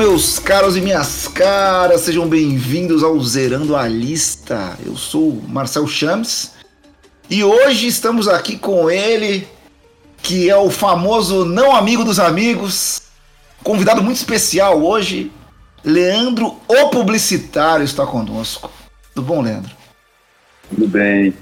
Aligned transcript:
Meus 0.00 0.38
caros 0.38 0.78
e 0.78 0.80
minhas 0.80 1.28
caras, 1.28 2.00
sejam 2.00 2.26
bem-vindos 2.26 3.04
ao 3.04 3.20
Zerando 3.20 3.76
a 3.76 3.86
Lista. 3.86 4.78
Eu 4.82 4.96
sou 4.96 5.42
Marcel 5.46 5.86
Chames 5.86 6.54
e 7.28 7.44
hoje 7.44 7.86
estamos 7.86 8.26
aqui 8.26 8.56
com 8.56 8.90
ele, 8.90 9.46
que 10.22 10.48
é 10.48 10.56
o 10.56 10.70
famoso 10.70 11.44
não 11.44 11.76
amigo 11.76 12.02
dos 12.02 12.18
amigos, 12.18 13.02
convidado 13.62 14.02
muito 14.02 14.16
especial 14.16 14.82
hoje, 14.82 15.30
Leandro, 15.84 16.56
o 16.66 16.88
publicitário, 16.88 17.84
está 17.84 18.06
conosco. 18.06 18.70
Tudo 19.14 19.26
bom, 19.26 19.42
Leandro? 19.42 19.70
Tudo 20.70 20.88
bem. 20.88 21.34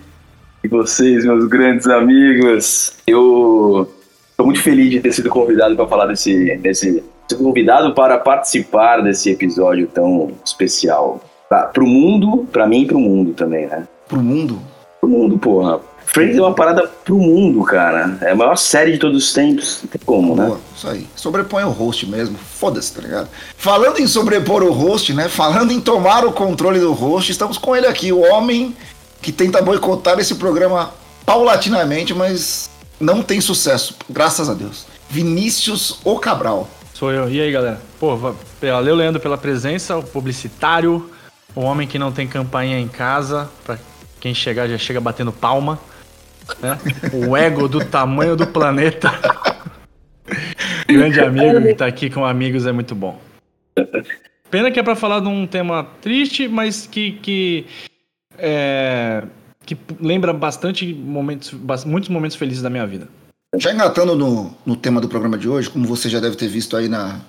E 0.64 0.66
vocês, 0.66 1.24
meus 1.24 1.46
grandes 1.46 1.86
amigos? 1.86 2.94
Eu 3.06 3.88
estou 4.32 4.46
muito 4.46 4.60
feliz 4.60 4.90
de 4.90 4.98
ter 4.98 5.12
sido 5.12 5.28
convidado 5.28 5.76
para 5.76 5.86
falar 5.86 6.06
desse, 6.06 6.56
desse 6.56 7.04
convidado 7.36 7.94
para 7.94 8.18
participar 8.18 9.00
desse 9.02 9.30
episódio 9.30 9.86
tão 9.86 10.30
especial. 10.44 11.20
Para 11.48 11.82
o 11.82 11.86
mundo, 11.86 12.46
para 12.52 12.66
mim 12.66 12.82
e 12.82 12.86
para 12.86 12.96
o 12.96 13.00
mundo 13.00 13.32
também, 13.32 13.66
né? 13.66 13.86
Pro 14.06 14.20
mundo? 14.20 14.60
Pro 15.00 15.08
mundo, 15.08 15.38
porra. 15.38 15.80
Friends 16.04 16.38
é 16.38 16.40
uma 16.40 16.54
parada 16.54 16.90
pro 17.04 17.16
mundo, 17.16 17.62
cara. 17.64 18.16
É 18.22 18.30
a 18.30 18.34
maior 18.34 18.56
série 18.56 18.92
de 18.92 18.98
todos 18.98 19.24
os 19.24 19.32
tempos. 19.32 19.80
Não 19.82 19.90
tem 19.90 20.00
como, 20.04 20.34
né? 20.34 20.46
Boa, 20.46 20.60
isso 20.74 20.88
aí. 20.88 21.06
Sobrepõe 21.14 21.64
o 21.64 21.70
host 21.70 22.06
mesmo. 22.06 22.36
Foda-se, 22.38 22.94
tá 22.94 23.02
ligado? 23.02 23.28
Falando 23.56 23.98
em 23.98 24.06
sobrepor 24.06 24.62
o 24.62 24.72
host, 24.72 25.12
né? 25.12 25.28
Falando 25.28 25.70
em 25.70 25.80
tomar 25.80 26.24
o 26.24 26.32
controle 26.32 26.80
do 26.80 26.94
host, 26.94 27.30
estamos 27.30 27.58
com 27.58 27.76
ele 27.76 27.86
aqui, 27.86 28.10
o 28.10 28.20
homem 28.20 28.74
que 29.20 29.30
tenta 29.30 29.60
boicotar 29.60 30.18
esse 30.18 30.36
programa 30.36 30.94
paulatinamente, 31.26 32.14
mas 32.14 32.70
não 32.98 33.22
tem 33.22 33.38
sucesso, 33.40 33.94
graças 34.08 34.48
a 34.48 34.54
Deus. 34.54 34.86
Vinícius 35.10 36.00
O 36.04 36.18
Cabral. 36.18 36.68
Sou 36.98 37.12
eu. 37.12 37.30
E 37.30 37.40
aí, 37.40 37.52
galera? 37.52 37.80
Pô, 38.00 38.16
va- 38.16 38.34
valeu, 38.60 38.96
Leandro, 38.96 39.20
pela 39.22 39.38
presença, 39.38 39.96
o 39.96 40.02
publicitário, 40.02 41.08
o 41.54 41.60
homem 41.60 41.86
que 41.86 41.96
não 41.96 42.10
tem 42.10 42.26
campainha 42.26 42.76
em 42.76 42.88
casa, 42.88 43.48
pra 43.64 43.78
quem 44.18 44.34
chegar 44.34 44.66
já 44.68 44.76
chega 44.76 45.00
batendo 45.00 45.30
palma, 45.30 45.78
né? 46.60 46.76
O 47.12 47.36
ego 47.36 47.68
do 47.68 47.84
tamanho 47.84 48.34
do 48.34 48.48
planeta. 48.48 49.12
Grande 50.90 51.20
amigo 51.20 51.62
que 51.62 51.74
tá 51.74 51.86
aqui 51.86 52.10
com 52.10 52.26
amigos 52.26 52.66
é 52.66 52.72
muito 52.72 52.96
bom. 52.96 53.20
Pena 54.50 54.68
que 54.68 54.80
é 54.80 54.82
pra 54.82 54.96
falar 54.96 55.20
de 55.20 55.28
um 55.28 55.46
tema 55.46 55.86
triste, 56.00 56.48
mas 56.48 56.84
que 56.84 57.12
que 57.12 57.66
é, 58.36 59.22
que 59.64 59.76
lembra 60.00 60.32
bastante 60.32 60.92
momentos, 60.92 61.54
muitos 61.86 62.08
momentos 62.10 62.36
felizes 62.36 62.60
da 62.60 62.68
minha 62.68 62.88
vida. 62.88 63.06
Já 63.56 63.72
engatando 63.72 64.14
no, 64.14 64.54
no 64.66 64.76
tema 64.76 65.00
do 65.00 65.08
programa 65.08 65.38
de 65.38 65.48
hoje, 65.48 65.70
como 65.70 65.86
você 65.86 66.08
já 66.08 66.20
deve 66.20 66.36
ter 66.36 66.48
visto 66.48 66.76
aí 66.76 66.88
na 66.88 67.20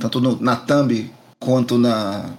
tanto 0.00 0.20
no- 0.20 0.40
na 0.40 0.56
thumb 0.56 1.12
quanto 1.38 1.78
na, 1.78 2.30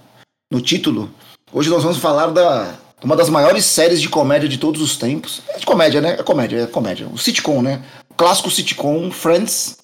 no 0.52 0.60
título, 0.60 1.10
hoje 1.52 1.70
nós 1.70 1.82
vamos 1.82 1.98
falar 1.98 2.26
da 2.26 2.74
uma 3.02 3.16
das 3.16 3.30
maiores 3.30 3.64
séries 3.64 4.00
de 4.00 4.08
comédia 4.08 4.48
de 4.48 4.58
todos 4.58 4.80
os 4.82 4.96
tempos. 4.96 5.40
É 5.48 5.58
de 5.58 5.66
comédia, 5.66 6.00
né? 6.00 6.16
É 6.18 6.22
comédia, 6.22 6.60
é 6.62 6.66
comédia. 6.66 7.08
O 7.08 7.18
sitcom, 7.18 7.62
né? 7.62 7.82
O 8.10 8.14
clássico 8.14 8.50
sitcom 8.50 9.10
Friends. 9.10 9.76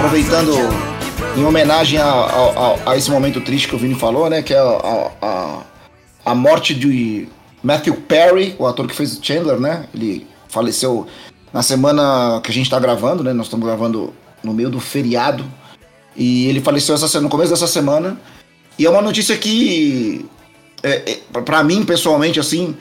Aproveitando 0.00 0.54
em 1.36 1.44
homenagem 1.44 1.98
a, 1.98 2.06
a- 2.06 2.76
a- 2.86 2.96
esse 2.96 3.10
momento 3.10 3.38
triste 3.42 3.68
que 3.68 3.74
o 3.74 3.78
Vini 3.78 3.94
falou, 3.94 4.30
né? 4.30 4.40
Que 4.40 4.54
é 4.54 4.58
a, 4.58 5.10
a, 5.20 5.62
a 6.24 6.34
morte 6.34 6.74
de 6.74 7.28
Matthew 7.62 7.96
Perry, 8.08 8.56
o 8.58 8.66
ator 8.66 8.86
que 8.86 8.94
fez 8.96 9.18
o 9.18 9.22
Chandler, 9.22 9.60
né? 9.60 9.84
Ele 9.92 10.26
faleceu 10.48 11.06
na 11.52 11.62
semana 11.62 12.40
que 12.42 12.50
a 12.50 12.54
gente 12.54 12.70
tá 12.70 12.80
gravando, 12.80 13.22
né? 13.22 13.34
Nós 13.34 13.46
estamos 13.46 13.66
gravando 13.66 14.14
no 14.42 14.54
meio 14.54 14.70
do 14.70 14.80
feriado. 14.80 15.44
E 16.16 16.46
ele 16.46 16.62
faleceu 16.62 16.94
essa, 16.94 17.20
no 17.20 17.28
começo 17.28 17.50
dessa 17.50 17.66
semana. 17.66 18.18
E 18.78 18.86
é 18.86 18.90
uma 18.90 19.02
notícia 19.02 19.36
que, 19.36 20.24
é, 20.82 21.12
é, 21.34 21.40
para 21.42 21.62
mim, 21.62 21.84
pessoalmente, 21.84 22.40
assim, 22.40 22.74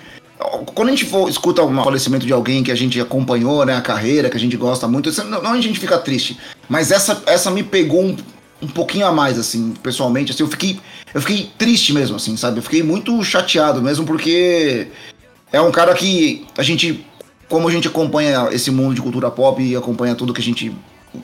quando 0.73 0.87
a 0.87 0.91
gente 0.91 1.05
for, 1.05 1.29
escuta 1.29 1.61
um 1.63 1.83
falecimento 1.83 2.25
de 2.25 2.31
alguém 2.31 2.63
que 2.63 2.71
a 2.71 2.75
gente 2.75 2.99
acompanhou, 2.99 3.65
né, 3.65 3.75
a 3.75 3.81
carreira, 3.81 4.29
que 4.29 4.37
a 4.37 4.39
gente 4.39 4.55
gosta 4.55 4.87
muito, 4.87 5.11
não, 5.25 5.41
não 5.41 5.51
a 5.51 5.61
gente 5.61 5.79
fica 5.79 5.97
triste, 5.97 6.37
mas 6.69 6.91
essa, 6.91 7.21
essa 7.25 7.51
me 7.51 7.61
pegou 7.61 8.01
um, 8.01 8.15
um 8.61 8.67
pouquinho 8.67 9.05
a 9.05 9.11
mais, 9.11 9.37
assim, 9.37 9.73
pessoalmente, 9.83 10.31
assim, 10.31 10.43
eu 10.43 10.47
fiquei, 10.47 10.79
eu 11.13 11.21
fiquei 11.21 11.51
triste 11.57 11.93
mesmo, 11.93 12.15
assim, 12.15 12.37
sabe, 12.37 12.59
eu 12.59 12.63
fiquei 12.63 12.81
muito 12.81 13.21
chateado 13.23 13.81
mesmo, 13.81 14.05
porque 14.05 14.87
é 15.51 15.59
um 15.59 15.71
cara 15.71 15.93
que 15.93 16.45
a 16.57 16.63
gente, 16.63 17.05
como 17.49 17.67
a 17.67 17.71
gente 17.71 17.89
acompanha 17.89 18.47
esse 18.51 18.71
mundo 18.71 18.95
de 18.95 19.01
cultura 19.01 19.29
pop 19.29 19.61
e 19.61 19.75
acompanha 19.75 20.15
tudo 20.15 20.33
que 20.33 20.41
a 20.41 20.43
gente 20.43 20.73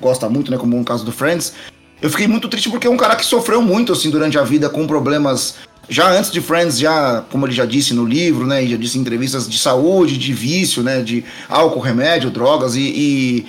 gosta 0.02 0.28
muito, 0.28 0.52
né, 0.52 0.58
como 0.58 0.76
no 0.76 0.84
caso 0.84 1.06
do 1.06 1.12
Friends, 1.14 1.54
eu 2.02 2.10
fiquei 2.10 2.28
muito 2.28 2.50
triste 2.50 2.70
porque 2.70 2.88
é 2.88 2.90
um 2.90 2.98
cara 2.98 3.16
que 3.16 3.26
sofreu 3.26 3.62
muito, 3.62 3.94
assim, 3.94 4.10
durante 4.10 4.38
a 4.38 4.44
vida 4.44 4.70
com 4.70 4.86
problemas 4.86 5.56
já 5.88 6.10
antes 6.12 6.32
de 6.32 6.42
Friends, 6.42 6.80
já, 6.80 7.24
como 7.32 7.46
ele 7.46 7.54
já 7.54 7.66
disse 7.66 7.94
no 7.94 8.06
livro, 8.06 8.48
né, 8.48 8.66
já 8.66 8.78
disse 8.78 8.98
em 8.98 9.02
entrevistas 9.02 9.48
de 9.48 9.58
saúde, 9.58 10.18
de 10.18 10.34
vício, 10.34 10.82
né, 10.82 11.02
de 11.02 11.24
álcool, 11.48 11.80
remédio, 11.80 12.30
drogas, 12.30 12.76
e, 12.76 12.82
e 12.82 13.46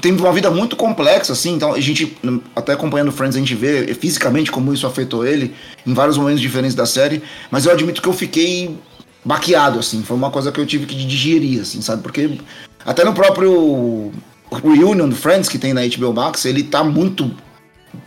tem 0.00 0.12
uma 0.12 0.32
vida 0.32 0.50
muito 0.50 0.76
complexa, 0.76 1.32
assim, 1.32 1.54
então 1.54 1.72
a 1.72 1.80
gente, 1.80 2.16
até 2.54 2.72
acompanhando 2.72 3.12
Friends, 3.12 3.36
a 3.36 3.38
gente 3.38 3.54
vê 3.54 3.94
fisicamente 3.94 4.50
como 4.50 4.72
isso 4.72 4.86
afetou 4.86 5.26
ele 5.26 5.54
em 5.86 5.94
vários 5.94 6.18
momentos 6.18 6.40
diferentes 6.40 6.74
da 6.74 6.86
série, 6.86 7.22
mas 7.50 7.64
eu 7.64 7.72
admito 7.72 8.02
que 8.02 8.08
eu 8.08 8.12
fiquei 8.12 8.76
baqueado, 9.24 9.78
assim, 9.78 10.02
foi 10.02 10.16
uma 10.16 10.30
coisa 10.30 10.52
que 10.52 10.60
eu 10.60 10.66
tive 10.66 10.86
que 10.86 10.94
digerir, 10.94 11.60
assim, 11.60 11.80
sabe, 11.80 12.02
porque 12.02 12.38
até 12.84 13.04
no 13.04 13.14
próprio 13.14 14.12
Reunion 14.62 15.08
do 15.08 15.16
Friends, 15.16 15.48
que 15.48 15.58
tem 15.58 15.72
na 15.72 15.82
HBO 15.86 16.12
Max, 16.12 16.44
ele 16.44 16.62
tá 16.62 16.84
muito, 16.84 17.30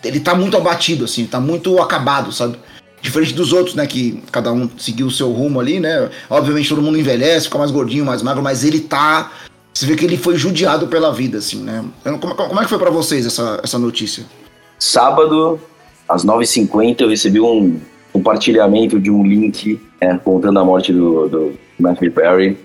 ele 0.04 0.20
tá 0.20 0.36
muito 0.36 0.56
abatido, 0.56 1.06
assim, 1.06 1.26
tá 1.26 1.40
muito 1.40 1.82
acabado, 1.82 2.32
sabe, 2.32 2.58
Diferente 3.02 3.34
dos 3.34 3.54
outros, 3.54 3.76
né? 3.76 3.88
Que 3.88 4.22
cada 4.32 4.52
um 4.52 4.70
seguiu 4.78 5.08
o 5.08 5.12
seu 5.12 5.32
rumo 5.32 5.60
ali, 5.60 5.80
né? 5.80 6.10
Obviamente 6.30 6.68
todo 6.70 6.82
mundo 6.82 6.98
envelhece, 6.98 7.46
fica 7.46 7.58
mais 7.58 7.72
gordinho, 7.72 8.06
mais 8.06 8.22
magro, 8.22 8.44
mas 8.44 8.64
ele 8.64 8.80
tá. 8.82 9.32
Você 9.74 9.86
vê 9.86 9.96
que 9.96 10.04
ele 10.04 10.18
foi 10.18 10.36
judiado 10.36 10.88
pela 10.88 11.14
vida, 11.14 11.38
assim, 11.38 11.62
né? 11.64 11.86
Como, 12.04 12.36
como 12.36 12.60
é 12.60 12.64
que 12.64 12.70
foi 12.70 12.80
pra 12.80 12.90
vocês 12.90 13.26
essa, 13.26 13.62
essa 13.64 13.80
notícia? 13.80 14.26
Sábado, 14.78 15.60
às 16.08 16.26
9h50, 16.26 17.02
eu 17.02 17.10
recebi 17.10 17.40
um 17.40 17.80
compartilhamento 18.12 19.00
de 19.00 19.10
um 19.12 19.24
link 19.26 19.80
é, 20.02 20.16
contando 20.18 20.60
a 20.60 20.66
morte 20.66 20.92
do, 20.92 21.28
do 21.30 21.54
Matthew 21.80 22.12
Perry 22.12 22.58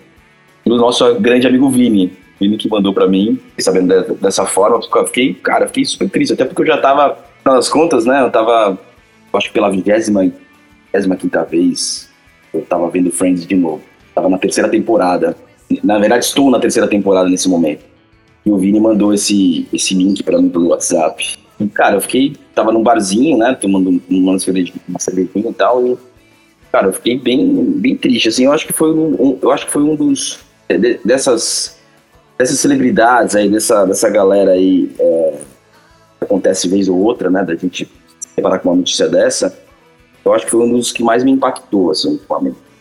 do 0.66 0.76
nosso 0.76 1.14
grande 1.20 1.46
amigo 1.46 1.68
Vini. 1.70 2.12
Vini 2.40 2.56
que 2.56 2.68
mandou 2.68 2.92
pra 2.92 3.06
mim, 3.06 3.38
sabendo 3.58 3.94
de- 4.02 4.14
dessa 4.14 4.44
forma, 4.46 4.80
fiquei, 5.06 5.34
cara, 5.34 5.66
fiquei 5.66 5.84
super 5.84 6.08
triste, 6.10 6.32
até 6.32 6.44
porque 6.44 6.62
eu 6.62 6.66
já 6.66 6.78
tava, 6.78 7.16
das 7.44 7.68
contas, 7.68 8.04
né, 8.06 8.22
eu 8.22 8.30
tava, 8.30 8.78
acho 9.36 9.48
que 9.48 9.54
pela 9.54 9.70
vigésima, 9.70 10.30
vigésima 10.92 11.16
quinta 11.16 11.42
vez, 11.44 12.08
eu 12.52 12.62
tava 12.62 12.88
vendo 12.90 13.10
Friends 13.10 13.46
de 13.46 13.54
novo. 13.56 13.82
Tava 14.14 14.28
na 14.28 14.38
terceira 14.38 14.68
temporada. 14.68 15.36
Na 15.82 15.98
verdade, 15.98 16.24
estou 16.24 16.50
na 16.50 16.60
terceira 16.60 16.88
temporada 16.88 17.28
nesse 17.28 17.48
momento. 17.48 17.84
E 18.46 18.50
o 18.50 18.58
Vini 18.58 18.78
mandou 18.78 19.12
esse, 19.12 19.66
esse 19.72 19.94
link 19.94 20.22
pra 20.22 20.38
mim 20.40 20.48
pelo 20.48 20.68
WhatsApp. 20.68 21.36
E, 21.58 21.66
cara, 21.68 21.96
eu 21.96 22.00
fiquei, 22.00 22.34
tava 22.54 22.70
num 22.72 22.82
barzinho, 22.82 23.38
né, 23.38 23.54
tomando 23.60 23.90
um- 23.90 24.00
uma 24.10 24.38
cervejinha 24.38 24.74
e 25.50 25.52
tal, 25.54 25.86
e, 25.86 25.96
cara, 26.70 26.88
eu 26.88 26.92
fiquei 26.92 27.18
bem, 27.18 27.64
bem 27.76 27.96
triste, 27.96 28.28
assim, 28.28 28.44
eu 28.44 28.52
acho 28.52 28.66
que 28.66 28.72
foi 28.72 28.92
um, 28.92 29.38
eu 29.40 29.50
acho 29.50 29.64
que 29.66 29.72
foi 29.72 29.82
um 29.82 29.94
dos, 29.96 30.40
de- 30.68 30.98
dessas, 31.04 31.78
dessas 32.36 32.58
celebridades 32.58 33.34
aí, 33.36 33.48
dessa, 33.48 33.84
dessa 33.86 34.10
galera 34.10 34.50
aí, 34.52 34.90
é, 34.98 35.34
acontece 36.20 36.68
vez 36.68 36.88
ou 36.88 36.98
outra, 36.98 37.30
né, 37.30 37.42
da 37.44 37.54
gente 37.54 37.88
deparar 38.36 38.60
com 38.60 38.68
uma 38.68 38.76
notícia 38.76 39.08
dessa, 39.08 39.56
eu 40.24 40.32
acho 40.32 40.44
que 40.44 40.50
foi 40.50 40.60
um 40.60 40.72
dos 40.72 40.92
que 40.92 41.02
mais 41.02 41.22
me 41.22 41.30
impactou, 41.30 41.90
assim. 41.90 42.20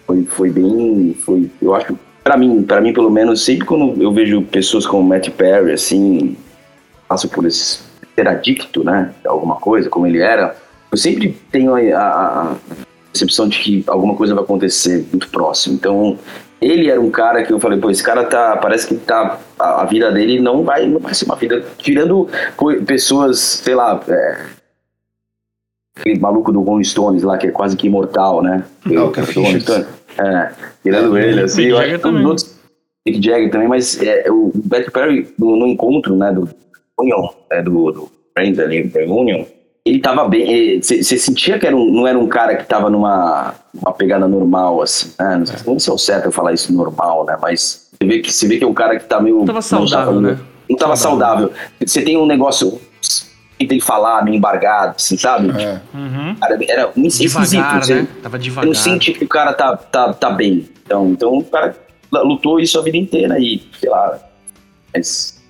Foi, 0.06 0.24
foi 0.26 0.50
bem, 0.50 1.16
foi, 1.26 1.50
eu 1.62 1.76
acho, 1.76 1.98
pra 2.24 2.38
mim, 2.38 2.64
para 2.64 2.82
mim 2.82 2.94
pelo 2.94 3.10
menos, 3.10 3.44
sempre 3.44 3.66
quando 3.66 4.02
eu 4.02 4.12
vejo 4.12 4.42
pessoas 4.44 4.86
como 4.86 5.04
Matt 5.04 5.30
Perry, 5.30 5.72
assim, 5.72 6.38
passam 7.08 7.30
por 7.30 7.46
esse 7.46 7.80
ser 8.16 8.28
adicto, 8.28 8.84
né, 8.84 9.14
a 9.26 9.30
alguma 9.30 9.56
coisa, 9.56 9.90
como 9.90 10.06
ele 10.06 10.20
era, 10.20 10.56
eu 10.92 10.98
sempre 10.98 11.36
tenho 11.52 11.74
a, 11.74 12.00
a, 12.00 12.52
a 12.52 12.56
percepção 13.12 13.48
de 13.48 13.58
que 13.60 13.84
alguma 13.88 14.16
coisa 14.16 14.36
vai 14.36 14.44
acontecer 14.44 15.06
muito 15.12 15.28
próximo. 15.30 15.76
Então, 15.76 16.20
ele 16.62 16.90
era 16.90 17.02
um 17.02 17.10
cara 17.10 17.44
que 17.44 17.52
eu 17.52 17.60
falei, 17.60 17.80
pô, 17.80 17.90
esse 17.90 18.04
cara 18.04 18.24
tá, 18.24 18.58
parece 18.58 18.88
que 18.88 18.96
tá, 18.96 19.40
a, 19.58 19.82
a 19.82 19.86
vida 19.86 20.12
dele 20.12 20.40
não 20.40 20.64
vai, 20.64 20.88
não 20.88 21.00
vai 21.00 21.14
ser 21.14 21.26
uma 21.26 21.36
vida, 21.36 21.66
tirando 21.78 22.30
pessoas, 22.86 23.40
sei 23.40 23.76
lá, 23.76 24.00
é, 24.08 24.38
aquele 25.96 26.20
maluco 26.20 26.52
do 26.52 26.62
Rolling 26.62 26.84
Stones 26.84 27.24
lá, 27.24 27.38
que 27.38 27.48
é 27.48 27.52
quase 27.52 27.78
que 27.78 27.88
imortal, 27.88 28.42
né? 28.42 28.64
O 28.86 29.12
Keith 29.12 29.34
do 29.34 29.42
Rolling 29.42 29.54
Richards. 29.54 29.64
Stones. 29.64 29.88
É, 30.18 30.52
tirando 30.84 31.18
ele, 31.18 31.42
assim, 31.42 31.62
Mick 31.62 31.72
eu 31.72 31.78
acho 31.78 31.90
Jagger 31.90 32.12
que 32.12 32.26
outros, 32.26 32.60
Mick 33.06 33.26
Jagger 33.26 33.52
também, 33.52 33.68
mas 33.68 34.02
é, 34.02 34.30
o 34.30 34.52
Black 34.54 34.92
Perry, 34.92 35.34
no, 35.38 35.56
no 35.56 35.68
encontro, 35.68 36.16
né, 36.16 36.32
do 36.32 36.48
Union, 37.00 37.28
é, 37.50 37.62
do, 37.62 37.92
do 37.92 38.12
Friends 38.34 38.60
ali, 38.60 38.84
Reunion, 38.94 39.46
ele 39.86 40.00
tava 40.00 40.28
bem. 40.28 40.82
Você 40.82 41.04
sentia 41.04 41.60
que 41.60 41.68
era 41.68 41.76
um, 41.76 41.92
não 41.92 42.08
era 42.08 42.18
um 42.18 42.28
cara 42.28 42.56
que 42.56 42.66
tava 42.66 42.90
numa 42.90 43.54
uma 43.74 43.92
pegada 43.92 44.28
normal, 44.28 44.82
assim. 44.82 45.12
Né? 45.20 45.38
Não 45.38 45.46
sei 45.46 45.56
não 45.58 45.64
sei 45.64 45.80
se 45.80 45.90
é 45.90 45.94
o 45.94 45.98
certo 45.98 46.26
eu 46.26 46.32
falar 46.32 46.54
isso 46.54 46.72
normal, 46.72 47.26
né? 47.26 47.38
Mas 47.42 47.90
você 47.92 48.08
vê 48.08 48.20
que, 48.20 48.32
você 48.32 48.48
vê 48.48 48.58
que 48.58 48.64
é 48.64 48.68
um 48.68 48.74
cara 48.74 48.98
que 48.98 49.06
tá 49.06 49.20
meio. 49.20 49.40
Não 49.40 49.46
tava 49.46 49.62
saudável, 49.62 50.14
não, 50.14 50.22
né? 50.22 50.40
Não 50.70 50.78
tava 50.78 50.96
saudável. 50.96 51.52
Você 51.86 52.02
tem 52.02 52.18
um 52.18 52.26
negócio 52.26 52.80
que 53.68 53.80
falar, 53.80 54.24
meio 54.24 54.38
embargado, 54.38 54.96
assim, 54.98 55.18
sabe? 55.18 55.50
É. 55.62 55.82
Uhum. 55.94 56.36
Cara, 56.36 56.58
era 56.68 56.92
um 56.96 57.06
esquisito. 57.06 57.42
Devagar, 57.44 57.84
Você, 57.84 57.96
né? 57.96 58.08
Tava 58.22 58.40
devagar. 58.40 58.66
não 58.68 58.74
sente 58.74 59.14
que 59.14 59.26
o 59.26 59.28
cara 59.28 59.54
tá, 59.54 59.76
tá, 59.78 60.14
tá 60.14 60.30
bem. 60.32 60.68
Então, 60.86 61.12
então 61.12 61.38
o 61.38 61.44
cara 61.44 61.76
lutou 62.12 62.60
isso 62.60 62.78
a 62.80 62.82
vida 62.82 62.98
inteira 62.98 63.40
e, 63.40 63.62
sei 63.80 63.90
lá. 63.90 64.20
Mas 64.94 65.42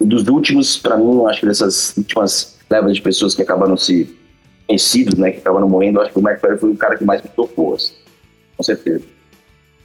dos 0.00 0.26
últimos, 0.28 0.76
pra 0.76 0.96
mim, 0.96 1.04
eu 1.04 1.28
acho 1.28 1.40
que 1.40 1.46
dessas 1.46 1.94
últimas 1.96 2.56
levas 2.70 2.94
de 2.94 3.02
pessoas 3.02 3.34
que 3.34 3.42
acabaram 3.42 3.76
se 3.76 4.14
conhecidos, 4.66 5.14
né, 5.14 5.30
que 5.30 5.38
acabaram 5.38 5.68
morrendo, 5.68 5.98
eu 5.98 6.02
acho 6.02 6.12
que 6.12 6.18
o 6.18 6.22
Perry 6.22 6.58
foi 6.58 6.70
o 6.70 6.76
cara 6.76 6.96
que 6.96 7.04
mais 7.04 7.22
me 7.22 7.28
tocou, 7.28 7.74
assim. 7.74 7.92
Com 8.56 8.62
certeza. 8.62 9.04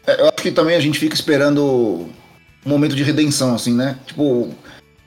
É, 0.07 0.21
Eu 0.21 0.25
acho 0.25 0.37
que 0.37 0.51
também 0.51 0.75
a 0.75 0.79
gente 0.79 0.97
fica 0.97 1.13
esperando 1.13 1.61
um 2.65 2.69
momento 2.69 2.95
de 2.95 3.03
redenção, 3.03 3.53
assim, 3.53 3.73
né? 3.75 3.97
Tipo, 4.05 4.49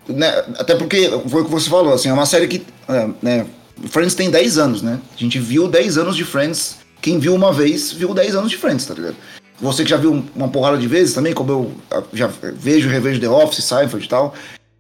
né? 0.09 0.45
até 0.59 0.75
porque 0.75 1.11
foi 1.29 1.43
o 1.43 1.45
que 1.45 1.51
você 1.51 1.69
falou, 1.69 1.93
assim, 1.93 2.09
é 2.09 2.13
uma 2.13 2.27
série 2.27 2.49
que, 2.49 2.63
é, 2.89 3.09
né? 3.23 3.47
Friends 3.87 4.15
tem 4.15 4.31
10 4.31 4.59
anos, 4.59 4.83
né? 4.83 5.01
A 5.15 5.19
gente 5.19 5.39
viu 5.39 5.69
10 5.69 5.99
anos 5.99 6.17
de 6.17 6.25
Friends. 6.25 6.77
Quem 7.01 7.19
viu 7.19 7.35
uma 7.35 7.53
vez, 7.53 7.93
viu 7.93 8.15
10 8.15 8.37
anos 8.37 8.51
de 8.51 8.57
Friends, 8.57 8.87
tá 8.87 8.95
ligado? 8.95 9.17
Você 9.61 9.83
que 9.85 9.91
já 9.91 9.97
viu 9.97 10.25
uma 10.35 10.49
porrada 10.49 10.79
de 10.79 10.87
vezes 10.87 11.15
também, 11.15 11.33
como 11.33 11.51
eu 11.51 11.73
já 12.13 12.31
vejo 12.55 12.89
revejo 12.89 13.21
The 13.21 13.29
Office, 13.29 13.65
Seinfeld 13.65 14.05
e 14.05 14.09
tal. 14.09 14.35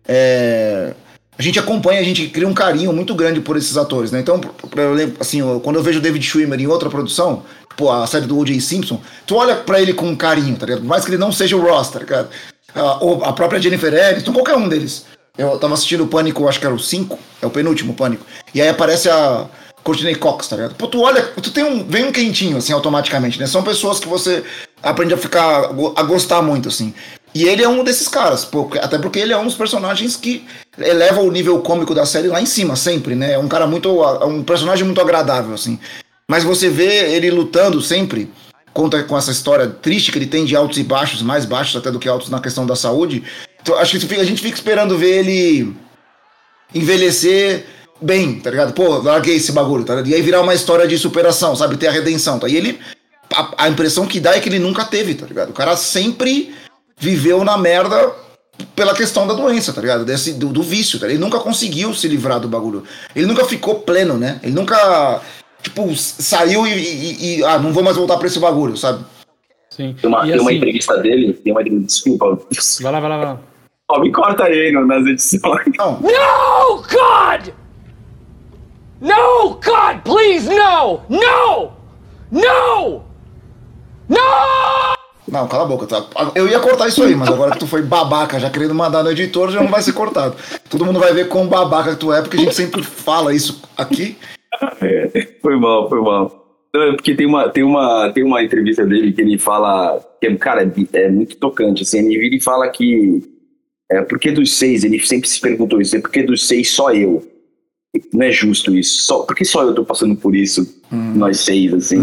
É, 0.06 0.94
a 1.36 1.42
gente 1.42 1.58
acompanha, 1.58 2.00
a 2.00 2.04
gente 2.04 2.28
cria 2.28 2.46
um 2.46 2.54
carinho 2.54 2.92
muito 2.92 3.14
grande 3.14 3.40
por 3.40 3.56
esses 3.56 3.76
atores, 3.76 4.12
né? 4.12 4.20
Então, 4.20 4.40
eu 4.76 4.94
lembro, 4.94 5.16
assim, 5.20 5.40
quando 5.62 5.76
eu 5.76 5.82
vejo 5.82 6.00
David 6.00 6.24
Schwimmer 6.24 6.60
em 6.60 6.66
outra 6.66 6.88
produção, 6.88 7.42
pô, 7.76 7.90
a 7.90 8.06
série 8.06 8.26
do 8.26 8.38
O.J. 8.38 8.60
Simpson, 8.60 9.00
tu 9.26 9.36
olha 9.36 9.56
pra 9.56 9.80
ele 9.80 9.92
com 9.92 10.16
carinho, 10.16 10.56
tá 10.56 10.66
ligado? 10.66 10.84
Mais 10.84 11.04
que 11.04 11.10
ele 11.10 11.18
não 11.18 11.32
seja 11.32 11.56
o 11.56 11.60
Ross, 11.60 11.90
tá 11.90 11.98
ligado? 11.98 12.28
Ah, 12.74 12.98
ou 13.00 13.24
a 13.24 13.32
própria 13.32 13.60
Jennifer 13.60 13.92
Aniston, 13.92 14.32
qualquer 14.32 14.56
um 14.56 14.68
deles. 14.68 15.06
Eu 15.36 15.58
tava 15.58 15.74
assistindo 15.74 16.04
o 16.04 16.08
Pânico, 16.08 16.48
acho 16.48 16.60
que 16.60 16.66
era 16.66 16.74
o 16.74 16.78
5, 16.78 17.18
é 17.42 17.46
o 17.46 17.50
penúltimo 17.50 17.94
Pânico. 17.94 18.24
E 18.54 18.62
aí 18.62 18.68
aparece 18.68 19.10
a 19.10 19.48
Courtney 19.82 20.14
Cox, 20.14 20.48
tá 20.48 20.56
ligado? 20.56 20.74
Pô, 20.76 20.86
tu 20.86 21.02
olha, 21.02 21.22
tu 21.22 21.50
tem 21.50 21.64
um, 21.64 21.84
vem 21.84 22.04
um 22.04 22.12
quentinho, 22.12 22.56
assim, 22.56 22.72
automaticamente, 22.72 23.38
né? 23.38 23.46
São 23.46 23.62
pessoas 23.62 23.98
que 23.98 24.06
você 24.06 24.44
aprende 24.82 25.12
a 25.12 25.18
ficar, 25.18 25.70
a 25.96 26.02
gostar 26.02 26.40
muito, 26.40 26.68
assim. 26.68 26.94
E 27.34 27.44
ele 27.44 27.64
é 27.64 27.68
um 27.68 27.82
desses 27.82 28.06
caras, 28.06 28.48
até 28.80 28.96
porque 28.96 29.18
ele 29.18 29.32
é 29.32 29.36
um 29.36 29.44
dos 29.44 29.56
personagens 29.56 30.14
que 30.14 30.46
eleva 30.78 31.20
o 31.20 31.32
nível 31.32 31.58
cômico 31.60 31.92
da 31.92 32.06
série 32.06 32.28
lá 32.28 32.40
em 32.40 32.46
cima, 32.46 32.76
sempre, 32.76 33.16
né? 33.16 33.32
É 33.32 33.38
um 33.38 33.48
cara 33.48 33.66
muito, 33.66 34.04
é 34.04 34.24
um 34.24 34.42
personagem 34.44 34.84
muito 34.84 35.00
agradável, 35.00 35.52
assim. 35.52 35.80
Mas 36.28 36.44
você 36.44 36.70
vê 36.70 37.12
ele 37.12 37.30
lutando 37.32 37.82
sempre 37.82 38.30
contra 38.72 39.02
com 39.02 39.18
essa 39.18 39.32
história 39.32 39.66
triste 39.66 40.12
que 40.12 40.18
ele 40.18 40.26
tem 40.26 40.44
de 40.44 40.54
altos 40.54 40.78
e 40.78 40.84
baixos, 40.84 41.22
mais 41.22 41.44
baixos 41.44 41.76
até 41.76 41.90
do 41.90 41.98
que 41.98 42.08
altos 42.08 42.30
na 42.30 42.40
questão 42.40 42.64
da 42.64 42.76
saúde. 42.76 43.24
Acho 43.78 43.98
que 43.98 44.14
a 44.16 44.24
gente 44.24 44.42
fica 44.42 44.54
esperando 44.56 44.96
ver 44.98 45.20
ele 45.24 45.74
envelhecer 46.74 47.64
bem, 48.00 48.40
tá 48.40 48.50
ligado? 48.50 48.72
Pô, 48.72 48.98
larguei 48.98 49.36
esse 49.36 49.52
bagulho, 49.52 49.84
tá 49.84 49.94
ligado? 49.94 50.08
E 50.10 50.14
aí 50.14 50.22
virar 50.22 50.40
uma 50.42 50.54
história 50.54 50.86
de 50.86 50.98
superação, 50.98 51.54
sabe? 51.56 51.76
Ter 51.76 51.88
a 51.88 51.92
redenção, 51.92 52.38
tá? 52.38 52.48
E 52.48 52.56
ele. 52.56 52.78
A, 53.34 53.64
a 53.64 53.68
impressão 53.68 54.06
que 54.06 54.20
dá 54.20 54.36
é 54.36 54.40
que 54.40 54.48
ele 54.48 54.58
nunca 54.58 54.84
teve, 54.84 55.14
tá 55.14 55.26
ligado? 55.26 55.50
O 55.50 55.54
cara 55.54 55.76
sempre 55.76 56.54
viveu 56.98 57.42
na 57.42 57.56
merda 57.56 58.12
pela 58.76 58.94
questão 58.94 59.26
da 59.26 59.34
doença, 59.34 59.72
tá 59.72 59.80
ligado? 59.80 60.04
Desse, 60.04 60.34
do, 60.34 60.48
do 60.48 60.62
vício, 60.62 60.98
tá? 61.00 61.06
Ele 61.06 61.18
nunca 61.18 61.40
conseguiu 61.40 61.92
se 61.94 62.06
livrar 62.06 62.38
do 62.38 62.48
bagulho. 62.48 62.84
Ele 63.16 63.26
nunca 63.26 63.44
ficou 63.44 63.76
pleno, 63.80 64.16
né? 64.18 64.38
Ele 64.42 64.52
nunca, 64.52 65.20
tipo, 65.62 65.96
saiu 65.96 66.66
e, 66.66 66.70
e- 66.72 67.38
e, 67.38 67.44
ah, 67.44 67.58
não 67.58 67.72
vou 67.72 67.82
mais 67.82 67.96
voltar 67.96 68.18
pra 68.18 68.26
esse 68.28 68.38
bagulho, 68.38 68.76
sabe? 68.76 69.04
Sim. 69.70 69.96
Tem 70.00 70.08
uma, 70.08 70.24
E 70.24 70.30
tem 70.30 70.38
uma 70.40 70.50
assim- 70.50 70.56
entrevista 70.58 70.96
dele, 70.98 71.32
tem 71.32 71.52
uma 71.52 71.64
desculpa. 71.64 72.38
Vai 72.82 72.92
lá, 72.92 73.00
vai 73.00 73.10
lá, 73.10 73.16
vai 73.16 73.26
lá. 73.26 73.40
Me 74.00 74.12
corta 74.12 74.44
aí 74.44 74.70
no- 74.72 74.86
nas 74.86 75.06
edições. 75.06 75.64
Não, 75.78 76.00
No, 76.00 76.76
God! 76.82 77.48
No, 79.00 79.50
God, 79.62 80.00
please, 80.04 80.48
no! 80.48 81.00
No! 81.08 81.72
No! 82.30 83.02
No! 84.08 84.94
não, 85.28 85.48
cala 85.48 85.64
a 85.64 85.66
boca. 85.66 85.86
Tá? 85.86 86.04
Eu 86.34 86.46
ia 86.48 86.60
cortar 86.60 86.88
isso 86.88 87.02
aí, 87.02 87.14
mas 87.14 87.28
agora 87.28 87.52
que 87.52 87.58
tu 87.58 87.66
foi 87.66 87.82
babaca, 87.82 88.38
já 88.38 88.48
querendo 88.50 88.74
mandar 88.74 89.02
no 89.02 89.10
editor, 89.10 89.50
já 89.50 89.60
não 89.62 89.68
vai 89.70 89.82
ser 89.82 89.92
cortado. 89.92 90.36
Todo 90.70 90.84
mundo 90.84 91.00
vai 91.00 91.12
ver 91.12 91.28
quão 91.28 91.46
babaca 91.46 91.96
tu 91.96 92.12
é, 92.12 92.22
porque 92.22 92.36
a 92.36 92.40
gente 92.40 92.54
sempre 92.54 92.82
fala 92.82 93.34
isso 93.34 93.62
aqui. 93.76 94.16
É, 94.80 95.28
foi 95.42 95.56
mal, 95.58 95.88
foi 95.88 96.00
mal. 96.00 96.40
Não, 96.72 96.82
é 96.82 96.92
porque 96.92 97.14
tem 97.14 97.26
uma, 97.26 97.48
tem, 97.48 97.62
uma, 97.64 98.10
tem 98.12 98.24
uma 98.24 98.42
entrevista 98.42 98.84
dele 98.84 99.12
que 99.12 99.20
ele 99.20 99.38
fala. 99.38 100.00
Que, 100.20 100.34
cara, 100.36 100.62
é, 100.62 100.98
é 101.04 101.08
muito 101.10 101.36
tocante. 101.36 101.82
Assim, 101.82 101.98
ele 101.98 102.18
vira 102.18 102.36
e 102.36 102.40
fala 102.40 102.68
que. 102.68 103.22
É, 103.90 104.00
por 104.02 104.18
que 104.18 104.30
dos 104.30 104.54
seis? 104.54 104.84
Ele 104.84 104.98
sempre 105.00 105.28
se 105.28 105.40
perguntou 105.40 105.80
isso. 105.80 105.96
É 105.96 106.00
por 106.00 106.10
que 106.10 106.22
dos 106.22 106.46
seis 106.46 106.70
só 106.70 106.92
eu? 106.92 107.26
Não 108.12 108.26
é 108.26 108.32
justo 108.32 108.76
isso. 108.76 109.02
Só, 109.02 109.20
por 109.20 109.36
que 109.36 109.44
só 109.44 109.62
eu 109.62 109.74
tô 109.74 109.84
passando 109.84 110.16
por 110.16 110.34
isso? 110.34 110.80
Nós 110.90 111.40
seis, 111.40 111.72
assim. 111.72 111.98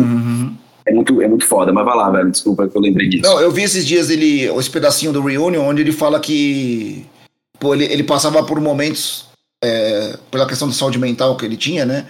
É, 0.86 0.94
muito, 0.94 1.22
é 1.22 1.28
muito 1.28 1.46
foda. 1.46 1.74
Mas 1.74 1.86
vai 1.86 1.96
lá, 1.96 2.10
velho. 2.10 2.32
Desculpa 2.32 2.68
que 2.68 2.78
eu 2.78 2.82
lembrei 2.82 3.10
disso. 3.10 3.24
Não, 3.24 3.40
eu 3.40 3.52
vi 3.52 3.64
esses 3.64 3.86
dias 3.86 4.10
ele, 4.10 4.44
esse 4.46 4.70
pedacinho 4.70 5.12
do 5.12 5.22
Reunion, 5.22 5.64
onde 5.64 5.82
ele 5.82 5.92
fala 5.92 6.20
que 6.20 7.06
pô, 7.62 7.76
ele, 7.76 7.86
ele 7.86 8.04
passava 8.04 8.44
por 8.44 8.60
momentos, 8.60 9.26
é, 9.64 10.18
pela 10.32 10.48
questão 10.48 10.68
de 10.68 10.76
saúde 10.76 10.98
mental 10.98 11.38
que 11.38 11.46
ele 11.46 11.56
tinha, 11.56 11.86
né? 11.86 12.08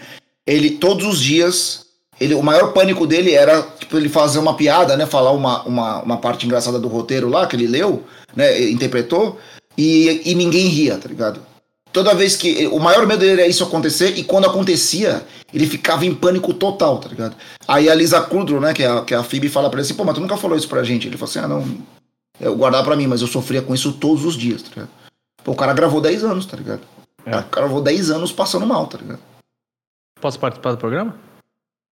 Ele, 0.47 0.71
todos 0.71 1.06
os 1.06 1.21
dias, 1.21 1.85
ele, 2.19 2.33
o 2.33 2.41
maior 2.41 2.71
pânico 2.73 3.06
dele 3.06 3.33
era 3.33 3.62
tipo, 3.62 3.97
ele 3.97 4.09
fazer 4.09 4.40
uma 4.40 4.56
piada, 4.56 4.95
né? 4.95 5.06
Falar 5.06 5.31
uma, 5.31 5.61
uma, 5.63 6.01
uma 6.01 6.18
parte 6.18 6.45
engraçada 6.45 6.80
do 6.80 6.87
roteiro 6.87 7.28
lá, 7.30 7.45
que 7.45 7.56
ele 7.56 7.68
leu, 7.68 8.04
né? 8.35 8.69
Interpretou, 8.69 9.37
e, 9.78 10.21
e 10.25 10.35
ninguém 10.35 10.68
ria, 10.68 10.97
tá 10.97 11.07
ligado? 11.07 11.42
Toda 11.92 12.16
vez 12.16 12.35
que. 12.35 12.68
O 12.68 12.80
maior 12.80 13.06
medo 13.06 13.19
dele 13.19 13.42
era 13.42 13.47
isso 13.49 13.63
acontecer, 13.63 14.18
e 14.18 14.23
quando 14.23 14.45
acontecia, 14.45 15.25
ele 15.54 15.68
ficava 15.68 16.06
em 16.06 16.16
pânico 16.16 16.54
total, 16.54 16.99
tá 16.99 17.09
ligado? 17.09 17.35
Aí 17.68 17.90
a 17.90 17.95
Lisa 17.95 18.21
Kudrow, 18.21 18.61
né, 18.61 18.73
que 18.73 18.83
é 18.83 18.87
a, 18.87 19.01
que 19.01 19.13
é 19.13 19.18
a 19.18 19.23
Phoebe, 19.23 19.49
fala 19.49 19.69
pra 19.69 19.80
ele 19.80 19.85
assim: 19.85 19.95
pô, 19.95 20.04
mas 20.04 20.16
tu 20.16 20.21
nunca 20.21 20.37
falou 20.37 20.57
isso 20.57 20.69
pra 20.69 20.83
gente. 20.83 21.07
Ele 21.07 21.18
falou 21.18 21.30
assim: 21.30 21.40
ah, 21.40 21.47
não. 21.47 21.66
Eu 22.40 22.56
guardava 22.56 22.85
pra 22.85 22.95
mim, 22.95 23.07
mas 23.07 23.21
eu 23.21 23.28
sofria 23.28 23.61
com 23.61 23.73
isso 23.73 23.94
todos 23.94 24.25
os 24.25 24.35
dias, 24.35 24.63
tá 24.63 24.69
ligado? 24.69 24.90
Pô, 25.44 25.51
o 25.51 25.56
cara 25.56 25.73
gravou 25.73 26.01
10 26.01 26.23
anos, 26.23 26.45
tá 26.45 26.57
ligado? 26.57 26.81
O 27.19 27.23
cara 27.30 27.44
gravou 27.68 27.81
10 27.81 28.09
anos 28.09 28.31
passando 28.31 28.66
mal, 28.66 28.87
tá 28.87 28.97
ligado? 28.97 29.19
Posso 30.19 30.40
participar 30.40 30.71
do 30.71 30.78
programa? 30.78 31.16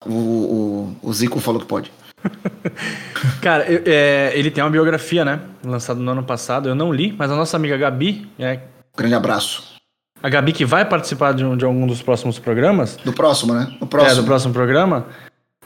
O, 0.04 0.12
o, 0.12 0.96
o 1.02 1.12
Zico 1.12 1.38
falou 1.40 1.60
que 1.60 1.66
pode. 1.66 1.92
Cara, 3.42 3.64
eu- 3.70 3.82
é, 3.86 4.32
ele 4.34 4.50
tem 4.50 4.62
uma 4.62 4.70
biografia, 4.70 5.24
né? 5.24 5.40
Lançada 5.64 6.00
no 6.00 6.10
ano 6.10 6.22
passado. 6.22 6.68
Eu 6.68 6.74
não 6.74 6.92
li, 6.92 7.14
mas 7.18 7.30
a 7.30 7.36
nossa 7.36 7.56
amiga 7.56 7.76
Gabi, 7.76 8.28
é, 8.38 8.60
Grande 8.96 9.14
abraço. 9.14 9.64
a 10.22 10.28
Gabi 10.28 10.52
que 10.52 10.64
vai 10.64 10.84
participar 10.84 11.32
de, 11.32 11.44
um- 11.44 11.56
de 11.56 11.64
algum 11.64 11.86
dos 11.86 12.02
próximos 12.02 12.38
programas, 12.38 12.96
Do 13.04 13.12
próximo, 13.12 13.54
né? 13.54 13.66
Do 13.78 13.84
É, 13.84 13.88
próximo. 13.88 14.22
do 14.22 14.26
próximo 14.26 14.52
programa. 14.52 15.06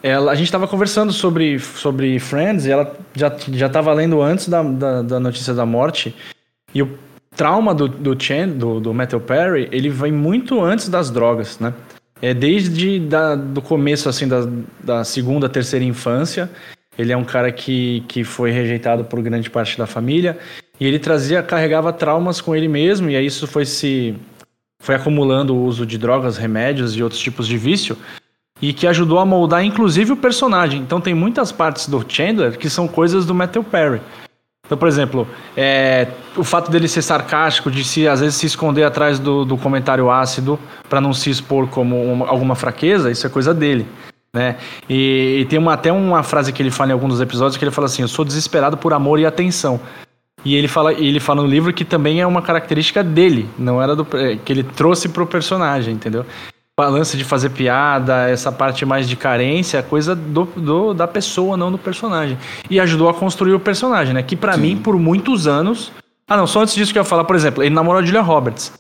Ela, 0.03 0.33
a 0.33 0.35
gente 0.35 0.53
tava 0.53 0.69
conversando 0.69 1.13
sobre, 1.13 1.59
sobre 1.59 2.19
Friends 2.19 2.67
e 2.67 2.71
ela 2.71 2.95
já, 3.15 3.35
já 3.53 3.69
tava 3.71 3.93
lendo 3.95 4.21
antes 4.21 4.49
da, 4.49 4.63
da, 4.63 5.03
da 5.03 5.19
notícia 5.21 5.55
da 5.55 5.65
morte. 5.65 6.15
E 6.75 6.83
o 6.83 6.99
trauma 7.35 7.75
do, 7.75 7.89
do 7.89 8.15
Chan, 8.23 8.49
do, 8.49 8.81
do 8.81 8.93
Matthew 8.93 9.21
Perry, 9.21 9.67
ele 9.73 9.89
vem 9.89 10.13
muito 10.13 10.63
antes 10.63 10.91
das 10.91 11.11
drogas, 11.11 11.59
né? 11.59 11.73
É 12.25 12.33
desde 12.33 12.99
da, 12.99 13.35
do 13.35 13.61
começo, 13.61 14.09
assim, 14.09 14.27
da, 14.27 14.49
da 14.83 15.05
segunda, 15.05 15.47
terceira 15.47 15.85
infância. 15.85 16.51
Ele 16.97 17.13
é 17.13 17.17
um 17.17 17.23
cara 17.23 17.53
que, 17.53 18.03
que 18.09 18.25
foi 18.25 18.51
rejeitado 18.51 19.05
por 19.05 19.21
grande 19.21 19.51
parte 19.51 19.77
da 19.77 19.87
família. 19.87 20.39
E 20.81 20.87
ele 20.87 20.99
trazia, 20.99 21.43
carregava 21.43 21.93
traumas 21.93 22.41
com 22.41 22.57
ele 22.57 22.67
mesmo. 22.67 23.11
E 23.11 23.17
aí 23.17 23.27
isso 23.27 23.47
foi 23.47 23.67
se... 23.67 24.15
Foi 24.81 24.95
acumulando 24.95 25.55
o 25.55 25.65
uso 25.67 25.85
de 25.85 25.99
drogas, 25.99 26.39
remédios 26.39 26.97
e 26.97 27.03
outros 27.03 27.21
tipos 27.21 27.47
de 27.47 27.59
vício 27.59 27.95
e 28.63 28.73
que 28.73 28.87
ajudou 28.87 29.19
a 29.19 29.27
moldar 29.27 29.63
inclusive 29.63 30.13
o 30.13 30.17
personagem. 30.17 30.81
Então 30.81 31.01
tem 31.01 31.13
muitas 31.13 31.53
partes 31.53 31.89
do 31.89 32.03
Chandler 32.09 32.57
que 32.57 32.71
são 32.71 32.89
coisas 32.89 33.27
do 33.27 33.35
Matthew 33.35 33.65
Perry. 33.65 34.01
Então, 34.67 34.79
por 34.79 34.89
exemplo, 34.89 35.29
é, 35.57 36.09
o 36.37 36.43
fato 36.43 36.71
dele 36.71 36.89
ser 36.89 37.03
sarcástico, 37.03 37.71
de 37.71 37.85
se 37.85 38.09
às 38.09 38.21
vezes 38.21 38.37
se 38.37 38.47
esconder 38.47 38.85
atrás 38.85 39.19
do, 39.19 39.45
do 39.45 39.59
comentário 39.59 40.11
ácido 40.11 40.59
para 40.89 41.01
não 41.01 41.13
se 41.13 41.29
expor 41.29 41.69
como 41.69 42.03
uma- 42.03 42.29
alguma 42.29 42.55
fraqueza, 42.55 43.11
isso 43.11 43.27
é 43.27 43.31
coisa 43.31 43.53
dele. 43.53 43.87
Né? 44.35 44.57
E, 44.89 45.39
e 45.41 45.45
tem 45.45 45.59
uma, 45.59 45.75
até 45.75 45.93
uma 45.93 46.23
frase 46.23 46.53
que 46.53 46.63
ele 46.63 46.71
fala 46.71 46.91
em 46.91 46.93
alguns 46.95 47.11
dos 47.11 47.21
episódios 47.21 47.57
que 47.57 47.65
ele 47.65 47.71
fala 47.71 47.87
assim: 47.87 48.03
Eu 48.03 48.09
sou 48.09 48.25
desesperado 48.25 48.77
por 48.77 48.93
amor 48.93 49.21
e 49.21 49.27
atenção. 49.27 49.79
E 50.45 50.55
ele 50.57 50.69
fala, 50.69 50.93
ele 50.93 51.21
fala 51.21 51.41
no 51.43 51.49
livro 51.49 51.73
que 51.73 51.85
também 51.85 52.21
é 52.21 52.27
uma 52.27 52.43
característica 52.43 53.03
dele, 53.03 53.49
não 53.59 53.81
era 53.81 53.97
do 53.97 54.07
é, 54.13 54.37
que 54.37 54.53
ele 54.53 54.63
trouxe 54.63 55.09
pro 55.09 55.27
personagem, 55.27 55.95
entendeu? 55.95 56.27
A 56.77 56.89
lance 56.89 57.17
de 57.17 57.23
fazer 57.23 57.51
piada, 57.51 58.29
essa 58.29 58.51
parte 58.51 58.85
mais 58.85 59.09
de 59.09 59.15
carência, 59.15 59.79
é 59.79 59.83
coisa 59.83 60.13
do, 60.17 60.43
do- 60.57 60.93
da 60.93 61.07
pessoa, 61.07 61.57
não 61.57 61.71
do 61.71 61.79
personagem. 61.79 62.37
E 62.69 62.81
ajudou 62.81 63.09
a 63.09 63.15
construir 63.15 63.55
o 63.55 63.61
personagem, 63.61 64.13
né? 64.13 64.25
Que 64.25 64.35
pra 64.35 64.57
mim, 64.57 64.77
por 64.77 64.99
muitos 64.99 65.47
anos. 65.47 65.93
Ah, 66.29 66.37
não, 66.37 66.49
só 66.49 66.63
antes 66.63 66.75
disso 66.75 66.93
que 66.93 66.99
eu 66.99 67.03
ia 67.03 67.09
falar, 67.09 67.23
por 67.23 67.37
exemplo, 67.37 67.63
ele 67.63 67.73
namorou 67.73 68.03
a 68.03 68.05
Julia 68.05 68.23
Roberts. 68.23 68.73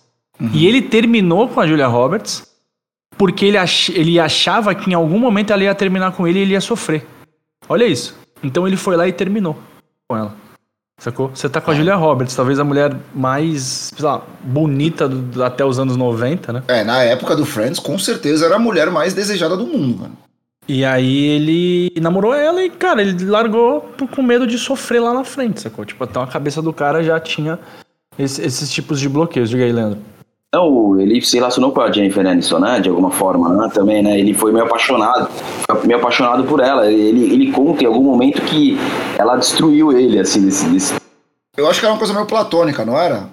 E 0.53 0.67
ele 0.67 0.83
terminou 0.83 1.47
com 1.49 1.61
a 1.61 1.67
Julia 1.69 1.87
Roberts 1.87 2.45
porque 3.17 3.45
ele, 3.47 3.57
ach, 3.57 3.91
ele 3.91 4.19
achava 4.19 4.75
que 4.75 4.91
em 4.91 4.95
algum 4.95 5.21
momento 5.21 5.53
ela 5.53 5.63
ia 5.63 5.73
terminar 5.73 6.11
com 6.13 6.27
ele 6.27 6.41
e 6.41 6.43
ele 6.43 6.53
ia 6.55 6.61
sofrer. 6.61 7.07
Olha 7.69 7.85
isso. 7.85 8.19
Então 8.43 8.67
ele 8.67 8.77
foi 8.77 8.97
lá 8.97 9.07
e 9.07 9.13
terminou. 9.13 9.57
Sacou? 11.01 11.29
Você 11.35 11.49
tá 11.49 11.61
com 11.61 11.71
a 11.71 11.75
Julia 11.75 11.97
Roberts, 11.97 12.35
talvez 12.37 12.59
a 12.59 12.65
mulher 12.65 12.97
mais, 13.15 13.91
sei 13.95 14.05
lá, 14.05 14.23
bonita 14.43 15.09
do- 15.09 15.43
até 15.43 15.65
os 15.65 15.79
anos 15.79 15.97
90, 15.97 16.53
né? 16.53 16.63
É, 16.69 16.85
na 16.85 17.03
época 17.03 17.35
do 17.35 17.45
Friends, 17.45 17.79
com 17.81 17.99
certeza 17.99 18.47
era 18.47 18.57
a 18.57 18.59
mulher 18.59 18.91
mais 18.91 19.13
desejada 19.13 19.57
do 19.57 19.67
mundo, 19.67 19.99
mano. 20.03 20.17
E 20.67 20.83
aí 20.85 21.25
ele 21.27 21.93
namorou 22.01 22.33
ela 22.33 22.63
e, 22.63 22.71
cara, 22.71 23.03
ele 23.03 23.25
largou 23.27 23.81
por- 23.83 24.09
com 24.09 24.23
medo 24.23 24.47
de 24.47 24.57
sofrer 24.57 25.01
lá 25.01 25.13
na 25.13 25.25
frente, 25.25 25.61
sacou? 25.61 25.85
Tipo, 25.85 26.05
então 26.05 26.23
a 26.23 26.27
cabeça 26.27 26.63
do 26.63 26.73
cara 26.73 27.03
já 27.03 27.21
tinha 27.21 27.59
esse- 28.19 28.41
esses 28.41 28.71
tipos 28.73 28.99
de 28.99 29.09
bloqueios. 29.09 29.51
Diga 29.51 29.65
aí, 29.65 29.73
Leandro. 29.73 29.99
Não, 30.55 31.01
ele 31.01 31.21
se 31.21 31.37
relacionou 31.37 31.73
com 31.73 31.81
a 31.81 31.91
Jennifer 31.91 32.27
Aniston, 32.27 32.59
né? 32.61 32.81
De 32.81 32.89
alguma 32.89 33.11
forma, 33.11 33.49
né? 33.51 33.69
Também, 33.75 34.03
né? 34.03 34.19
Ele 34.19 34.33
foi 34.35 34.53
meio 34.53 34.65
apaixonado, 34.65 35.29
meio 35.85 35.99
apaixonado 35.99 36.45
por 36.45 36.61
ela. 36.61 36.87
Ele, 36.91 37.33
ele 37.33 37.53
conta 37.53 37.83
em 37.83 37.87
algum 37.87 38.03
momento 38.03 38.41
que 38.43 38.79
ela 39.19 39.37
destruiu 39.37 39.93
ele, 39.93 40.19
assim, 40.19 40.45
desse, 40.45 40.67
desse- 40.69 40.95
Eu 41.57 41.69
acho 41.69 41.81
que 41.81 41.87
era 41.87 41.93
uma 41.93 41.99
coisa 41.99 42.15
meio 42.15 42.27
platônica, 42.27 42.85
não 42.85 42.97
era? 42.99 43.29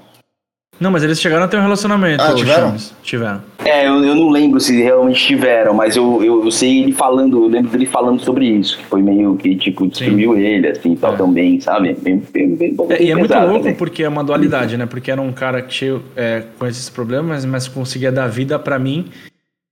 Não, 0.79 0.89
mas 0.89 1.03
eles 1.03 1.21
chegaram 1.21 1.45
a 1.45 1.47
ter 1.47 1.57
um 1.57 1.61
relacionamento. 1.61 2.23
Ah, 2.23 2.33
tiveram? 2.33 2.75
Tiveram. 3.03 3.43
É, 3.63 3.87
eu, 3.87 4.03
eu 4.03 4.15
não 4.15 4.29
lembro 4.29 4.59
se 4.59 4.81
realmente 4.81 5.23
tiveram, 5.23 5.73
mas 5.73 5.95
eu, 5.95 6.23
eu, 6.23 6.43
eu 6.43 6.51
sei 6.51 6.81
ele 6.81 6.91
falando, 6.91 7.43
eu 7.43 7.47
lembro 7.47 7.69
dele 7.71 7.85
falando 7.85 8.19
sobre 8.19 8.45
isso, 8.47 8.77
que 8.77 8.83
foi 8.85 9.01
meio 9.03 9.35
que, 9.35 9.55
tipo, 9.55 9.87
destruiu 9.87 10.35
ele, 10.35 10.67
assim, 10.67 10.95
tal, 10.95 11.13
É. 11.13 11.17
também, 11.17 11.59
sabe? 11.61 11.93
Bem, 12.01 12.23
bem, 12.33 12.55
bem, 12.55 12.75
bem 12.75 12.87
É, 12.89 13.03
e 13.03 13.11
é 13.11 13.15
muito 13.15 13.33
louco 13.33 13.59
também. 13.59 13.75
porque 13.75 14.03
é 14.03 14.09
uma 14.09 14.23
dualidade, 14.23 14.77
né? 14.77 14.85
Porque 14.87 15.11
era 15.11 15.21
um 15.21 15.31
cara 15.31 15.61
que 15.61 15.73
cheio 15.73 16.01
é, 16.15 16.43
com 16.57 16.65
esses 16.65 16.89
problemas, 16.89 17.45
mas 17.45 17.67
conseguia 17.67 18.11
dar 18.11 18.27
vida 18.27 18.57
pra 18.57 18.79
mim. 18.79 19.05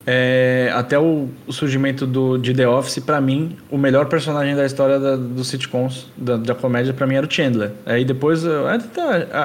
É, 0.05 0.71
até 0.75 0.97
o, 0.97 1.27
o 1.45 1.51
surgimento 1.51 2.05
do, 2.07 2.37
de 2.37 2.53
The 2.53 2.67
Office, 2.67 2.99
pra 2.99 3.19
mim, 3.19 3.57
o 3.69 3.77
melhor 3.77 4.05
personagem 4.05 4.55
da 4.55 4.65
história 4.65 4.97
da, 4.99 5.15
dos 5.15 5.47
sitcoms, 5.49 6.07
da, 6.15 6.37
da 6.37 6.55
comédia, 6.55 6.93
pra 6.93 7.05
mim 7.05 7.15
era 7.15 7.25
o 7.27 7.31
Chandler. 7.31 7.71
Aí 7.85 8.05
depois, 8.05 8.43
eu, 8.45 8.63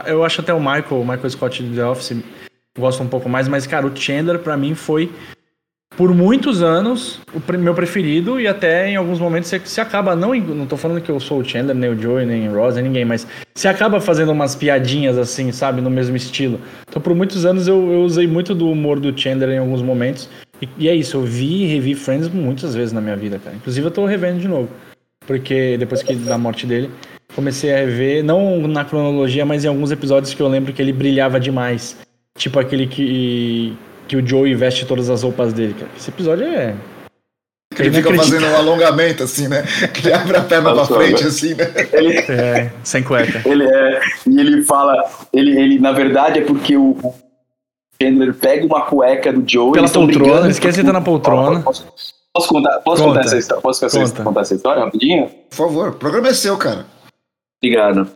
eu 0.06 0.22
acho 0.24 0.40
até 0.42 0.54
o 0.54 0.60
Michael, 0.60 0.84
o 0.92 1.04
Michael 1.04 1.30
Scott 1.30 1.62
de 1.62 1.74
The 1.74 1.84
Office, 1.84 2.16
gosto 2.78 3.02
um 3.02 3.08
pouco 3.08 3.28
mais, 3.28 3.46
mas, 3.46 3.66
cara, 3.66 3.86
o 3.86 3.96
Chandler 3.96 4.38
pra 4.38 4.56
mim 4.56 4.74
foi 4.74 5.10
por 5.96 6.12
muitos 6.12 6.62
anos 6.62 7.20
o 7.32 7.58
meu 7.58 7.74
preferido 7.74 8.40
e 8.40 8.48
até 8.48 8.88
em 8.88 8.96
alguns 8.96 9.20
momentos 9.20 9.48
você, 9.48 9.58
você 9.60 9.80
acaba 9.80 10.16
não 10.16 10.34
não 10.34 10.66
tô 10.66 10.76
falando 10.76 11.00
que 11.00 11.10
eu 11.10 11.20
sou 11.20 11.38
o 11.38 11.44
Chandler 11.44 11.76
nem 11.76 11.90
o 11.90 12.00
Joey 12.00 12.26
nem 12.26 12.48
o 12.48 12.54
Ross 12.54 12.74
nem 12.74 12.84
ninguém 12.84 13.04
mas 13.04 13.26
você 13.54 13.68
acaba 13.68 14.00
fazendo 14.00 14.32
umas 14.32 14.56
piadinhas 14.56 15.16
assim 15.16 15.52
sabe 15.52 15.80
no 15.80 15.90
mesmo 15.90 16.16
estilo. 16.16 16.60
Então 16.88 17.00
por 17.00 17.14
muitos 17.14 17.46
anos 17.46 17.68
eu, 17.68 17.92
eu 17.92 18.02
usei 18.02 18.26
muito 18.26 18.54
do 18.54 18.68
humor 18.68 18.98
do 18.98 19.16
Chandler 19.16 19.50
em 19.50 19.58
alguns 19.58 19.82
momentos 19.82 20.28
e, 20.60 20.68
e 20.78 20.88
é 20.88 20.94
isso 20.94 21.16
eu 21.16 21.22
vi 21.22 21.62
e 21.62 21.66
revi 21.66 21.94
Friends 21.94 22.28
muitas 22.28 22.74
vezes 22.74 22.92
na 22.92 23.00
minha 23.00 23.16
vida 23.16 23.38
cara. 23.38 23.54
Inclusive 23.54 23.86
eu 23.86 23.90
tô 23.90 24.04
revendo 24.04 24.40
de 24.40 24.48
novo 24.48 24.68
porque 25.26 25.78
depois 25.78 26.02
que 26.02 26.14
da 26.14 26.36
morte 26.36 26.66
dele 26.66 26.90
comecei 27.36 27.72
a 27.72 27.78
rever 27.78 28.24
não 28.24 28.66
na 28.66 28.84
cronologia 28.84 29.46
mas 29.46 29.64
em 29.64 29.68
alguns 29.68 29.92
episódios 29.92 30.34
que 30.34 30.42
eu 30.42 30.48
lembro 30.48 30.72
que 30.72 30.82
ele 30.82 30.92
brilhava 30.92 31.38
demais 31.38 32.03
tipo 32.36 32.58
aquele 32.58 32.86
que 32.86 33.76
que 34.06 34.16
o 34.16 34.26
Joey 34.26 34.54
veste 34.54 34.84
todas 34.84 35.08
as 35.08 35.22
roupas 35.22 35.52
dele, 35.52 35.74
cara. 35.74 35.90
Esse 35.96 36.10
episódio 36.10 36.44
é. 36.46 36.74
Ele 37.76 37.90
fica 37.90 38.14
fazendo 38.14 38.46
um 38.46 38.56
alongamento, 38.56 39.22
assim, 39.24 39.48
né? 39.48 39.64
Que 39.92 40.06
ele 40.06 40.12
abre 40.12 40.36
a 40.36 40.42
perna 40.42 40.72
pra 40.74 40.84
frente, 40.84 41.24
assim, 41.24 41.54
né? 41.54 41.64
Ele, 41.92 42.18
É, 42.18 42.70
sem 42.84 43.02
cueca. 43.02 43.42
ele 43.48 43.64
é, 43.64 44.00
e 44.28 44.38
ele 44.38 44.62
fala, 44.62 45.02
ele, 45.32 45.58
ele, 45.58 45.78
na 45.80 45.90
verdade, 45.90 46.38
é 46.38 46.42
porque 46.44 46.76
o 46.76 46.96
Chandler 48.00 48.32
pega 48.34 48.64
uma 48.66 48.82
cueca 48.82 49.32
do 49.32 49.42
Joe 49.50 49.72
Pela 49.72 49.88
poltrona, 49.88 50.48
esquece 50.48 50.74
de 50.76 50.80
estar 50.82 50.92
na 50.92 51.00
poltrona. 51.00 51.60
Posso, 51.62 51.84
posso 52.32 52.48
contar, 52.48 52.78
posso 52.80 53.02
Conta. 53.02 53.14
contar 53.14 53.26
essa 53.26 53.38
história? 53.38 53.62
Posso 53.62 53.80
contar 53.80 53.86
essa- 53.98 54.10
Conta. 54.10 54.22
contar 54.22 54.40
essa 54.42 54.54
história 54.54 54.84
rapidinho? 54.84 55.30
Por 55.50 55.56
favor, 55.56 55.88
o 55.88 55.92
programa 55.94 56.28
é 56.28 56.34
seu, 56.34 56.56
cara. 56.56 56.86
Obrigado. 57.60 58.08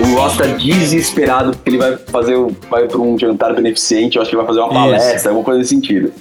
O 0.00 0.14
Ross 0.18 0.36
tá 0.36 0.46
desesperado 0.46 1.52
porque 1.52 1.70
ele 1.70 1.78
vai 1.78 1.96
fazer, 1.96 2.36
vai 2.70 2.86
pra 2.86 2.98
um 2.98 3.18
jantar 3.18 3.54
beneficente, 3.54 4.16
eu 4.16 4.22
acho 4.22 4.30
que 4.30 4.36
ele 4.36 4.42
vai 4.42 4.46
fazer 4.46 4.60
uma 4.60 4.68
palestra, 4.70 5.30
alguma 5.30 5.44
coisa 5.44 5.58
nesse 5.58 5.70
sentido. 5.74 6.12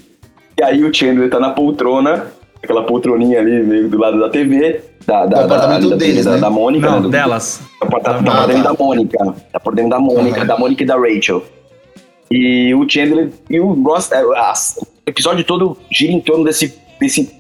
E 0.60 0.64
aí 0.64 0.84
o 0.84 0.94
Chandler 0.94 1.30
tá 1.30 1.40
na 1.40 1.50
poltrona, 1.52 2.28
aquela 2.62 2.84
poltroninha 2.84 3.40
ali 3.40 3.64
meio 3.64 3.90
do 3.90 3.98
lado 3.98 4.20
da 4.20 4.30
TV, 4.30 4.82
da, 5.06 5.26
da, 5.26 5.44
Do 5.44 5.46
apartamento 5.54 5.90
da, 5.92 5.96
deles, 5.96 6.26
da, 6.26 6.32
né? 6.32 6.38
da 6.40 6.50
Mônica, 6.50 6.88
né? 6.88 6.96
Não, 6.96 7.02
do- 7.04 7.10
delas. 7.10 7.62
Por, 7.80 7.98
Ah, 7.98 8.00
tá 8.02 8.14
por 8.16 8.48
dentro 8.48 8.64
tá. 8.64 8.72
da 8.72 8.84
Mônica. 8.84 9.36
Tá 9.54 9.60
por 9.60 9.76
dentro 9.76 9.90
da 9.92 10.00
Mônica, 10.00 10.46
da 10.46 10.58
Mônica 10.58 10.84
e 10.84 10.86
da 10.86 10.96
Rachel. 10.98 11.44
E 12.32 12.74
o 12.74 12.90
Chandler 12.90 13.30
e 13.50 13.60
o 13.60 13.72
Ross. 13.84 14.12
é, 14.12 14.26
o 14.26 14.34
episódio 15.06 15.44
todo 15.46 15.78
gira 15.92 16.12
em 16.12 16.20
torno 16.20 16.44
desse, 16.44 16.74
desse, 17.00 17.32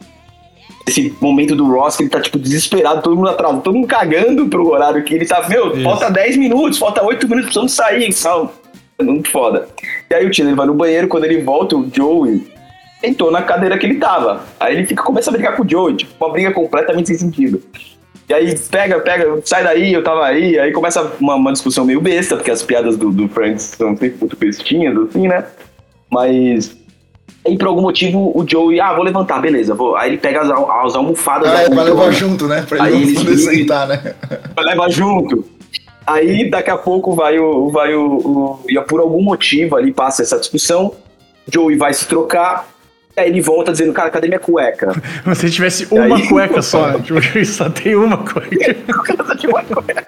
desse 0.86 1.14
momento 1.20 1.56
do 1.56 1.66
Ross 1.66 1.98
que 1.98 2.04
ele 2.04 2.10
tá, 2.10 2.22
tipo, 2.22 2.38
desesperado, 2.38 3.02
todo 3.02 3.16
mundo 3.16 3.30
atrasado, 3.30 3.62
todo 3.62 3.76
mundo 3.76 3.88
cagando 3.88 4.48
pro 4.48 4.70
horário 4.70 5.04
que 5.04 5.14
ele 5.14 5.26
tá. 5.26 5.48
Meu, 5.50 5.74
Isso. 5.74 5.84
falta 5.84 6.10
10 6.12 6.38
minutos, 6.38 6.78
falta 6.78 7.04
8 7.04 7.28
minutos, 7.28 7.46
precisamos 7.46 7.74
sair, 7.74 8.12
sal. 8.14 8.54
É 8.98 9.04
muito 9.04 9.30
foda. 9.30 9.68
E 10.10 10.14
aí 10.14 10.26
o 10.26 10.34
Chandler 10.34 10.56
vai 10.56 10.68
no 10.68 10.74
banheiro, 10.74 11.08
quando 11.08 11.26
ele 11.26 11.42
volta, 11.42 11.76
o 11.76 11.90
Joey 11.92 12.48
sentou 13.02 13.32
na 13.32 13.42
cadeira 13.42 13.78
que 13.78 13.86
ele 13.86 13.96
tava. 13.96 14.44
Aí 14.60 14.76
ele 14.76 14.86
fica, 14.86 15.04
começa 15.04 15.30
a 15.30 15.34
brigar 15.34 15.56
com 15.56 15.64
o 15.64 15.70
Joey, 15.70 15.96
tipo, 15.96 16.14
uma 16.24 16.32
briga 16.32 16.52
completamente 16.52 17.08
sem 17.08 17.18
sentido. 17.18 17.62
E 18.28 18.34
aí, 18.34 18.58
pega, 18.72 19.00
pega, 19.00 19.40
sai 19.44 19.64
daí, 19.64 19.94
eu 19.94 20.04
tava 20.04 20.26
aí. 20.26 20.58
Aí 20.58 20.72
começa 20.72 21.14
uma, 21.20 21.36
uma 21.36 21.52
discussão 21.52 21.86
meio 21.86 22.02
besta, 22.02 22.36
porque 22.36 22.50
as 22.50 22.64
piadas 22.64 22.98
do, 22.98 23.12
do 23.12 23.28
Friends 23.28 23.62
são 23.62 23.96
sempre 23.96 24.18
muito 24.20 24.36
bestinhas, 24.36 24.98
assim, 24.98 25.28
né? 25.28 25.46
Mas. 26.10 26.76
Aí, 27.48 27.58
por 27.58 27.68
algum 27.68 27.82
motivo, 27.82 28.32
o 28.36 28.44
Joey, 28.48 28.80
ah, 28.80 28.94
vou 28.94 29.04
levantar, 29.04 29.40
beleza, 29.40 29.76
vou. 29.76 29.96
Aí 29.96 30.10
ele 30.12 30.18
pega 30.18 30.42
as, 30.42 30.50
as 30.50 30.96
almofadas 30.96 31.48
Ah, 31.52 31.62
é 31.62 31.66
poltrona, 31.68 31.84
levar 31.84 32.12
junto, 32.12 32.48
né? 32.48 32.66
Pra 32.68 32.84
Aí 32.84 32.94
ele 32.94 33.02
não 33.06 33.10
eles 33.12 33.20
poder 33.24 33.38
sentar, 33.38 33.88
né? 33.88 34.16
leva 34.58 34.90
junto. 34.90 35.46
Aí, 36.08 36.50
daqui 36.50 36.70
a 36.72 36.78
pouco, 36.78 37.14
vai 37.14 37.38
o. 37.40 37.70
Vai 37.70 37.94
o, 37.94 38.18
o 38.18 38.60
e 38.68 38.80
por 38.82 39.00
algum 39.00 39.22
motivo 39.22 39.76
ali 39.76 39.92
passa 39.94 40.24
essa 40.24 40.40
discussão. 40.40 40.94
Joey 41.52 41.78
vai 41.78 41.94
se 41.94 42.08
trocar. 42.08 42.68
Aí 43.16 43.30
ele 43.30 43.42
volta 43.42 43.72
dizendo, 43.72 43.94
cara, 43.94 44.10
cadê 44.10 44.28
minha 44.28 44.40
cueca? 44.40 44.92
Se 45.36 45.50
tivesse 45.50 45.88
uma 45.92 46.16
aí- 46.18 46.28
cueca 46.28 46.62
só? 46.62 47.00
Tipo, 47.00 47.22
só 47.46 47.70
tem 47.70 47.96
uma 47.96 48.18
cueca. 48.18 48.76
Cadê 49.04 49.48
minha 49.48 49.64
cueca? 49.64 50.08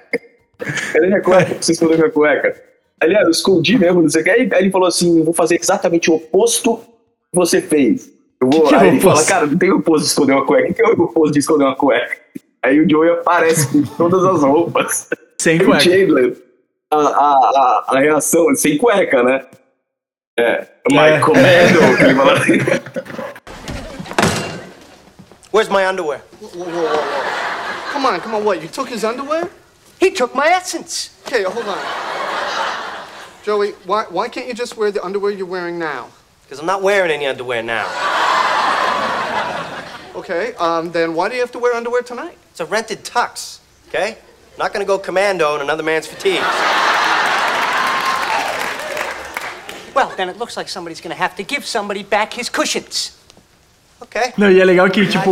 Cadê 0.94 1.08
minha 1.08 1.22
cueca? 1.22 1.56
Você 1.62 1.72
escondeu 1.72 1.98
minha 1.98 2.10
cueca? 2.10 2.56
Aí 3.00 3.08
ele, 3.10 3.18
ah, 3.18 3.22
eu 3.22 3.30
escondi 3.30 3.78
mesmo, 3.78 4.02
não 4.02 4.10
sei 4.10 4.22
o 4.22 4.26
que. 4.26 4.30
Aí 4.32 4.50
ele 4.60 4.72
falou 4.72 4.88
assim: 4.88 5.24
vou 5.24 5.34
fazer 5.34 5.58
exatamente 5.62 6.10
o 6.12 6.16
oposto 6.16 6.80
você 7.34 7.62
fez. 7.62 8.10
Eu 8.40 8.50
vou, 8.50 8.64
Que 8.64 8.70
que 8.70 8.76
é 8.76 8.78
aí 8.78 8.88
o 8.88 8.92
ele 8.92 9.00
fala, 9.00 9.14
oposto? 9.16 9.30
cara, 9.30 9.46
não 9.48 9.58
tem 9.58 9.72
o 9.72 9.78
oposto 9.78 10.04
de 10.04 10.10
esconder 10.10 10.34
uma 10.34 10.46
cueca. 10.46 10.72
O 10.72 10.74
que 10.76 10.82
é 10.82 10.86
o 10.88 11.02
oposto 11.04 11.32
de 11.34 11.40
esconder 11.40 11.64
uma 11.66 11.76
cueca? 11.76 12.18
Aí 12.64 12.80
o 12.80 12.90
Joey 12.90 13.10
aparece 13.12 13.68
com 13.68 13.82
todas 13.96 14.24
as 14.26 14.42
roupas. 14.44 15.08
Sem 15.40 15.62
o 15.62 15.66
cueca. 15.66 15.80
Chandler, 15.82 16.38
a, 16.92 16.96
a, 16.98 17.10
a, 17.10 17.86
a 17.96 18.00
reação, 18.00 18.56
sem 18.56 18.78
cueca, 18.78 19.22
né? 19.24 19.46
É, 20.40 20.68
my 20.92 20.98
É. 20.98 21.20
commando, 21.20 21.98
que 21.98 22.04
ele 22.04 22.16
fala 22.16 22.34
assim. 22.34 22.58
Where's 25.52 25.70
my 25.70 25.84
underwear? 25.86 26.22
Whoa, 26.42 26.50
whoa, 26.50 26.66
whoa, 26.66 26.88
whoa. 26.88 27.94
Come 27.94 28.06
on, 28.06 28.20
come 28.20 28.36
on, 28.36 28.44
what? 28.44 28.62
You 28.62 28.68
took 28.68 28.90
his 28.90 29.04
underwear? 29.04 29.50
He 30.00 30.12
took 30.12 30.36
my 30.36 30.48
essence. 30.50 31.12
Okay, 31.26 31.44
hold 31.44 31.68
on. 31.68 31.78
Joey, 33.44 33.72
why, 33.86 34.06
why 34.10 34.28
can't 34.30 34.48
you 34.48 34.54
just 34.54 34.78
wear 34.78 34.92
the 34.92 35.04
underwear 35.04 35.32
you're 35.32 35.48
wearing 35.48 35.80
now? 35.80 36.08
Because 36.48 36.62
I'm 36.62 36.66
not 36.66 36.82
wearing 36.82 37.12
any 37.12 37.26
underwear 37.26 37.62
now. 37.62 37.86
Okay, 40.16 40.54
um, 40.56 40.92
then 40.94 41.14
why 41.14 41.28
do 41.28 41.36
you 41.36 41.42
have 41.42 41.52
to 41.52 41.60
wear 41.60 41.76
underwear 41.76 42.04
tonight? 42.04 42.38
It's 42.52 42.62
a 42.62 42.66
rented 42.66 43.04
tux, 43.04 43.60
okay? 43.90 44.18
Not 44.58 44.72
gonna 44.72 44.86
go 44.86 44.98
commando 44.98 45.56
in 45.56 45.62
another 45.62 45.84
man's 45.84 46.08
fatigues. 46.08 46.48
Well, 49.94 50.14
then 50.16 50.30
it 50.30 50.38
looks 50.38 50.56
like 50.56 50.70
somebody's 50.70 51.02
gonna 51.02 51.16
have 51.16 51.36
to 51.36 51.44
give 51.44 51.66
somebody 51.66 52.04
back 52.04 52.34
his 52.34 52.50
cushions. 52.50 53.12
Okay? 54.02 54.32
Não, 54.38 54.50
e 54.50 54.62
é 54.62 54.64
legal 54.64 54.90
que, 54.90 55.06
tipo, 55.06 55.32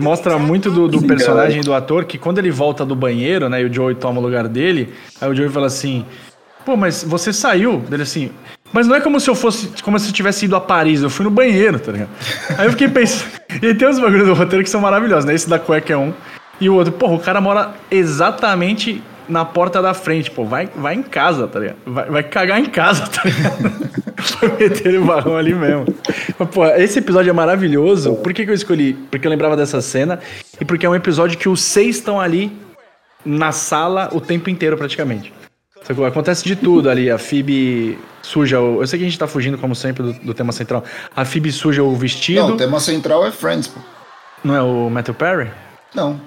mostra 0.00 0.38
muito 0.38 0.70
do, 0.70 0.86
do 0.86 1.02
personagem 1.06 1.62
do 1.62 1.72
ator 1.72 2.04
que 2.04 2.18
quando 2.18 2.38
ele 2.38 2.50
volta 2.50 2.84
do 2.84 2.94
banheiro, 2.94 3.48
né, 3.48 3.62
e 3.62 3.64
o 3.64 3.72
Joey 3.72 3.94
toma 3.94 4.20
o 4.20 4.22
lugar 4.22 4.48
dele, 4.48 4.92
aí 5.18 5.30
o 5.30 5.34
Joey 5.34 5.48
fala 5.48 5.68
assim: 5.68 6.04
pô, 6.66 6.76
mas 6.76 7.02
você 7.02 7.32
saiu? 7.32 7.78
Dele 7.78 8.02
assim. 8.02 8.30
Mas 8.72 8.86
não 8.86 8.94
é 8.94 9.00
como 9.00 9.18
se 9.18 9.28
eu 9.28 9.34
fosse, 9.34 9.68
como 9.82 9.98
se 9.98 10.08
eu 10.08 10.12
tivesse 10.12 10.44
ido 10.44 10.54
a 10.54 10.60
Paris, 10.60 11.02
eu 11.02 11.10
fui 11.10 11.24
no 11.24 11.30
banheiro, 11.30 11.78
tá 11.78 11.92
ligado? 11.92 12.10
Aí 12.56 12.66
eu 12.66 12.70
fiquei 12.70 12.88
pensando. 12.88 13.40
E 13.62 13.74
tem 13.74 13.88
uns 13.88 13.98
bagulhos 13.98 14.28
do 14.28 14.34
roteiro 14.34 14.62
que 14.62 14.70
são 14.70 14.80
maravilhosos, 14.80 15.24
né? 15.24 15.34
Esse 15.34 15.50
da 15.50 15.58
cueca 15.58 15.92
é 15.92 15.96
um. 15.96 16.12
E 16.60 16.70
o 16.70 16.74
outro, 16.74 16.92
porra, 16.92 17.14
o 17.14 17.18
cara 17.18 17.40
mora 17.40 17.74
exatamente 17.90 19.02
na 19.28 19.44
porta 19.44 19.82
da 19.82 19.92
frente, 19.92 20.30
pô. 20.30 20.44
Vai, 20.44 20.68
vai 20.76 20.94
em 20.94 21.02
casa, 21.02 21.48
tá 21.48 21.58
ligado? 21.58 21.76
Vai, 21.84 22.10
vai 22.10 22.22
cagar 22.22 22.60
em 22.60 22.66
casa, 22.66 23.06
tá 23.10 23.22
ligado? 23.24 23.90
Foi 24.22 24.48
meter 24.56 25.00
o 25.00 25.04
barrão 25.04 25.36
ali 25.36 25.52
mesmo. 25.52 25.86
Mas, 26.38 26.48
pô, 26.48 26.64
esse 26.66 27.00
episódio 27.00 27.30
é 27.30 27.32
maravilhoso. 27.32 28.14
Por 28.16 28.32
que, 28.32 28.44
que 28.44 28.50
eu 28.50 28.54
escolhi? 28.54 28.92
Porque 29.10 29.26
eu 29.26 29.30
lembrava 29.30 29.56
dessa 29.56 29.80
cena. 29.80 30.20
E 30.60 30.64
porque 30.64 30.86
é 30.86 30.88
um 30.88 30.94
episódio 30.94 31.36
que 31.36 31.48
os 31.48 31.60
seis 31.60 31.96
estão 31.96 32.20
ali 32.20 32.52
na 33.24 33.52
sala 33.52 34.08
o 34.12 34.20
tempo 34.20 34.48
inteiro 34.48 34.76
praticamente. 34.76 35.32
Acontece 36.06 36.44
de 36.44 36.54
tudo 36.54 36.88
ali. 36.88 37.10
A 37.10 37.18
Phoebe 37.18 37.98
suja 38.22 38.60
o. 38.60 38.82
Eu 38.82 38.86
sei 38.86 38.98
que 38.98 39.04
a 39.04 39.08
gente 39.08 39.18
tá 39.18 39.26
fugindo, 39.26 39.58
como 39.58 39.74
sempre, 39.74 40.02
do, 40.02 40.12
do 40.12 40.34
tema 40.34 40.52
central. 40.52 40.84
A 41.16 41.24
Phoebe 41.24 41.50
suja 41.50 41.82
o 41.82 41.94
vestido. 41.96 42.40
Não, 42.40 42.48
Não, 42.48 42.54
o 42.54 42.58
tema 42.58 42.78
central 42.80 43.26
é 43.26 43.30
Friends, 43.32 43.68
pô. 43.68 43.80
é 44.52 44.62
o 44.62 44.88
Matthew 44.90 45.14
Perry? 45.14 45.50
Não. 45.94 46.20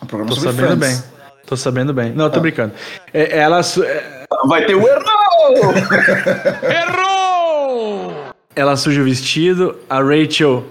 É 0.00 0.04
um 0.04 0.06
programa 0.06 0.34
Tô 0.34 0.40
sobre 0.40 0.54
sabendo 0.56 0.78
Friends. 0.78 1.00
bem. 1.00 1.12
Tô 1.46 1.56
sabendo 1.56 1.92
bem. 1.92 2.12
Não, 2.12 2.26
eu 2.26 2.30
tô 2.30 2.40
brincando. 2.40 2.72
É, 3.12 3.38
ela. 3.38 3.62
su- 3.62 3.82
é, 3.82 4.24
Vai 4.46 4.64
ter 4.66 4.74
o 4.74 4.86
erro! 4.86 5.02
ela 8.54 8.76
suja 8.76 9.00
o 9.00 9.04
vestido, 9.04 9.76
a 9.88 10.00
Rachel 10.02 10.64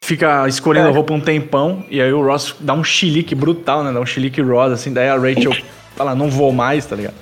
fica 0.00 0.46
escolhendo 0.48 0.90
roupa 0.92 1.12
um 1.12 1.20
tempão, 1.20 1.84
e 1.90 2.00
aí 2.00 2.12
o 2.12 2.24
Ross 2.24 2.54
dá 2.60 2.72
um 2.74 2.84
chilique 2.84 3.34
brutal, 3.34 3.82
né? 3.84 3.92
Dá 3.92 4.00
um 4.00 4.06
chilique 4.06 4.40
rosa, 4.40 4.74
assim, 4.74 4.92
daí 4.92 5.08
a 5.08 5.16
Rachel 5.16 5.52
fala, 5.96 6.14
não 6.14 6.30
vou 6.30 6.52
mais, 6.52 6.86
tá 6.86 6.94
ligado? 6.96 7.14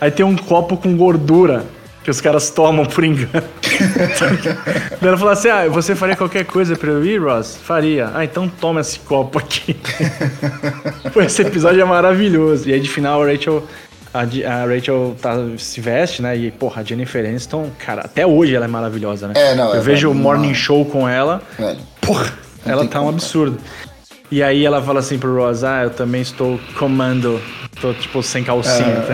Aí 0.00 0.10
tem 0.10 0.24
um 0.24 0.36
copo 0.36 0.76
com 0.76 0.96
gordura 0.96 1.64
que 2.04 2.10
os 2.10 2.20
caras 2.20 2.50
tomam 2.50 2.84
por 2.84 3.02
engano. 3.02 3.30
daí 5.00 5.08
ela 5.08 5.16
fala 5.16 5.32
assim: 5.32 5.48
Ah, 5.48 5.66
você 5.68 5.94
faria 5.96 6.14
qualquer 6.14 6.44
coisa 6.44 6.76
pra 6.76 6.90
eu 6.90 7.04
ir, 7.04 7.18
Ross? 7.20 7.56
Faria. 7.56 8.10
Ah, 8.14 8.24
então 8.24 8.48
toma 8.48 8.82
esse 8.82 8.98
copo 9.00 9.38
aqui. 9.38 9.74
Pô, 11.12 11.22
esse 11.22 11.42
episódio 11.42 11.80
é 11.80 11.84
maravilhoso. 11.84 12.68
E 12.68 12.74
aí 12.74 12.80
de 12.80 12.88
final 12.88 13.22
a 13.22 13.26
Rachel. 13.26 13.64
A, 14.12 14.20
a 14.20 14.66
Rachel 14.66 15.16
tá, 15.20 15.34
se 15.58 15.80
veste, 15.80 16.22
né? 16.22 16.36
E, 16.36 16.50
porra, 16.52 16.82
a 16.82 16.84
Jennifer 16.84 17.26
Aniston, 17.26 17.68
cara, 17.84 18.02
até 18.02 18.24
hoje 18.24 18.54
ela 18.54 18.66
é 18.66 18.68
maravilhosa, 18.68 19.26
né? 19.26 19.34
É, 19.36 19.56
não, 19.56 19.70
Eu 19.74 19.80
é, 19.80 19.80
vejo 19.80 20.08
o 20.08 20.14
morning 20.14 20.54
show 20.54 20.84
com 20.84 21.08
ela, 21.08 21.42
Velho. 21.58 21.80
porra, 22.00 22.32
ela 22.64 22.86
tá 22.86 23.00
um 23.00 23.08
absurdo. 23.08 23.58
E 24.34 24.42
aí 24.42 24.64
ela 24.66 24.82
fala 24.82 24.98
assim 24.98 25.16
pro 25.16 25.32
Ross, 25.36 25.62
ah, 25.62 25.84
eu 25.84 25.90
também 25.90 26.20
estou 26.20 26.58
comando, 26.76 27.40
tô 27.80 27.94
tipo 27.94 28.20
sem 28.20 28.42
calcinha. 28.42 29.04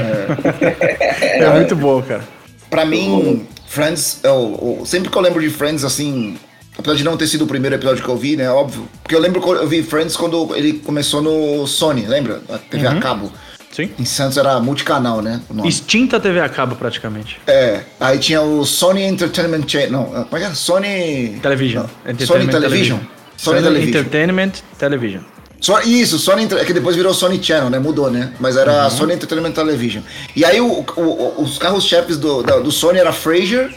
É, 1.21 1.43
é 1.45 1.51
muito 1.51 1.77
bom, 1.77 2.01
cara. 2.01 2.25
Pra 2.71 2.87
mim, 2.87 3.47
Friends, 3.69 4.21
eu, 4.25 4.79
eu- 4.81 4.87
sempre 4.87 5.11
que 5.11 5.19
eu 5.19 5.21
lembro 5.21 5.43
de 5.43 5.51
Friends, 5.51 5.85
assim, 5.85 6.39
apesar 6.79 6.97
de 6.97 7.05
não 7.05 7.19
ter 7.19 7.27
sido 7.27 7.45
o 7.45 7.47
primeiro 7.47 7.77
episódio 7.77 8.03
que 8.03 8.09
eu 8.09 8.17
vi, 8.17 8.35
né, 8.35 8.49
óbvio, 8.51 8.89
porque 9.03 9.15
eu 9.15 9.21
lembro 9.21 9.43
que 9.43 9.47
eu 9.47 9.69
vi 9.69 9.83
Friends 9.83 10.17
quando 10.17 10.57
ele 10.57 10.73
começou 10.79 11.21
no 11.21 11.67
Sony, 11.67 12.07
lembra? 12.07 12.41
A 12.49 12.57
TV 12.57 12.87
Uhum. 12.89 12.97
a 12.97 13.01
cabo. 13.01 13.33
Sim. 13.73 13.91
Em 13.99 14.07
Santos 14.07 14.39
era 14.39 14.59
multicanal, 14.59 15.21
né? 15.21 15.43
o 15.51 15.53
nome. 15.53 15.69
Extinta 15.69 16.19
TV 16.19 16.41
a 16.41 16.49
cabo, 16.49 16.77
praticamente. 16.77 17.39
É, 17.47 17.83
aí 18.01 18.19
tinha 18.19 18.41
o 18.41 18.65
Sony 18.65 19.03
Entertainment 19.03 19.69
Channel, 19.69 19.91
não, 19.91 20.05
como 20.25 20.37
é 20.39 20.41
que 20.41 20.47
é? 20.47 20.55
Sony... 20.55 21.39
Television. 21.43 21.85
Não, 22.07 22.27
Sony 22.27 22.49
Television. 22.49 22.99
Sony 23.43 23.63
Television. 23.63 23.89
Entertainment 23.89 24.53
Television. 24.79 25.23
Só, 25.61 25.81
isso, 25.83 26.19
Sony, 26.19 26.49
é 26.59 26.65
que 26.65 26.73
depois 26.73 26.97
virou 26.97 27.13
Sony 27.13 27.43
Channel, 27.43 27.69
né? 27.71 27.79
Mudou, 27.79 28.11
né? 28.11 28.33
Mas 28.41 28.57
era 28.57 28.89
Sony 28.91 29.13
Entertainment 29.15 29.53
Television. 29.53 30.03
E 30.35 30.45
aí 30.45 30.61
o, 30.61 30.67
o- 30.97 31.43
os 31.43 31.59
carros-chefes 31.59 32.17
do, 32.17 32.43
da- 32.43 32.59
do 32.59 32.71
Sony 32.73 32.99
era 32.99 33.13
Frasier 33.13 33.71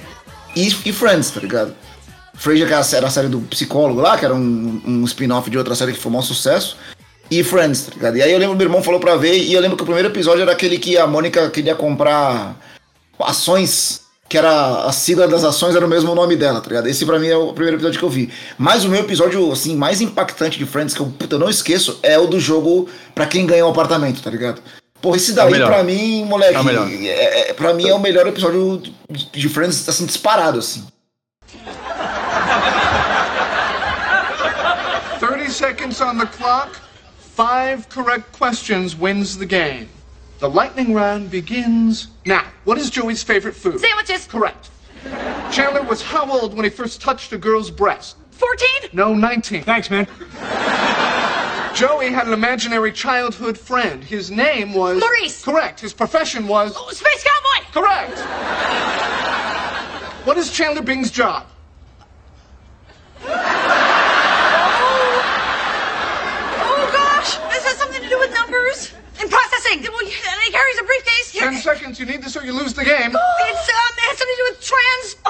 e, 0.55 0.67
e 0.85 0.93
Friends, 0.93 1.29
tá 1.31 1.41
ligado? 1.41 1.73
Frasier, 2.35 2.67
que 2.67 2.73
era 2.73 2.79
a 2.81 2.83
sé- 2.83 2.97
era 2.97 3.07
a 3.07 3.11
série 3.11 3.27
do 3.27 3.39
psicólogo 3.41 3.99
lá, 3.99 4.17
que 4.17 4.23
era 4.25 4.33
um, 4.33 4.81
um 4.85 5.03
spin-off 5.05 5.49
de 5.49 5.57
outra 5.57 5.75
série 5.75 5.91
que 5.93 5.99
foi 5.99 6.09
um 6.09 6.13
maior 6.13 6.23
sucesso. 6.23 6.77
E 7.29 7.43
Friends, 7.43 7.83
tá 7.83 7.91
ligado? 7.95 8.17
E 8.17 8.21
aí 8.21 8.31
eu 8.31 8.37
lembro, 8.39 8.55
meu 8.55 8.65
irmão 8.65 8.81
falou 8.81 8.99
pra 8.99 9.15
ver, 9.17 9.37
e 9.37 9.53
eu 9.53 9.59
lembro 9.61 9.75
que 9.75 9.83
o 9.83 9.85
primeiro 9.85 10.07
episódio 10.09 10.41
era 10.41 10.51
aquele 10.53 10.77
que 10.77 10.97
a 10.97 11.05
Mônica 11.05 11.49
queria 11.49 11.75
comprar 11.75 12.55
ações, 13.19 14.01
que 14.33 14.37
era 14.39 14.85
a 14.85 14.91
sigla 14.91 15.27
das 15.27 15.43
ações 15.43 15.75
era 15.75 15.85
o 15.85 15.87
mesmo 15.87 16.15
nome 16.15 16.35
dela, 16.35 16.59
tá 16.59 16.67
ligado? 16.67 16.87
Esse 16.87 17.05
pra 17.05 17.19
mim 17.19 17.27
é 17.27 17.37
o 17.37 17.53
primeiro 17.53 17.77
episódio 17.77 17.99
que 17.99 18.03
eu 18.03 18.09
vi. 18.09 18.33
Mas 18.57 18.83
o 18.83 18.89
meu 18.89 19.01
episódio, 19.01 19.51
assim, 19.51 19.75
mais 19.75 20.01
impactante 20.01 20.57
de 20.57 20.65
Friends, 20.65 20.95
que 20.95 21.01
eu, 21.01 21.05
puta, 21.05 21.35
eu 21.35 21.39
não 21.39 21.51
esqueço, 21.51 21.99
é 22.01 22.17
o 22.17 22.25
do 22.25 22.39
jogo 22.39 22.89
pra 23.13 23.27
quem 23.27 23.45
ganha 23.45 23.63
o 23.63 23.69
apartamento, 23.69 24.23
tá 24.23 24.31
ligado? 24.31 24.59
Pô, 24.99 25.15
esse 25.15 25.33
daí 25.33 25.51
melhor. 25.51 25.67
pra 25.67 25.83
mim, 25.83 26.25
moleque, 26.25 26.55
É 26.55 26.59
o 26.59 26.63
melhor. 26.63 26.89
é, 26.89 27.49
é, 27.51 27.53
pra 27.53 27.75
mim 27.75 27.87
é 27.87 27.93
o 27.93 27.99
melhor 27.99 28.25
episódio 28.25 28.81
de, 29.07 29.29
de 29.29 29.49
Friends, 29.49 29.87
assim, 29.87 30.07
disparado, 30.07 30.57
assim. 30.57 30.83
30 35.19 35.51
seconds 35.51 36.01
on 36.01 36.17
the 36.17 36.25
clock. 36.25 36.69
Five 37.37 37.87
correct 37.89 38.31
questions 38.31 38.95
wins 38.99 39.37
the 39.37 39.45
game. 39.45 39.89
The 40.43 40.49
lightning 40.49 40.93
round 40.93 41.31
begins 41.31 42.09
now. 42.25 42.45
What 42.65 42.77
is 42.77 42.89
Joey's 42.89 43.23
favorite 43.23 43.55
food? 43.55 43.79
Sandwiches. 43.79 44.27
Correct. 44.27 44.71
Chandler 45.53 45.83
was 45.83 46.01
how 46.01 46.29
old 46.29 46.53
when 46.53 46.65
he 46.65 46.69
first 46.69 46.99
touched 46.99 47.31
a 47.31 47.37
girl's 47.37 47.71
breast? 47.71 48.17
14? 48.31 48.67
No, 48.91 49.13
19. 49.13 49.63
Thanks, 49.63 49.89
man. 49.89 50.05
Joey 51.73 52.11
had 52.11 52.27
an 52.27 52.33
imaginary 52.33 52.91
childhood 52.91 53.57
friend. 53.57 54.03
His 54.03 54.31
name 54.31 54.73
was. 54.73 54.99
Maurice. 54.99 55.45
Correct. 55.45 55.79
His 55.79 55.93
profession 55.93 56.45
was. 56.45 56.73
Oh, 56.75 56.91
Space 56.91 57.23
Cowboy! 57.23 57.71
Correct. 57.71 58.19
What 60.27 60.37
is 60.37 60.51
Chandler 60.51 60.81
Bing's 60.81 61.09
job? 61.09 61.47
Oh 63.25 63.29
gosh, 66.91 67.37
this 67.53 67.63
has 67.63 67.77
something 67.77 68.01
to 68.01 68.09
do 68.09 68.19
with 68.19 68.33
numbers 68.33 68.93
and 69.19 69.29
processing. 69.31 69.81
Well, 69.81 69.99
and 70.01 70.41
he 70.43 70.51
carries 70.51 70.79
a 70.79 70.83
briefcase. 70.83 71.32
Ten 71.43 71.55
seconds. 71.59 71.99
You 71.99 72.05
need 72.05 72.23
this 72.23 72.37
or 72.37 72.43
you 72.45 72.53
lose 72.53 72.73
the 72.73 72.85
game. 72.85 73.11
It's 73.43 73.69
um, 73.69 73.93
it 73.97 74.03
has 74.07 74.17
something 74.17 74.35
to 74.35 74.41
do 74.41 74.47
with 74.51 74.59
transponding. 74.61 75.22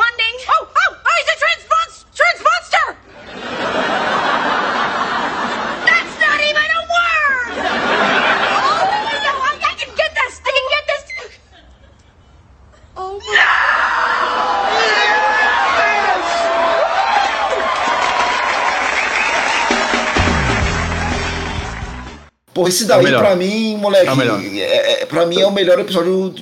Pô, 22.63 22.67
esse 22.69 22.86
daí 22.86 23.06
É 23.06 23.17
pra 23.17 23.36
mim, 23.36 23.76
moleque, 23.78 24.08
É 24.08 24.12
o 24.12 24.15
melhor. 24.15 24.41
é, 24.41 25.02
é, 25.02 25.06
pra 25.06 25.26
mim 25.26 25.39
é 25.39 25.45
o 25.45 25.52
melhor 25.52 25.80
episódio 25.80 26.34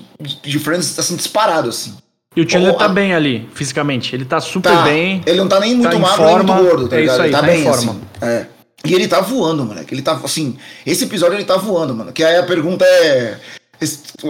de, 0.43 0.59
Friends, 0.59 0.97
assim, 0.99 1.15
disparado, 1.15 1.69
assim. 1.69 1.95
E 2.35 2.41
o 2.41 2.49
Chandler 2.49 2.75
tá 2.75 2.85
a- 2.85 2.89
bem 2.89 3.13
ali, 3.13 3.49
fisicamente. 3.53 4.15
Ele 4.15 4.23
tá 4.23 4.39
super 4.39 4.71
Tá, 4.71 4.83
bem. 4.83 5.21
ele 5.25 5.37
não 5.39 5.47
tá 5.49 5.59
nem 5.59 5.75
muito 5.75 5.89
tá 5.89 5.95
em 5.97 5.99
magro 5.99 6.23
nem 6.25 6.33
forma. 6.35 6.53
muito 6.55 6.69
gordo, 6.69 6.87
tá 6.87 6.95
É 6.95 6.99
ligado? 7.01 7.13
isso 7.15 7.21
aí, 7.23 7.27
ele 7.27 7.35
tá, 7.35 7.41
tá 7.41 7.47
bem 7.47 7.59
em 7.59 7.63
forma. 7.63 7.91
assim. 7.91 8.01
É. 8.21 8.45
E 8.85 8.93
ele 8.95 9.07
tá 9.07 9.19
voando, 9.21 9.65
moleque. 9.65 9.93
Ele 9.93 10.01
tá, 10.01 10.19
assim, 10.23 10.57
esse 10.85 11.03
episódio 11.03 11.35
ele 11.37 11.43
tá 11.45 11.57
voando, 11.57 11.93
mano. 11.93 12.11
Que 12.11 12.23
aí 12.23 12.37
a 12.37 12.43
pergunta 12.43 12.85
é... 12.85 13.37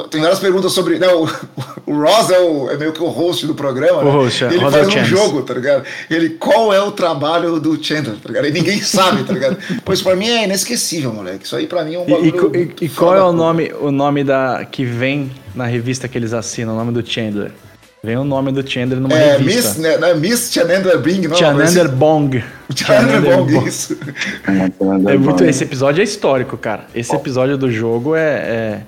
Tem 0.10 0.22
várias 0.22 0.40
perguntas 0.40 0.72
sobre... 0.72 0.98
Né, 0.98 1.08
o, 1.10 1.28
o 1.86 2.02
Ross 2.02 2.30
é, 2.30 2.40
o- 2.40 2.70
é 2.70 2.78
meio 2.78 2.94
que 2.94 3.02
o 3.04 3.08
host 3.08 3.46
do 3.46 3.54
programa. 3.54 4.02
O 4.02 4.06
né? 4.06 4.12
host, 4.12 4.46
é. 4.46 4.48
E 4.48 4.54
ele 4.54 4.60
faz 4.62 4.76
é 4.76 4.82
o 4.84 4.88
um 4.88 4.92
Chance. 4.92 5.10
jogo, 5.10 5.42
tá 5.42 5.54
ligado? 5.54 5.84
E 6.10 6.14
ele, 6.16 6.30
qual 6.32 6.74
é 6.74 6.82
o 6.82 6.92
trabalho 6.92 7.60
do 7.60 7.82
Chandler, 7.84 8.16
tá 8.16 8.30
ligado? 8.30 8.48
E 8.48 8.52
ninguém 8.52 8.80
sabe, 8.84 9.24
tá 9.24 9.34
ligado? 9.34 9.58
Pois 9.84 10.02
pra 10.02 10.16
mim 10.16 10.30
é 10.30 10.46
inesquecível, 10.46 11.12
moleque. 11.14 11.46
Isso 11.46 11.56
aí 11.56 11.68
pra 11.68 11.84
mim 11.84 11.96
é 11.96 12.00
um 12.00 12.08
E, 12.08 12.28
e, 12.28 12.32
bagulho... 12.32 12.56
e- 12.56 12.86
e 12.86 12.88
foda 12.90 13.00
qual 13.12 13.16
é 13.18 13.24
o 13.24 13.34
nome, 13.34 13.74
o 13.80 13.92
nome 13.92 14.24
da 14.24 14.66
que 14.70 14.86
vem 14.86 15.30
na 15.54 15.66
revista 15.66 16.08
que 16.08 16.18
eles 16.18 16.32
assinam, 16.34 16.74
o 16.74 16.78
nome 16.78 16.94
do 16.94 17.06
Chandler? 17.06 17.52
Vem 18.04 18.18
o 18.18 18.24
nome 18.24 18.52
do 18.52 18.68
Chandler 18.68 19.00
numa 19.00 19.14
É, 19.16 19.38
revista. 19.38 19.70
Miss, 19.74 19.78
né, 19.78 19.98
não 19.98 20.08
é 20.08 20.16
Miss 20.16 20.50
Chandler 20.52 20.98
Bing, 21.00 21.28
não? 21.28 21.36
Chanander 21.36 21.88
Bong. 21.92 22.44
Chandler 22.76 23.22
Bong, 23.22 23.54
Bong. 23.54 23.68
isso. 23.68 23.96
É 25.08 25.18
muito, 25.18 25.44
esse 25.44 25.64
episódio 25.66 26.02
é 26.02 26.04
histórico, 26.04 26.58
cara. 26.58 26.86
Esse 26.96 27.14
episódio 27.16 27.58
do 27.58 27.70
jogo 27.72 28.16
é. 28.16 28.22
é- 28.22 28.82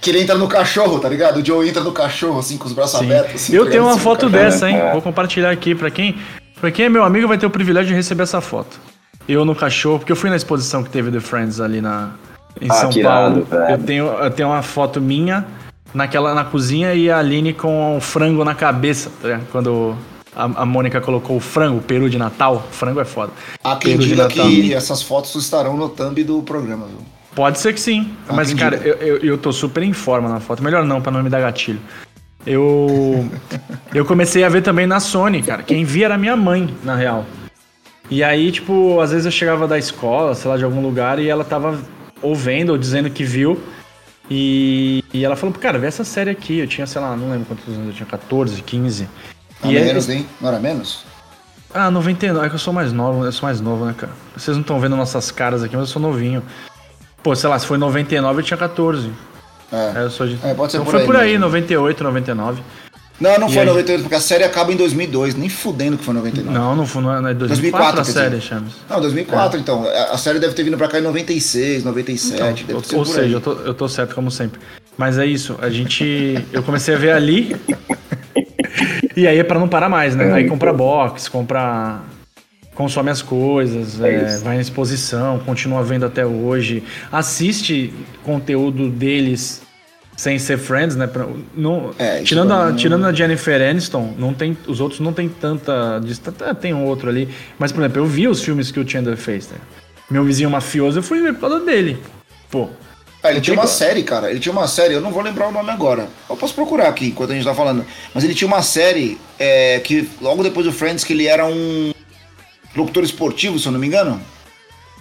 Que 0.00 0.10
ele 0.10 0.20
entra 0.20 0.36
no 0.36 0.46
cachorro, 0.46 0.98
tá 0.98 1.08
ligado? 1.08 1.38
O 1.40 1.44
Joe 1.44 1.68
entra 1.68 1.82
no 1.82 1.92
cachorro, 1.92 2.38
assim, 2.38 2.56
com 2.58 2.66
os 2.66 2.72
braços 2.72 2.98
sim. 2.98 3.04
abertos. 3.06 3.34
assim, 3.34 3.54
Eu 3.54 3.64
tá 3.64 3.70
tenho 3.72 3.84
uma 3.84 3.98
foto 3.98 4.28
dessa, 4.28 4.68
hein? 4.70 4.78
Vou 4.92 5.02
compartilhar 5.02 5.50
aqui 5.50 5.74
pra 5.74 5.90
quem. 5.90 6.16
Pra 6.60 6.70
quem 6.70 6.86
é 6.86 6.88
meu 6.88 7.04
amigo 7.04 7.26
vai 7.28 7.36
ter 7.38 7.46
o 7.46 7.50
privilégio 7.50 7.88
de 7.88 7.94
receber 7.94 8.22
essa 8.22 8.40
foto. 8.40 8.78
Eu 9.28 9.44
no 9.44 9.54
cachorro, 9.54 9.98
porque 9.98 10.12
eu 10.12 10.16
fui 10.16 10.30
na 10.30 10.36
exposição 10.36 10.82
que 10.84 10.90
teve 10.90 11.10
The 11.10 11.20
Friends 11.20 11.60
ali 11.60 11.80
na, 11.80 12.10
em 12.60 12.68
Ah, 12.70 12.74
São 12.74 12.92
Paulo. 13.02 13.44
velho. 13.44 13.70
eu, 13.72 13.78
tenho, 13.78 14.06
eu 14.06 14.30
tenho 14.30 14.48
uma 14.50 14.62
foto 14.62 15.00
minha 15.00 15.44
naquela 15.92 16.34
na 16.34 16.44
cozinha 16.44 16.94
e 16.94 17.10
a 17.10 17.18
Aline 17.18 17.52
com 17.52 17.96
o 17.96 18.00
frango 18.00 18.44
na 18.44 18.54
cabeça, 18.54 19.10
tá 19.20 19.28
ligado? 19.28 19.46
Quando 19.50 19.96
a, 20.34 20.44
a 20.44 20.64
Mônica 20.66 21.00
colocou 21.00 21.36
o 21.36 21.40
frango, 21.40 21.78
o 21.78 21.82
peru 21.82 22.08
de 22.08 22.18
Natal. 22.18 22.66
Frango 22.70 23.00
é 23.00 23.04
foda. 23.04 23.32
Há 23.64 23.76
quem 23.76 23.98
diga 23.98 24.24
Natal. 24.28 24.46
que 24.46 24.72
essas 24.72 25.02
fotos 25.02 25.34
estarão 25.34 25.76
no 25.76 25.88
thumb 25.88 26.22
do 26.22 26.42
programa, 26.42 26.86
viu? 26.86 26.98
Pode 27.36 27.58
ser 27.60 27.74
que 27.74 27.80
sim. 27.80 28.10
Ah, 28.26 28.32
Mas, 28.32 28.50
entendi. 28.50 28.62
cara, 28.62 28.76
eu, 28.78 28.94
eu, 28.96 29.16
eu 29.18 29.38
tô 29.38 29.52
super 29.52 29.82
em 29.82 29.92
forma 29.92 30.26
na 30.26 30.40
foto. 30.40 30.62
Melhor 30.64 30.84
não, 30.86 31.00
pra 31.02 31.12
não 31.12 31.22
me 31.22 31.28
dar 31.30 31.40
gatilho. 31.42 31.78
Eu. 32.46 33.28
eu 33.94 34.04
comecei 34.06 34.42
a 34.42 34.48
ver 34.48 34.62
também 34.62 34.86
na 34.86 34.98
Sony, 35.00 35.42
cara. 35.42 35.62
Quem 35.62 35.84
via 35.84 36.06
era 36.06 36.16
minha 36.16 36.34
mãe, 36.34 36.74
na 36.82 36.96
real. 36.96 37.26
E 38.10 38.24
aí, 38.24 38.50
tipo, 38.50 39.00
às 39.00 39.10
vezes 39.10 39.26
eu 39.26 39.30
chegava 39.32 39.68
da 39.68 39.76
escola, 39.76 40.34
sei 40.34 40.50
lá, 40.50 40.56
de 40.56 40.64
algum 40.64 40.80
lugar, 40.80 41.18
e 41.18 41.28
ela 41.28 41.44
tava 41.44 41.78
ouvindo 42.22 42.70
ou 42.70 42.78
dizendo 42.78 43.10
que 43.10 43.22
viu. 43.22 43.60
E, 44.30 45.04
e 45.12 45.24
ela 45.24 45.36
falou, 45.36 45.54
cara, 45.54 45.78
vê 45.78 45.86
essa 45.88 46.04
série 46.04 46.30
aqui. 46.30 46.58
Eu 46.60 46.66
tinha, 46.66 46.86
sei 46.86 47.00
lá, 47.02 47.14
não 47.14 47.30
lembro 47.30 47.46
quantos 47.46 47.68
anos 47.74 47.88
eu 47.88 47.92
tinha, 47.92 48.06
14, 48.06 48.62
15. 48.62 49.08
Não 49.62 49.70
E 49.72 49.76
era 49.76 49.84
menos, 49.84 50.08
hein? 50.08 50.26
Não 50.40 50.48
era 50.48 50.58
menos? 50.58 51.04
ah, 51.74 51.90
99, 51.90 52.46
é 52.46 52.48
que 52.48 52.54
eu 52.54 52.58
sou 52.58 52.72
mais 52.72 52.92
novo, 52.94 53.24
eu 53.26 53.32
sou 53.32 53.46
mais 53.46 53.60
novo, 53.60 53.84
né, 53.84 53.94
cara? 53.94 54.12
Vocês 54.34 54.56
não 54.56 54.62
estão 54.62 54.80
vendo 54.80 54.96
nossas 54.96 55.30
caras 55.30 55.62
aqui, 55.62 55.76
mas 55.76 55.88
eu 55.88 55.92
sou 55.92 56.00
novinho. 56.00 56.42
Pô, 57.26 57.34
sei 57.34 57.50
lá, 57.50 57.58
se 57.58 57.66
foi 57.66 57.76
99 57.76 58.38
eu 58.38 58.44
tinha 58.44 58.56
14. 58.56 59.10
É. 59.72 59.98
É, 59.98 60.02
eu 60.04 60.10
sou 60.10 60.28
de... 60.28 60.38
É, 60.44 60.54
pode 60.54 60.70
ser 60.70 60.78
então 60.78 60.84
por 60.84 60.92
foi 60.92 61.00
aí 61.00 61.06
por 61.06 61.16
aí, 61.16 61.30
mesmo. 61.32 61.46
98, 61.46 62.04
99. 62.04 62.62
Não, 63.18 63.40
não 63.40 63.48
E 63.48 63.52
foi 63.52 63.62
aí? 63.62 63.66
98, 63.66 64.02
porque 64.02 64.14
a 64.14 64.20
série 64.20 64.44
acaba 64.44 64.72
em 64.72 64.76
2002. 64.76 65.34
Nem 65.34 65.48
fudendo 65.48 65.98
que 65.98 66.04
foi 66.04 66.14
99. 66.14 66.56
Não, 66.56 66.76
não 66.76 66.86
foi, 66.86 67.02
não 67.02 67.12
é 67.12 67.20
não 67.20 67.28
é 67.30 67.34
2004 67.34 67.96
2004, 67.96 68.00
a 68.00 68.04
série. 68.04 68.40
Chames. 68.40 68.74
Não, 68.88 69.00
2004, 69.00 69.58
então. 69.58 69.84
A 69.88 70.12
a 70.12 70.18
série 70.18 70.38
deve 70.38 70.54
ter 70.54 70.62
vindo 70.62 70.76
pra 70.76 70.86
cá 70.86 71.00
em 71.00 71.02
96, 71.02 71.82
97. 71.82 72.62
Então, 72.62 72.76
ou 72.76 72.82
por 72.82 73.06
seja, 73.08 73.34
eu 73.34 73.40
tô, 73.40 73.52
eu 73.54 73.74
tô 73.74 73.88
certo 73.88 74.14
como 74.14 74.30
sempre. 74.30 74.60
Mas 74.96 75.18
é 75.18 75.26
isso, 75.26 75.56
a 75.60 75.68
gente. 75.68 76.46
Eu 76.52 76.62
comecei 76.62 76.94
a 76.94 76.98
ver 76.98 77.10
ali. 77.10 77.56
e 79.16 79.26
aí 79.26 79.36
é 79.36 79.42
pra 79.42 79.58
não 79.58 79.66
parar 79.66 79.88
mais, 79.88 80.14
né? 80.14 80.32
Aí 80.32 80.46
compra 80.48 80.72
box, 80.72 81.28
compra. 81.28 81.98
Consome 82.76 83.10
as 83.10 83.22
coisas, 83.22 84.00
É 84.00 84.14
é, 84.14 84.36
vai 84.38 84.54
na 84.56 84.60
exposição, 84.60 85.38
continua 85.40 85.82
vendo 85.82 86.06
até 86.06 86.24
hoje. 86.24 86.84
Assiste 87.10 87.92
conteúdo 88.22 88.88
deles 88.90 89.62
sem 90.14 90.38
ser 90.38 90.58
Friends, 90.58 90.94
né? 90.94 91.06
Pra- 91.06 91.26
não, 91.56 91.90
É, 91.98 92.22
tirando, 92.22 92.52
a, 92.52 92.66
não- 92.70 92.76
tirando 92.76 93.06
a 93.06 93.12
Jennifer 93.12 93.60
Aniston, 93.70 94.14
não 94.18 94.32
tem, 94.34 94.56
os 94.68 94.78
outros 94.80 95.00
não 95.00 95.12
tem 95.12 95.26
tanta. 95.28 96.00
Tem 96.60 96.74
um 96.74 96.84
outro 96.84 97.08
ali. 97.08 97.28
Mas, 97.58 97.72
por 97.72 97.80
exemplo, 97.80 98.02
eu 98.02 98.06
vi 98.06 98.28
os 98.28 98.42
filmes 98.42 98.70
que 98.70 98.78
o 98.78 98.86
Chandler 98.88 99.16
fez. 99.16 99.48
Né? 99.48 99.56
Meu 100.10 100.22
vizinho 100.24 100.50
mafioso, 100.50 100.98
eu 100.98 101.02
fui 101.02 101.20
ver 101.22 101.32
por 101.34 101.40
causa 101.48 101.60
dele. 101.64 101.98
Pô, 102.50 102.68
Ah, 103.22 103.30
ele 103.32 103.40
tinha 103.40 103.54
uma 103.56 103.66
série, 103.66 104.02
cara. 104.04 104.30
Ele 104.30 104.38
tinha 104.38 104.52
uma 104.52 104.68
série, 104.68 104.92
eu 104.94 105.00
não 105.00 105.10
vou 105.10 105.22
lembrar 105.22 105.48
o 105.48 105.52
nome 105.52 105.70
agora. 105.70 106.06
Eu 106.30 106.36
posso 106.36 106.54
procurar 106.54 106.88
aqui 106.88 107.06
enquanto 107.08 107.32
a 107.32 107.34
gente 107.34 107.44
tá 107.44 107.54
falando. 107.54 107.84
Mas 108.14 108.22
ele 108.22 108.34
tinha 108.34 108.46
uma 108.46 108.62
série 108.62 109.18
é, 109.38 109.80
que, 109.80 110.08
logo 110.20 110.42
depois 110.42 110.64
do 110.66 110.72
Friends, 110.72 111.02
que 111.02 111.12
ele 111.14 111.26
era 111.26 111.44
um 111.46 111.92
locutor 112.76 113.02
esportivo, 113.04 113.58
se 113.58 113.66
eu 113.66 113.72
não 113.72 113.78
me 113.78 113.86
engano. 113.86 114.20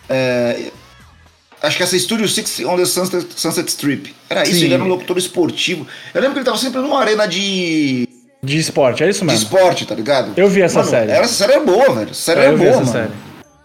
É, 0.09 0.71
acho 1.61 1.77
que 1.77 1.83
essa 1.83 1.97
Studio 1.97 2.27
Six 2.27 2.59
on 2.65 2.75
the 2.77 2.85
Sunset, 2.85 3.27
Sunset 3.35 3.67
Strip. 3.69 4.13
Era 4.29 4.43
isso, 4.43 4.59
Sim. 4.59 4.65
ele 4.65 4.73
era 4.75 4.83
um 4.83 4.88
locutor 4.88 5.17
esportivo. 5.17 5.88
Eu 6.13 6.21
lembro 6.21 6.33
que 6.33 6.39
ele 6.39 6.45
tava 6.45 6.57
sempre 6.57 6.79
numa 6.81 6.99
arena 6.99 7.27
de, 7.27 8.07
de 8.43 8.57
esporte, 8.57 9.03
é 9.03 9.09
isso 9.09 9.21
de 9.21 9.25
mesmo. 9.25 9.43
esporte, 9.43 9.85
tá 9.85 9.95
ligado? 9.95 10.33
Eu 10.38 10.47
vi 10.49 10.61
essa 10.61 10.79
Mano, 10.79 10.89
série. 10.91 11.11
Era, 11.11 11.23
essa 11.25 11.33
série 11.33 11.53
era 11.53 11.63
boa, 11.63 11.93
velho. 11.95 12.11
Essa 12.11 12.21
série 12.21 12.39
É, 12.41 12.45
era 12.45 12.57
boa, 12.57 12.71
mano. 12.71 12.85
série. 12.91 13.11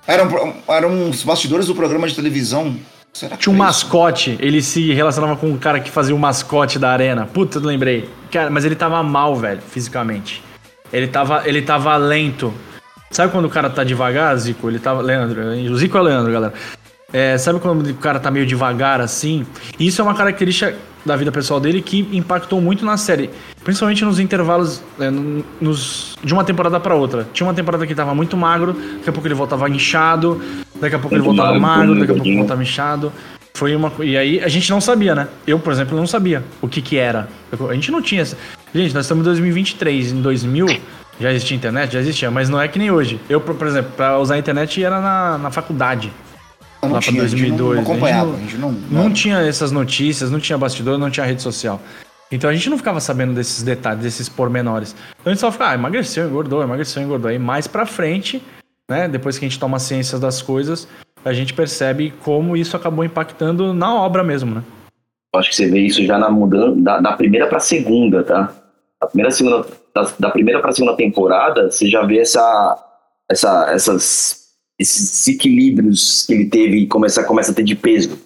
Eram, 0.06 0.54
eram 0.68 0.90
uns 0.90 1.22
bastidores 1.22 1.66
do 1.66 1.74
programa 1.74 2.08
de 2.08 2.14
televisão. 2.14 2.74
Será 3.12 3.36
que 3.36 3.42
Tinha 3.42 3.52
um 3.52 3.56
isso? 3.56 3.64
mascote, 3.64 4.36
ele 4.40 4.62
se 4.62 4.92
relacionava 4.92 5.36
com 5.36 5.52
o 5.52 5.58
cara 5.58 5.80
que 5.80 5.90
fazia 5.90 6.14
o 6.14 6.18
mascote 6.18 6.78
da 6.78 6.90
arena. 6.90 7.26
Puta, 7.26 7.58
eu 7.58 7.62
lembrei. 7.62 8.08
Cara, 8.30 8.48
mas 8.50 8.64
ele 8.64 8.74
tava 8.76 9.02
mal, 9.02 9.36
velho, 9.36 9.60
fisicamente. 9.60 10.42
Ele 10.92 11.06
tava, 11.08 11.42
ele 11.46 11.60
tava 11.62 11.96
lento. 11.96 12.52
Sabe 13.10 13.32
quando 13.32 13.46
o 13.46 13.50
cara 13.50 13.68
tá 13.68 13.82
devagar, 13.82 14.36
Zico? 14.36 14.68
Ele 14.68 14.78
tava. 14.78 15.02
Leandro, 15.02 15.40
o 15.42 15.76
Zico 15.76 15.96
é 15.96 16.00
o 16.00 16.04
Leandro, 16.04 16.32
galera. 16.32 16.54
É, 17.12 17.36
sabe 17.36 17.58
quando 17.58 17.84
o 17.90 17.94
cara 17.94 18.20
tá 18.20 18.30
meio 18.30 18.46
devagar 18.46 19.00
assim? 19.00 19.44
Isso 19.80 20.00
é 20.00 20.04
uma 20.04 20.14
característica 20.14 20.74
da 21.04 21.16
vida 21.16 21.32
pessoal 21.32 21.58
dele 21.58 21.82
que 21.82 22.08
impactou 22.12 22.60
muito 22.60 22.84
na 22.84 22.96
série. 22.96 23.30
Principalmente 23.64 24.04
nos 24.04 24.20
intervalos 24.20 24.80
é, 25.00 25.10
no- 25.10 25.44
nos, 25.60 26.16
de 26.22 26.32
uma 26.32 26.44
temporada 26.44 26.78
pra 26.78 26.94
outra. 26.94 27.26
Tinha 27.32 27.46
uma 27.48 27.54
temporada 27.54 27.84
que 27.84 27.92
ele 27.92 27.96
tava 27.96 28.14
muito 28.14 28.36
magro, 28.36 28.74
daqui 28.74 29.10
a 29.10 29.12
pouco 29.12 29.26
ele 29.26 29.34
voltava 29.34 29.68
inchado, 29.68 30.40
daqui 30.80 30.94
a 30.94 30.98
pouco 31.00 31.14
ele 31.16 31.22
Muito 31.24 31.36
voltava 31.36 31.58
magro, 31.58 31.78
magro, 31.88 31.94
daqui 31.94 32.04
a 32.04 32.06
pouco 32.06 32.18
gordinho. 32.18 32.38
voltava 32.38 32.62
inchado. 32.62 33.12
Foi 33.54 33.74
uma 33.74 33.90
E 34.00 34.16
aí 34.16 34.40
a 34.40 34.48
gente 34.48 34.70
não 34.70 34.80
sabia, 34.80 35.14
né? 35.14 35.26
Eu, 35.44 35.58
por 35.58 35.72
exemplo, 35.72 35.96
não 35.96 36.06
sabia 36.06 36.44
o 36.62 36.68
que 36.68 36.80
que 36.80 36.96
era. 36.96 37.28
A 37.68 37.74
gente 37.74 37.90
não 37.90 38.00
tinha. 38.00 38.24
Gente, 38.24 38.94
nós 38.94 39.04
estamos 39.04 39.22
em 39.22 39.24
2023. 39.24 40.12
Em 40.12 40.22
2000 40.22 40.66
já 41.20 41.30
existia 41.30 41.56
internet? 41.56 41.92
Já 41.92 42.00
existia, 42.00 42.30
mas 42.30 42.48
não 42.48 42.60
é 42.60 42.66
que 42.68 42.78
nem 42.78 42.90
hoje. 42.90 43.20
Eu, 43.28 43.40
por 43.40 43.66
exemplo, 43.66 43.92
pra 43.96 44.18
usar 44.18 44.34
a 44.34 44.38
internet 44.38 44.82
era 44.82 45.00
na, 45.00 45.38
na 45.38 45.50
faculdade. 45.50 46.10
Não 46.82 46.92
lá 46.92 46.98
pra 47.00 47.10
tinha, 47.10 47.22
a 47.22 47.26
gente 47.26 47.48
não- 47.50 47.56
2002. 47.56 47.76
Não 47.76 47.82
acompanhava. 47.92 48.30
A 48.30 48.34
A 48.34 48.36
gente 48.38 48.50
gente 48.52 48.58
não, 48.60 48.72
Não 48.72 49.12
tinha 49.12 49.38
essas 49.40 49.70
notícias, 49.70 50.30
não 50.30 50.40
tinha 50.40 50.56
bastidor, 50.56 50.98
não 50.98 51.10
tinha 51.10 51.26
rede 51.26 51.42
social. 51.42 51.80
Então 52.32 52.48
a 52.48 52.52
gente 52.54 52.70
não 52.70 52.78
ficava 52.78 53.00
sabendo 53.00 53.34
desses 53.34 53.62
detalhes, 53.62 54.02
desses 54.02 54.28
pormenores. 54.28 54.94
Então 55.20 55.30
a 55.30 55.34
gente 55.34 55.40
só 55.40 55.50
ficava, 55.52 55.72
ah, 55.72 55.74
emagreceu, 55.74 56.26
engordou, 56.28 56.62
emagreceu, 56.62 57.02
engordou. 57.02 57.28
Aí 57.30 57.38
mais 57.38 57.66
pra 57.66 57.84
frente, 57.84 58.40
né, 58.88 59.08
depois 59.08 59.36
que 59.36 59.44
a 59.44 59.48
gente 59.48 59.58
toma 59.58 59.78
ciência 59.80 60.18
das 60.18 60.40
coisas, 60.40 60.86
a 61.24 61.32
gente 61.32 61.52
percebe 61.52 62.14
como 62.24 62.56
isso 62.56 62.76
acabou 62.76 63.04
impactando 63.04 63.74
na 63.74 63.94
obra 63.94 64.22
mesmo, 64.24 64.54
né? 64.54 64.62
Eu 65.34 65.40
acho 65.40 65.50
que 65.50 65.56
você 65.56 65.68
vê 65.68 65.80
isso 65.80 66.04
já 66.06 66.18
na 66.18 66.30
mudança 66.30 66.74
da, 66.80 67.00
da 67.00 67.12
primeira 67.12 67.46
pra 67.46 67.60
segunda, 67.60 68.22
tá? 68.22 68.52
Da 69.00 69.06
primeira, 69.08 69.30
segunda, 69.32 69.66
da, 69.94 70.08
da 70.18 70.30
primeira 70.30 70.60
pra 70.60 70.72
segunda 70.72 70.96
temporada, 70.96 71.70
você 71.70 71.88
já 71.88 72.02
vê 72.04 72.18
essa, 72.18 72.76
essa, 73.30 73.66
essas, 73.72 74.48
esses 74.78 75.28
equilíbrios 75.28 76.24
que 76.26 76.32
ele 76.34 76.46
teve 76.46 76.78
e 76.78 76.86
começa, 76.86 77.22
começa 77.24 77.52
a 77.52 77.54
ter 77.54 77.62
de 77.64 77.74
peso. 77.74 78.18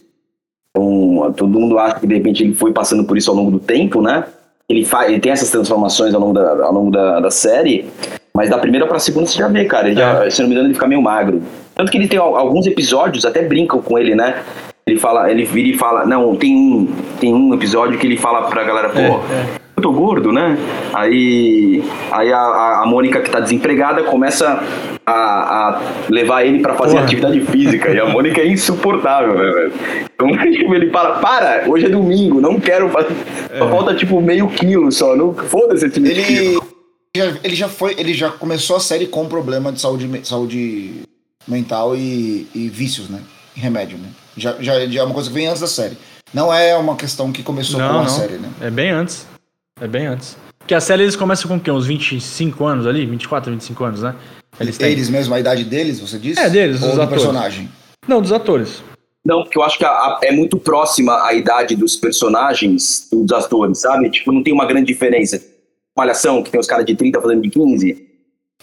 Então, 0.70 1.32
todo 1.36 1.58
mundo 1.58 1.78
acha 1.78 2.00
que 2.00 2.06
de 2.06 2.14
repente 2.14 2.42
ele 2.42 2.54
foi 2.54 2.72
passando 2.72 3.04
por 3.04 3.16
isso 3.16 3.30
ao 3.30 3.36
longo 3.36 3.50
do 3.50 3.60
tempo, 3.60 4.02
né? 4.02 4.24
Ele, 4.68 4.84
faz, 4.84 5.10
ele 5.10 5.20
tem 5.20 5.30
essas 5.32 5.50
transformações 5.50 6.14
ao 6.14 6.20
longo 6.20 6.32
da, 6.34 6.64
ao 6.64 6.72
longo 6.72 6.90
da, 6.90 7.20
da 7.20 7.30
série, 7.30 7.86
mas 8.34 8.50
da 8.50 8.58
primeira 8.58 8.86
pra 8.86 8.98
segunda 8.98 9.26
você 9.26 9.38
já 9.38 9.46
vê, 9.48 9.64
cara. 9.66 9.86
Ele 9.88 9.96
já, 9.96 10.30
Se 10.30 10.40
não 10.40 10.48
me 10.48 10.54
engano, 10.54 10.68
ele 10.68 10.74
fica 10.74 10.86
meio 10.88 11.02
magro. 11.02 11.42
Tanto 11.74 11.90
que 11.92 11.98
ele 11.98 12.08
tem 12.08 12.18
al- 12.18 12.36
alguns 12.36 12.66
episódios, 12.66 13.24
até 13.24 13.42
brincam 13.46 13.80
com 13.80 13.98
ele, 13.98 14.14
né? 14.14 14.42
Ele 14.86 14.98
fala, 14.98 15.30
ele 15.30 15.44
vira 15.44 15.68
e 15.68 15.78
fala, 15.78 16.04
não, 16.04 16.34
tem 16.36 16.54
um, 16.56 16.86
tem 17.20 17.32
um 17.34 17.54
episódio 17.54 17.98
que 17.98 18.06
ele 18.06 18.16
fala 18.16 18.48
pra 18.48 18.64
galera, 18.64 18.88
pô, 18.90 18.98
eu 19.00 19.20
tô 19.84 19.92
gordo, 19.92 20.32
né? 20.32 20.56
Aí, 20.94 21.84
aí 22.10 22.32
a, 22.32 22.80
a, 22.80 22.86
Mônica 22.86 23.20
que 23.20 23.28
tá 23.28 23.38
desempregada 23.38 24.02
começa 24.04 24.64
a, 25.04 25.12
a 25.12 25.80
levar 26.08 26.46
ele 26.46 26.60
pra 26.60 26.72
fazer 26.72 26.92
Porra. 26.92 27.04
atividade 27.04 27.38
física. 27.42 27.90
E 27.90 28.00
a 28.00 28.06
Mônica 28.06 28.40
é 28.40 28.48
insuportável, 28.48 29.34
né, 29.34 29.52
velho? 29.52 29.72
Então 30.14 30.28
tipo, 30.50 30.74
ele 30.74 30.90
fala, 30.90 31.18
para, 31.18 31.68
hoje 31.68 31.84
é 31.84 31.90
domingo, 31.90 32.40
não 32.40 32.58
quero 32.58 32.88
fazer. 32.88 33.14
Só 33.58 33.68
falta 33.68 33.94
tipo 33.94 34.18
meio 34.22 34.48
quilo 34.48 34.90
só. 34.90 35.14
Não, 35.14 35.34
foda-se 35.34 35.84
esse 35.86 36.00
meio 36.00 36.14
Ele 36.14 36.24
quilo. 36.24 36.66
já, 37.14 37.24
ele 37.44 37.54
já 37.54 37.68
foi, 37.68 37.94
ele 37.98 38.14
já 38.14 38.30
começou 38.30 38.76
a 38.76 38.80
série 38.80 39.06
com 39.06 39.26
problema 39.26 39.70
de 39.70 39.82
saúde, 39.82 40.08
saúde 40.24 41.02
mental 41.46 41.94
e, 41.94 42.48
e 42.54 42.70
vícios, 42.70 43.10
né? 43.10 43.20
E 43.54 43.60
remédio, 43.60 43.98
né? 43.98 44.08
Já, 44.34 44.56
já, 44.60 44.86
já 44.86 45.02
é 45.02 45.04
uma 45.04 45.12
coisa 45.14 45.28
que 45.28 45.34
vem 45.34 45.46
antes 45.46 45.60
da 45.60 45.66
série. 45.66 45.98
Não 46.32 46.52
é 46.52 46.74
uma 46.74 46.96
questão 46.96 47.30
que 47.30 47.42
começou 47.42 47.78
com 47.78 47.86
Não, 47.86 47.98
a 48.00 48.02
não. 48.02 48.08
série, 48.08 48.38
né? 48.38 48.48
É 48.62 48.70
bem 48.70 48.90
antes. 48.90 49.33
É 49.84 49.86
bem 49.88 50.06
antes. 50.06 50.36
Porque 50.58 50.74
a 50.74 50.80
série 50.80 51.02
eles 51.02 51.14
começam 51.14 51.46
com 51.46 51.56
o 51.56 51.60
quê? 51.60 51.70
Uns 51.70 51.84
25 51.86 52.64
anos 52.64 52.86
ali? 52.86 53.04
24, 53.04 53.52
25 53.52 53.84
anos, 53.84 54.02
né? 54.02 54.14
Eles 54.58 54.78
têm. 54.78 54.90
Eles 54.92 55.10
mesmo, 55.10 55.34
a 55.34 55.38
idade 55.40 55.62
deles, 55.62 56.00
você 56.00 56.18
disse? 56.18 56.40
É, 56.40 56.48
deles, 56.48 56.82
Ou 56.82 56.88
os 56.88 56.94
do 56.94 57.02
atores. 57.02 57.22
personagem? 57.22 57.68
Não, 58.08 58.22
dos 58.22 58.32
atores. 58.32 58.82
Não, 59.22 59.42
porque 59.42 59.58
eu 59.58 59.62
acho 59.62 59.76
que 59.76 59.84
a- 59.84 59.90
a- 59.90 60.20
é 60.22 60.32
muito 60.32 60.56
próxima 60.56 61.22
a 61.26 61.34
idade 61.34 61.76
dos 61.76 61.96
personagens 61.96 63.08
dos 63.12 63.30
atores, 63.32 63.78
sabe? 63.80 64.08
Tipo, 64.10 64.32
não 64.32 64.42
tem 64.42 64.54
uma 64.54 64.64
grande 64.64 64.86
diferença. 64.86 65.38
Malhação, 65.96 66.42
que 66.42 66.50
tem 66.50 66.58
os 66.58 66.66
caras 66.66 66.86
de 66.86 66.94
30 66.94 67.20
fazendo 67.20 67.42
de 67.42 67.50
15. 67.50 68.06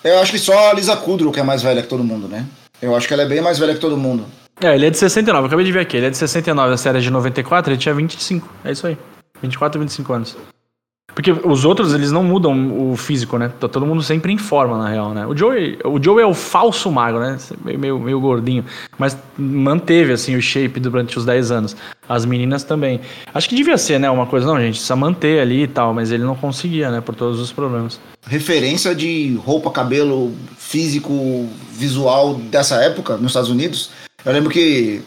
Eu 0.04 0.20
acho 0.20 0.32
que 0.32 0.40
só 0.40 0.72
a 0.72 0.74
Lisa 0.74 0.98
Kudrow 0.98 1.32
que 1.32 1.40
é 1.40 1.44
mais 1.44 1.62
velha 1.62 1.84
que 1.84 1.88
todo 1.88 2.04
mundo, 2.04 2.28
né? 2.28 2.46
Eu 2.82 2.96
acho 2.96 3.08
que 3.08 3.14
ela 3.14 3.24
é 3.24 3.28
bem 3.28 3.42
mais 3.42 3.60
velha 3.60 3.76
que 3.76 3.80
todo 3.80 3.96
mundo. 3.96 4.26
É, 4.60 4.74
ele 4.74 4.88
é 4.88 4.90
de 4.90 4.98
69, 4.98 5.44
eu 5.44 5.48
acabei 5.48 5.66
de 5.66 5.72
ver 5.72 5.82
aqui. 5.82 5.98
Ele 5.98 6.08
é 6.08 6.10
de 6.10 6.18
69, 6.18 6.74
a 6.74 6.78
série 6.78 6.98
é 6.98 7.02
de 7.02 7.12
94, 7.12 7.72
ele 7.72 7.80
tinha 7.80 7.94
25. 7.94 8.48
É 8.66 8.72
isso 8.72 8.88
aí. 8.88 8.98
24, 9.42 9.80
25 9.80 10.14
anos. 10.14 10.36
Porque 11.14 11.32
os 11.32 11.66
outros, 11.66 11.94
eles 11.94 12.12
não 12.12 12.24
mudam 12.24 12.92
o 12.92 12.96
físico, 12.96 13.38
né? 13.38 13.52
Tá 13.60 13.68
todo 13.68 13.86
mundo 13.86 14.02
sempre 14.02 14.32
em 14.32 14.38
forma, 14.38 14.78
na 14.78 14.90
real, 14.90 15.14
né? 15.14 15.26
O 15.26 15.36
Joey, 15.36 15.78
o 15.84 16.02
Joey 16.02 16.24
é 16.24 16.28
o 16.28 16.34
falso 16.34 16.92
magro, 16.92 17.20
né? 17.20 17.38
Meio, 17.64 17.80
meio, 17.80 18.00
meio 18.00 18.20
gordinho. 18.20 18.64
Mas 18.98 19.18
manteve, 19.38 20.14
assim, 20.14 20.36
o 20.36 20.42
shape 20.42 20.80
durante 20.80 21.18
os 21.18 21.26
10 21.26 21.52
anos. 21.52 21.76
As 22.08 22.26
meninas 22.26 22.64
também. 22.64 23.02
Acho 23.34 23.50
que 23.50 23.56
devia 23.56 23.78
ser, 23.78 24.00
né? 24.00 24.10
Uma 24.10 24.26
coisa, 24.26 24.48
não, 24.48 24.60
gente, 24.60 24.76
precisa 24.76 24.96
manter 24.96 25.42
ali 25.42 25.64
e 25.64 25.68
tal. 25.68 25.94
Mas 25.94 26.12
ele 26.12 26.24
não 26.24 26.36
conseguia, 26.36 26.90
né? 26.90 27.02
Por 27.02 27.16
todos 27.16 27.40
os 27.40 27.52
problemas. 27.52 28.00
Referência 28.26 28.96
de 28.96 29.36
roupa, 29.44 29.70
cabelo, 29.72 30.34
físico, 30.58 31.48
visual 31.72 32.36
dessa 32.36 32.76
época 32.76 33.18
nos 33.18 33.28
Estados 33.28 33.50
Unidos. 33.50 33.92
Eu 34.24 34.32
lembro 34.32 34.50
que 34.50 35.02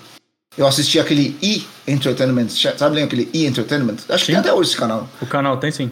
eu 0.57 0.67
assisti 0.67 0.99
aquele 0.99 1.37
E 1.43 1.67
Entertainment, 1.87 2.49
sabe 2.49 2.97
lembra 2.97 3.05
aquele 3.05 3.29
E 3.33 3.47
Entertainment? 3.47 3.97
Acho 4.09 4.25
que 4.25 4.33
tem 4.33 4.41
até 4.41 4.53
hoje 4.53 4.71
esse 4.71 4.79
canal. 4.79 5.09
O 5.21 5.27
canal 5.27 5.57
tem 5.57 5.71
sim. 5.71 5.91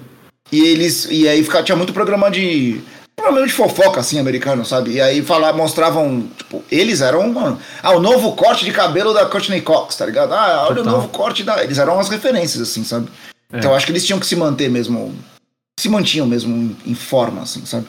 E 0.51 0.61
eles. 0.61 1.09
E 1.11 1.29
aí 1.29 1.43
fica, 1.43 1.63
tinha 1.63 1.77
muito 1.77 1.93
programa 1.93 2.31
de. 2.31 2.81
Programa 3.17 3.47
de 3.47 3.53
fofoca, 3.53 4.01
assim, 4.01 4.19
americano, 4.19 4.65
sabe? 4.65 4.93
E 4.93 5.01
aí 5.01 5.23
falar, 5.23 5.53
mostravam, 5.53 6.27
tipo, 6.37 6.63
eles 6.71 7.01
eram. 7.01 7.33
mano, 7.33 7.59
ah, 7.83 7.93
o 7.93 8.01
novo 8.01 8.35
corte 8.35 8.65
de 8.65 8.73
cabelo 8.73 9.13
da 9.13 9.27
Courtney 9.27 9.61
Cox, 9.61 9.97
tá 9.97 10.07
ligado? 10.07 10.33
Ah, 10.33 10.67
olha 10.67 10.77
Total. 10.77 10.93
o 10.93 10.97
novo 10.97 11.09
corte 11.09 11.43
da. 11.43 11.63
Eles 11.63 11.79
eram 11.79 11.95
umas 11.95 12.09
referências, 12.09 12.61
assim, 12.63 12.85
sabe? 12.85 13.09
É. 13.53 13.59
Então 13.59 13.71
eu 13.71 13.77
acho 13.77 13.87
que 13.87 13.93
eles 13.93 14.05
tinham 14.05 14.19
que 14.19 14.27
se 14.27 14.37
manter 14.37 14.71
mesmo. 14.71 15.15
Se 15.79 15.89
mantinham 15.89 16.27
mesmo 16.27 16.55
em, 16.55 16.77
em 16.93 16.95
forma, 16.95 17.43
assim, 17.43 17.65
sabe? 17.65 17.87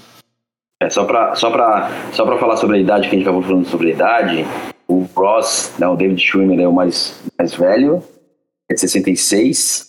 É, 0.81 0.89
só 0.89 1.05
pra, 1.05 1.35
só, 1.35 1.49
pra, 1.49 1.91
só 2.11 2.25
pra 2.25 2.37
falar 2.37 2.57
sobre 2.57 2.77
a 2.77 2.79
idade, 2.79 3.07
que 3.07 3.15
a 3.15 3.17
gente 3.17 3.27
acabou 3.27 3.43
falando 3.43 3.67
sobre 3.67 3.91
a 3.91 3.93
idade, 3.93 4.47
o 4.87 5.03
Ross, 5.15 5.71
né, 5.79 5.87
o 5.87 5.95
David 5.95 6.21
Schwimmer 6.21 6.59
é 6.59 6.67
o 6.67 6.73
mais, 6.73 7.15
mais 7.37 7.53
velho, 7.53 8.03
é 8.69 8.73
de 8.73 8.79
66, 8.79 9.87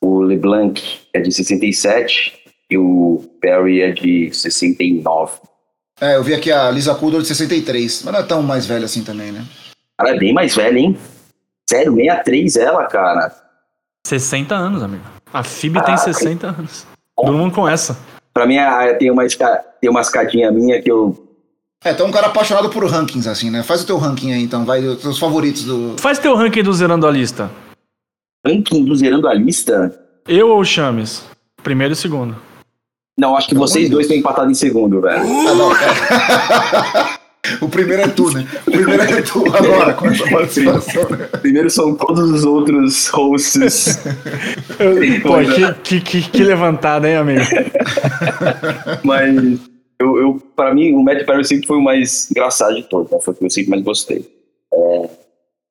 o 0.00 0.20
LeBlanc 0.20 0.82
é 1.12 1.20
de 1.20 1.32
67 1.32 2.38
e 2.70 2.78
o 2.78 3.24
Perry 3.40 3.80
é 3.82 3.90
de 3.92 4.30
69. 4.32 5.38
É, 6.00 6.16
eu 6.16 6.22
vi 6.22 6.34
aqui 6.34 6.52
a 6.52 6.70
Lisa 6.70 6.94
Kudrow 6.94 7.20
de 7.20 7.26
63, 7.28 8.02
mas 8.04 8.12
não 8.14 8.20
é 8.20 8.22
tão 8.22 8.42
mais 8.42 8.66
velha 8.66 8.84
assim 8.84 9.02
também, 9.02 9.32
né? 9.32 9.44
Ela 10.00 10.10
é 10.10 10.18
bem 10.18 10.32
mais 10.32 10.54
velha, 10.54 10.78
hein? 10.78 10.96
Sério, 11.68 11.94
63 11.96 12.56
ela, 12.56 12.84
cara. 12.86 13.34
60 14.06 14.54
anos, 14.54 14.82
amigo. 14.82 15.02
A 15.32 15.42
Phoebe 15.42 15.74
tem 15.84 15.96
Caraca. 15.96 16.12
60 16.14 16.46
anos. 16.46 16.86
Todo 17.16 17.32
mundo 17.32 17.52
com 17.54 17.68
essa. 17.68 17.98
Pra 18.32 18.46
mim, 18.46 18.56
a- 18.58 18.94
tem 18.94 19.10
uma, 19.10 19.24
tem 19.80 19.90
uma 19.90 20.00
escadinha 20.00 20.50
minha 20.52 20.80
que 20.80 20.90
eu. 20.90 21.27
É, 21.84 21.94
tu 21.94 22.02
é 22.02 22.06
um 22.06 22.10
cara 22.10 22.26
apaixonado 22.26 22.68
por 22.70 22.84
rankings, 22.86 23.28
assim, 23.28 23.50
né? 23.50 23.62
Faz 23.62 23.82
o 23.82 23.86
teu 23.86 23.98
ranking 23.98 24.32
aí, 24.32 24.42
então, 24.42 24.64
vai, 24.64 24.84
os 24.84 25.00
teus 25.00 25.18
favoritos 25.18 25.64
do. 25.64 25.94
Faz 25.98 26.18
teu 26.18 26.34
ranking 26.34 26.62
do 26.62 26.72
Zerando 26.72 27.06
a 27.06 27.10
Lista. 27.10 27.50
Ranking 28.44 28.84
do 28.84 28.96
Zerando 28.96 29.28
a 29.28 29.34
Lista? 29.34 29.96
Eu 30.26 30.48
ou 30.48 30.60
o 30.60 30.64
Chames? 30.64 31.24
Primeiro 31.62 31.92
e 31.92 31.96
segundo. 31.96 32.36
Não, 33.16 33.36
acho 33.36 33.48
que 33.48 33.54
vocês 33.54 33.88
dois 33.88 34.06
estão 34.06 34.16
empatados 34.18 34.50
em 34.50 34.54
segundo, 34.54 35.00
velho. 35.00 35.22
Ah, 35.22 35.54
não, 35.54 35.70
cara. 35.70 37.18
o 37.62 37.68
primeiro 37.68 38.02
é 38.02 38.08
tu, 38.08 38.30
né? 38.32 38.46
O 38.66 38.70
primeiro 38.70 39.02
é 39.02 39.22
tu 39.22 39.44
agora, 39.54 39.94
com 39.94 40.06
essa 40.06 40.28
participação, 40.28 41.08
né? 41.10 41.26
Primeiro 41.40 41.70
são 41.70 41.94
todos 41.94 42.30
os 42.30 42.44
outros 42.44 43.08
hosts. 43.08 43.98
Pô, 45.22 45.38
que, 45.82 46.00
que, 46.00 46.00
que, 46.00 46.30
que 46.30 46.44
levantada, 46.44 47.08
hein, 47.08 47.16
amigo? 47.16 47.44
Mas 49.02 49.58
eu, 50.00 50.18
eu, 50.18 50.42
pra 50.54 50.74
mim, 50.74 50.92
o 50.92 51.02
Matt 51.02 51.24
Perry 51.24 51.44
sempre 51.44 51.66
foi 51.66 51.76
o 51.76 51.82
mais 51.82 52.30
engraçado 52.30 52.74
de 52.74 52.82
todos, 52.84 53.10
né? 53.10 53.18
Foi 53.20 53.34
o 53.34 53.36
que 53.36 53.44
eu 53.44 53.50
sempre 53.50 53.70
mais 53.70 53.82
gostei. 53.82 54.24
É, 54.72 55.10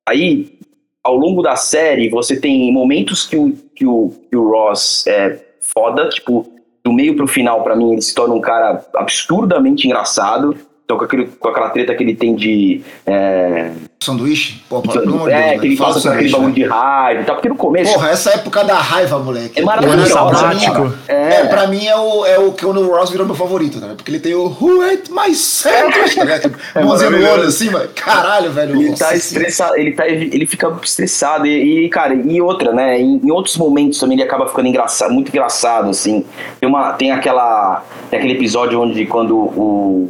Aí, 0.07 0.57
ao 1.03 1.17
longo 1.17 1.41
da 1.41 1.57
série, 1.57 2.07
você 2.07 2.39
tem 2.39 2.71
momentos 2.71 3.27
que 3.27 3.35
o, 3.35 3.51
que 3.75 3.85
o, 3.85 4.13
que 4.29 4.37
o 4.37 4.49
Ross 4.49 5.05
é 5.05 5.37
foda, 5.59 6.07
tipo, 6.07 6.49
do 6.81 6.93
meio 6.93 7.13
pro 7.17 7.27
final, 7.27 7.61
pra 7.61 7.75
mim, 7.75 7.91
ele 7.91 8.01
se 8.01 8.15
torna 8.15 8.33
um 8.33 8.39
cara 8.39 8.85
absurdamente 8.95 9.85
engraçado. 9.85 10.55
Então, 10.87 10.97
com, 10.97 11.03
aquele, 11.03 11.25
com 11.25 11.49
aquela 11.49 11.69
treta 11.69 11.93
que 11.93 12.01
ele 12.01 12.15
tem 12.15 12.33
de. 12.33 12.81
É, 13.05 13.71
Sanduíche? 13.99 14.63
Pô, 14.69 14.81
pelo 14.81 15.15
amor 15.15 15.27
de 15.27 15.35
é 15.35 15.49
Deus, 15.49 15.61
que 15.61 15.67
ele 15.67 15.75
fala 15.75 15.99
por 15.99 16.11
aquele 16.13 16.29
bagulho 16.29 16.47
né? 16.47 16.53
de 16.53 16.63
raiva 16.63 17.21
e 17.21 17.25
tal, 17.25 17.35
porque 17.35 17.49
no 17.49 17.55
começo. 17.57 17.91
Porra, 17.91 18.09
essa 18.11 18.29
época 18.29 18.63
da 18.63 18.75
raiva, 18.75 19.19
moleque. 19.19 19.59
É 19.59 19.63
maravilhoso, 19.63 19.99
mim, 19.99 20.07
sabático. 20.07 20.93
É, 21.09 21.43
pra 21.43 21.67
mim 21.67 21.85
é 21.85 21.95
o, 21.97 22.25
é 22.25 22.39
o 22.39 22.53
que 22.53 22.65
o 22.65 22.95
Ross 22.95 23.09
virou 23.09 23.25
meu 23.25 23.35
favorito, 23.35 23.79
né? 23.79 23.95
Porque 23.97 24.09
ele 24.09 24.21
tem 24.21 24.33
o 24.33 24.45
Who 24.45 24.81
Ate 24.81 25.11
My 25.11 25.35
Sandwich, 25.35 26.15
tá 26.15 26.23
ligado? 26.23 26.41
Tipo, 26.43 26.57
É 26.73 26.81
mãozinha 26.81 27.09
no 27.09 27.17
olho 27.17 27.43
assim, 27.43 27.69
mano. 27.69 27.89
Caralho, 27.93 28.53
velho. 28.53 28.79
Ele 28.79 28.91
nossa 28.91 29.07
tá 29.07 29.13
estressado, 29.13 29.75
ele, 29.75 29.91
tá, 29.91 30.07
ele 30.07 30.47
fica 30.47 30.73
estressado. 30.81 31.45
E, 31.45 31.87
e, 31.87 31.89
cara, 31.89 32.13
e 32.13 32.41
outra, 32.41 32.71
né? 32.71 32.97
Em, 32.97 33.19
em 33.21 33.29
outros 33.29 33.57
momentos 33.57 33.99
também 33.99 34.15
ele 34.15 34.23
acaba 34.23 34.47
ficando 34.47 34.69
engraçado, 34.69 35.11
muito 35.11 35.27
engraçado, 35.27 35.89
assim. 35.89 36.23
Tem, 36.61 36.69
uma, 36.69 36.93
tem 36.93 37.11
aquela. 37.11 37.83
Tem 38.09 38.19
aquele 38.19 38.35
episódio 38.35 38.79
onde 38.79 39.05
quando 39.05 39.35
o. 39.35 40.09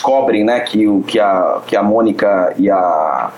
Descobrem, 0.00 0.44
né, 0.44 0.60
que, 0.60 0.86
o, 0.86 1.02
que, 1.02 1.18
a, 1.18 1.60
que 1.66 1.76
a 1.76 1.82
Mônica 1.82 2.54
e 2.56 2.70
a. 2.70 3.32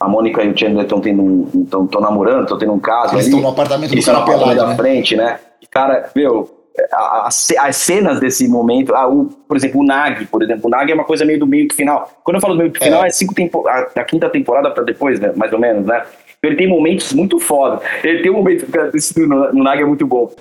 A 0.00 0.08
Mônica 0.08 0.42
e 0.42 0.48
o 0.50 0.58
Chandler 0.58 0.84
estão 0.84 0.98
tendo 1.00 1.22
um. 1.22 1.62
estão 1.64 2.00
namorando, 2.00 2.42
estão 2.44 2.58
tendo 2.58 2.72
um 2.72 2.80
caso. 2.80 3.14
Eles 3.14 3.26
ali. 3.26 3.34
estão 3.34 3.40
no 3.42 3.48
apartamento 3.48 3.94
do 3.94 4.02
cara 4.02 4.22
pelado, 4.22 4.54
da 4.56 4.66
né? 4.68 4.76
frente, 4.76 5.14
né? 5.14 5.38
E, 5.62 5.66
Cara, 5.66 6.10
meu, 6.16 6.50
a- 6.92 7.28
a 7.28 7.28
as 7.68 7.76
cenas 7.76 8.18
desse 8.18 8.48
momento, 8.48 8.94
ah, 8.94 9.06
o- 9.06 9.26
por 9.26 9.56
exemplo, 9.58 9.80
o 9.80 9.84
Nag, 9.84 10.24
por 10.26 10.42
exemplo, 10.42 10.62
o 10.66 10.70
Nag 10.70 10.90
é 10.90 10.94
uma 10.94 11.04
coisa 11.04 11.24
meio 11.26 11.38
do 11.38 11.46
meio 11.46 11.68
pro 11.68 11.76
final. 11.76 12.10
Quando 12.24 12.36
eu 12.36 12.40
falo 12.40 12.54
do 12.54 12.58
meio 12.60 12.70
pro 12.72 12.82
final, 12.82 13.04
é, 13.04 13.10
cinco 13.10 13.34
tempo, 13.34 13.68
a, 13.68 13.88
a 13.94 14.04
quinta 14.04 14.28
temporada 14.30 14.70
pra 14.70 14.82
depois, 14.82 15.20
né? 15.20 15.32
Mais 15.36 15.52
ou 15.52 15.58
menos, 15.58 15.86
né? 15.86 16.02
Ele 16.42 16.56
tem 16.56 16.66
momentos 16.66 17.12
muito 17.12 17.38
foda. 17.38 17.82
Ele 18.02 18.22
tem 18.22 18.30
um 18.30 18.36
momento, 18.36 18.66
do 18.66 19.26
no, 19.26 19.52
no 19.52 19.62
Nag 19.62 19.82
é 19.82 19.84
muito 19.84 20.06
bom. 20.06 20.32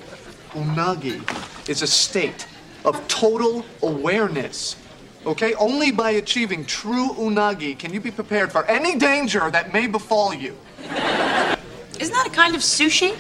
Unagi 0.56 1.22
is 1.68 1.84
a 1.84 1.86
state 1.86 2.48
of 2.86 2.98
total 3.10 3.62
awareness. 3.84 4.78
Okay? 5.30 5.54
Only 5.54 5.92
by 5.92 6.12
achieving 6.12 6.66
true 6.66 7.10
unagi 7.10 7.78
can 7.78 7.94
you 7.94 8.02
be 8.02 8.10
prepared 8.10 8.52
for 8.52 8.66
any 8.66 8.98
danger 8.98 9.52
that 9.52 9.72
may 9.72 9.86
befall 9.86 10.34
you. 10.34 10.58
Isn't 12.00 12.14
that 12.16 12.26
a 12.26 12.32
kind 12.32 12.56
of 12.56 12.62
sushi? 12.62 13.16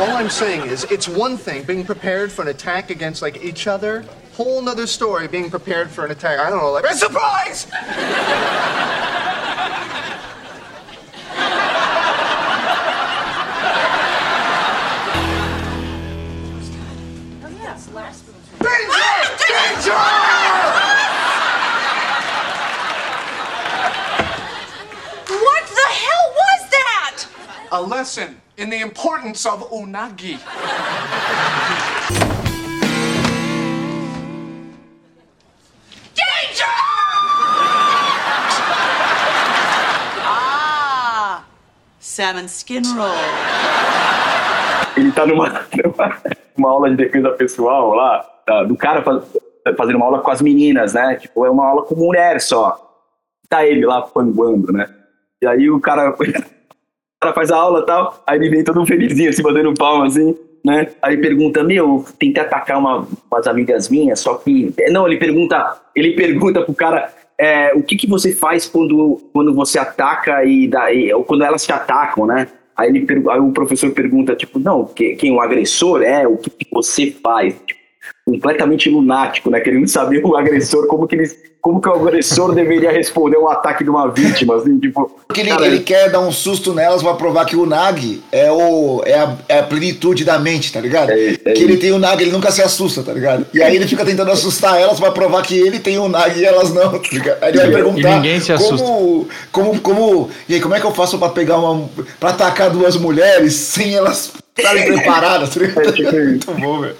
All 0.00 0.16
I'm 0.16 0.30
saying 0.30 0.70
is, 0.70 0.84
it's 0.84 1.08
one 1.08 1.36
thing 1.36 1.64
being 1.64 1.84
prepared 1.84 2.30
for 2.30 2.42
an 2.42 2.48
attack 2.48 2.90
against 2.90 3.22
like 3.22 3.42
each 3.42 3.66
other. 3.66 4.04
Whole 4.34 4.62
nother 4.62 4.86
story 4.86 5.26
being 5.26 5.50
prepared 5.50 5.90
for 5.90 6.04
an 6.04 6.12
attack. 6.12 6.38
I 6.38 6.48
don't 6.48 6.60
know, 6.60 6.70
like 6.70 6.84
a 6.84 6.94
surprise. 6.94 7.66
A 27.74 27.80
lesson 27.80 28.40
in 28.56 28.70
the 28.70 28.80
importance 28.80 29.44
of 29.46 29.68
unagi. 29.72 30.38
Danger! 36.14 36.74
Ah, 40.22 41.44
salmon 41.98 42.46
skin 42.48 42.82
roll. 42.96 43.08
Ele 44.96 45.10
tá 45.12 45.26
numa, 45.26 45.48
numa 45.84 46.22
uma 46.56 46.70
aula 46.70 46.90
de 46.90 46.96
defesa 46.96 47.30
pessoal 47.32 47.94
lá, 47.94 48.22
tá, 48.46 48.62
do 48.62 48.76
cara 48.76 49.02
faz- 49.02 49.24
fazendo 49.76 49.96
uma 49.96 50.06
aula 50.06 50.20
com 50.20 50.30
as 50.30 50.40
meninas, 50.40 50.94
né? 50.94 51.16
Tipo, 51.16 51.44
é 51.44 51.50
uma 51.50 51.66
aula 51.66 51.82
com 51.84 51.96
mulher 51.96 52.40
só. 52.40 52.80
Tá 53.48 53.66
ele 53.66 53.84
lá 53.84 54.02
panguando, 54.02 54.72
né? 54.72 54.88
E 55.42 55.46
aí 55.46 55.68
o 55.70 55.80
cara, 55.80 56.14
cara 57.24 57.32
faz 57.32 57.50
a 57.50 57.56
aula 57.56 57.80
e 57.80 57.86
tal, 57.86 58.22
aí 58.26 58.38
ele 58.38 58.50
vem 58.50 58.64
todo 58.64 58.84
felizinho, 58.86 59.30
assim, 59.30 59.42
batendo 59.42 59.72
palma, 59.74 60.06
assim, 60.06 60.36
né? 60.64 60.88
Aí 61.02 61.16
pergunta, 61.16 61.62
meu, 61.62 62.04
tentei 62.18 62.42
atacar 62.42 62.78
uma, 62.78 63.06
umas 63.30 63.46
amigas 63.46 63.88
minhas, 63.88 64.20
só 64.20 64.34
que... 64.34 64.72
Não, 64.90 65.06
ele 65.06 65.16
pergunta, 65.16 65.76
ele 65.94 66.12
pergunta 66.12 66.62
pro 66.62 66.74
cara, 66.74 67.12
é, 67.38 67.72
o 67.74 67.82
que 67.82 67.96
que 67.96 68.06
você 68.06 68.32
faz 68.32 68.66
quando, 68.66 69.20
quando 69.32 69.54
você 69.54 69.78
ataca 69.78 70.44
e, 70.44 70.68
dá, 70.68 70.92
e 70.92 71.12
ou 71.12 71.24
quando 71.24 71.44
elas 71.44 71.64
te 71.64 71.72
atacam, 71.72 72.26
né? 72.26 72.46
Aí, 72.76 72.88
ele, 72.88 73.06
aí 73.30 73.40
o 73.40 73.52
professor 73.52 73.90
pergunta, 73.92 74.34
tipo, 74.34 74.58
não, 74.58 74.84
que- 74.84 75.14
quem 75.16 75.32
o 75.32 75.40
agressor 75.40 76.02
é, 76.02 76.26
o 76.26 76.36
que, 76.36 76.50
que 76.50 76.66
você 76.72 77.10
faz? 77.22 77.54
Completamente 78.26 78.88
lunático, 78.88 79.50
né? 79.50 79.60
Querendo 79.60 79.86
saber 79.86 80.24
o 80.24 80.34
agressor, 80.34 80.86
como 80.86 81.06
que, 81.06 81.14
ele, 81.14 81.30
como 81.60 81.78
que 81.78 81.86
o 81.86 81.92
agressor 81.92 82.54
deveria 82.54 82.90
responder 82.90 83.36
um 83.36 83.48
ataque 83.48 83.84
de 83.84 83.90
uma 83.90 84.10
vítima, 84.10 84.56
assim, 84.56 84.78
tipo... 84.78 85.20
Porque 85.28 85.42
ele, 85.42 85.50
ele 85.50 85.80
quer 85.80 86.10
dar 86.10 86.20
um 86.20 86.32
susto 86.32 86.72
nelas 86.72 87.02
pra 87.02 87.12
provar 87.12 87.44
que 87.44 87.54
o 87.54 87.66
Nag 87.66 88.22
é, 88.32 88.50
o, 88.50 89.02
é, 89.04 89.18
a, 89.18 89.36
é 89.46 89.58
a 89.58 89.62
plenitude 89.62 90.24
da 90.24 90.38
mente, 90.38 90.72
tá 90.72 90.80
ligado? 90.80 91.10
É, 91.10 91.34
é 91.44 91.52
que 91.52 91.62
ele 91.62 91.76
tem 91.76 91.92
o 91.92 91.98
Nag, 91.98 92.22
ele 92.22 92.32
nunca 92.32 92.50
se 92.50 92.62
assusta, 92.62 93.02
tá 93.02 93.12
ligado? 93.12 93.44
E 93.52 93.62
aí 93.62 93.76
ele 93.76 93.86
fica 93.86 94.06
tentando 94.06 94.30
assustar 94.30 94.80
elas 94.80 94.98
pra 94.98 95.10
provar 95.10 95.42
que 95.42 95.58
ele 95.58 95.78
tem 95.78 95.98
o 95.98 96.08
Nag 96.08 96.40
e 96.40 96.46
elas 96.46 96.72
não, 96.72 96.98
tá 96.98 97.08
ligado? 97.12 97.38
Aí 97.42 97.50
ele 97.50 97.58
vai 97.58 97.70
perguntar 97.72 98.16
ninguém 98.16 98.40
se 98.40 98.52
assusta. 98.52 98.86
como, 98.86 99.28
como, 99.52 99.80
como, 99.80 100.30
e 100.48 100.54
aí, 100.54 100.60
como 100.62 100.74
é 100.74 100.80
que 100.80 100.86
eu 100.86 100.94
faço 100.94 101.18
pra 101.18 101.28
pegar 101.28 101.58
uma, 101.58 101.90
pra 102.18 102.30
atacar 102.30 102.70
duas 102.70 102.96
mulheres 102.96 103.52
sem 103.52 103.94
elas 103.94 104.32
estarem 104.56 104.86
preparadas, 104.90 105.50
tá 105.50 105.60
ligado? 105.60 105.88
É 105.88 105.92
tipo 105.92 106.08
isso. 106.08 106.50
Muito 106.50 106.54
bom, 106.54 106.80
velho. 106.80 106.96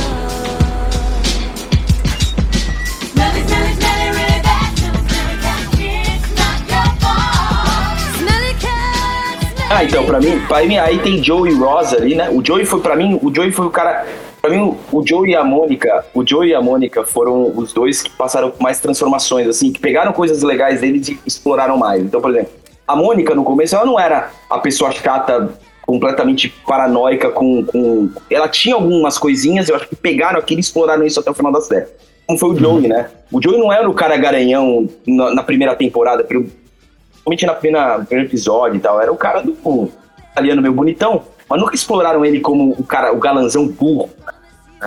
Smelly, 3.12 3.42
smelly, 3.46 3.72
smelly, 3.74 4.08
really 4.16 4.40
bad. 4.42 4.76
Smelly, 4.76 5.04
smelly 5.08 5.36
cat, 5.40 5.72
it's 5.72 6.28
not 6.36 6.60
your 6.68 6.88
fault. 7.00 7.98
Smelly 8.18 8.54
cat, 8.60 9.40
smelly 9.40 9.70
Ah, 9.70 9.84
então, 9.84 10.04
pra 10.04 10.20
mim, 10.20 10.40
pra 10.46 10.62
mim, 10.64 10.78
aí 10.78 10.98
tem 10.98 11.22
Joe 11.22 11.50
e 11.50 11.54
Ross 11.54 11.94
ali, 11.94 12.14
né? 12.14 12.28
O 12.30 12.44
Joey 12.44 12.64
foi, 12.64 12.80
pra 12.80 12.94
mim, 12.94 13.18
o 13.22 13.34
Joey 13.34 13.52
foi 13.52 13.66
o 13.66 13.70
cara. 13.70 14.06
Pra 14.42 14.50
mim, 14.50 14.74
o 14.90 15.06
Joey 15.06 15.32
e 15.32 15.36
a 15.36 15.44
Mônica, 15.44 16.04
o 16.14 16.26
Joey 16.26 16.50
e 16.50 16.54
a 16.54 16.62
Mônica 16.62 17.04
foram 17.04 17.52
os 17.54 17.74
dois 17.74 18.02
que 18.02 18.10
passaram 18.10 18.50
por 18.50 18.62
mais 18.62 18.80
transformações, 18.80 19.46
assim, 19.46 19.70
que 19.70 19.78
pegaram 19.78 20.14
coisas 20.14 20.42
legais 20.42 20.80
deles 20.80 21.08
e 21.08 21.20
exploraram 21.26 21.76
mais. 21.76 22.02
Então, 22.02 22.22
por 22.22 22.30
exemplo, 22.30 22.50
a 22.88 22.96
Mônica 22.96 23.34
no 23.34 23.44
começo, 23.44 23.76
ela 23.76 23.84
não 23.84 24.00
era 24.00 24.30
a 24.48 24.58
pessoa 24.58 24.90
chata, 24.92 25.50
completamente 25.90 26.48
paranoica 26.48 27.30
com, 27.30 27.64
com. 27.64 28.08
Ela 28.30 28.48
tinha 28.48 28.76
algumas 28.76 29.18
coisinhas, 29.18 29.68
eu 29.68 29.74
acho 29.74 29.88
que 29.88 29.96
pegaram 29.96 30.38
aquilo 30.38 30.60
e 30.60 30.62
exploraram 30.62 31.04
isso 31.04 31.18
até 31.18 31.30
o 31.30 31.34
final 31.34 31.50
da 31.50 31.60
série. 31.60 31.86
Como 32.28 32.38
foi 32.38 32.50
o 32.50 32.56
Joey, 32.56 32.86
né? 32.86 33.10
O 33.32 33.42
Joey 33.42 33.58
não 33.58 33.72
era 33.72 33.90
o 33.90 33.92
cara 33.92 34.16
garanhão 34.16 34.88
na, 35.04 35.34
na 35.34 35.42
primeira 35.42 35.74
temporada, 35.74 36.22
principalmente 36.22 37.44
na 37.44 37.54
primeira, 37.54 37.98
no 37.98 38.06
primeiro 38.06 38.30
episódio 38.30 38.76
e 38.76 38.80
tal, 38.80 39.02
era 39.02 39.12
o 39.12 39.16
cara 39.16 39.40
do 39.40 39.56
italiano 40.30 40.62
meio 40.62 40.74
bonitão. 40.74 41.24
Mas 41.48 41.60
nunca 41.60 41.74
exploraram 41.74 42.24
ele 42.24 42.38
como 42.38 42.70
o 42.78 42.84
cara, 42.84 43.12
o 43.12 43.18
galanzão 43.18 43.66
burro. 43.66 44.08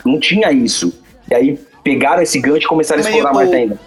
Não 0.05 0.17
tinha 0.17 0.53
isso. 0.53 0.97
E 1.29 1.35
aí 1.35 1.59
pegaram 1.83 2.21
esse 2.21 2.39
gancho 2.39 2.65
e 2.65 2.69
começaram 2.69 3.03
a 3.03 3.09
explorar 3.09 3.33
mais 3.33 3.51
ainda. 3.51 3.77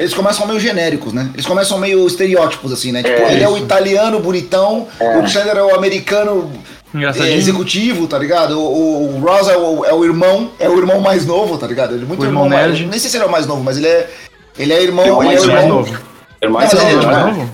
Eles 0.00 0.14
começam 0.14 0.46
meio 0.46 0.58
genéricos, 0.58 1.12
né? 1.12 1.28
Eles 1.34 1.44
começam 1.44 1.78
meio 1.78 2.06
estereótipos, 2.06 2.72
assim, 2.72 2.90
né? 2.90 3.02
Tipo, 3.02 3.20
É, 3.22 3.32
ele 3.34 3.44
é 3.44 3.48
o 3.48 3.54
isso. 3.56 3.64
italiano 3.64 4.18
bonitão, 4.18 4.88
o 4.98 5.26
Chandler 5.28 5.58
é 5.58 5.62
o 5.62 5.74
americano 5.74 6.50
é, 6.94 7.32
executivo, 7.34 8.06
tá 8.06 8.18
ligado? 8.18 8.58
O, 8.58 9.16
o 9.16 9.20
Ross 9.20 9.46
é 9.48 9.56
o, 9.58 9.84
é 9.84 9.92
o 9.92 10.02
irmão, 10.02 10.50
é 10.58 10.68
o 10.70 10.78
irmão 10.78 11.00
mais 11.00 11.26
novo, 11.26 11.58
tá 11.58 11.66
ligado? 11.66 11.94
Ele 11.94 12.04
é 12.04 12.06
muito 12.06 12.22
O 12.22 12.24
irmão 12.24 12.48
mais, 12.48 12.68
nerd. 12.68 12.86
Nem 12.86 12.98
sei 12.98 13.10
se 13.10 13.16
ele 13.18 13.24
é 13.24 13.26
o 13.26 13.30
mais 13.30 13.46
novo, 13.46 13.62
mas 13.62 13.76
ele 13.76 13.88
é. 13.88 14.10
Ele 14.58 14.72
é 14.72 14.82
irmão. 14.82 15.04
Irmão 15.06 15.22
ele 15.22 15.32
é 15.32 15.34
mais 15.34 15.44
o 15.44 15.48
mais 15.48 15.62
irmão. 15.64 15.78
novo. 15.80 15.98
É 16.40 16.48
o 16.48 16.50
mais 16.50 16.72
Não, 16.72 16.80
mas 16.80 16.88
velho, 16.88 16.98
ele 16.98 17.04
é 17.04 17.06
né? 17.06 17.22
Mais 17.22 17.36
novo? 17.36 17.50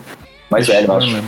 Mais 0.48 0.66
velho, 0.68 0.86
eu 0.86 0.96
acho. 0.96 1.22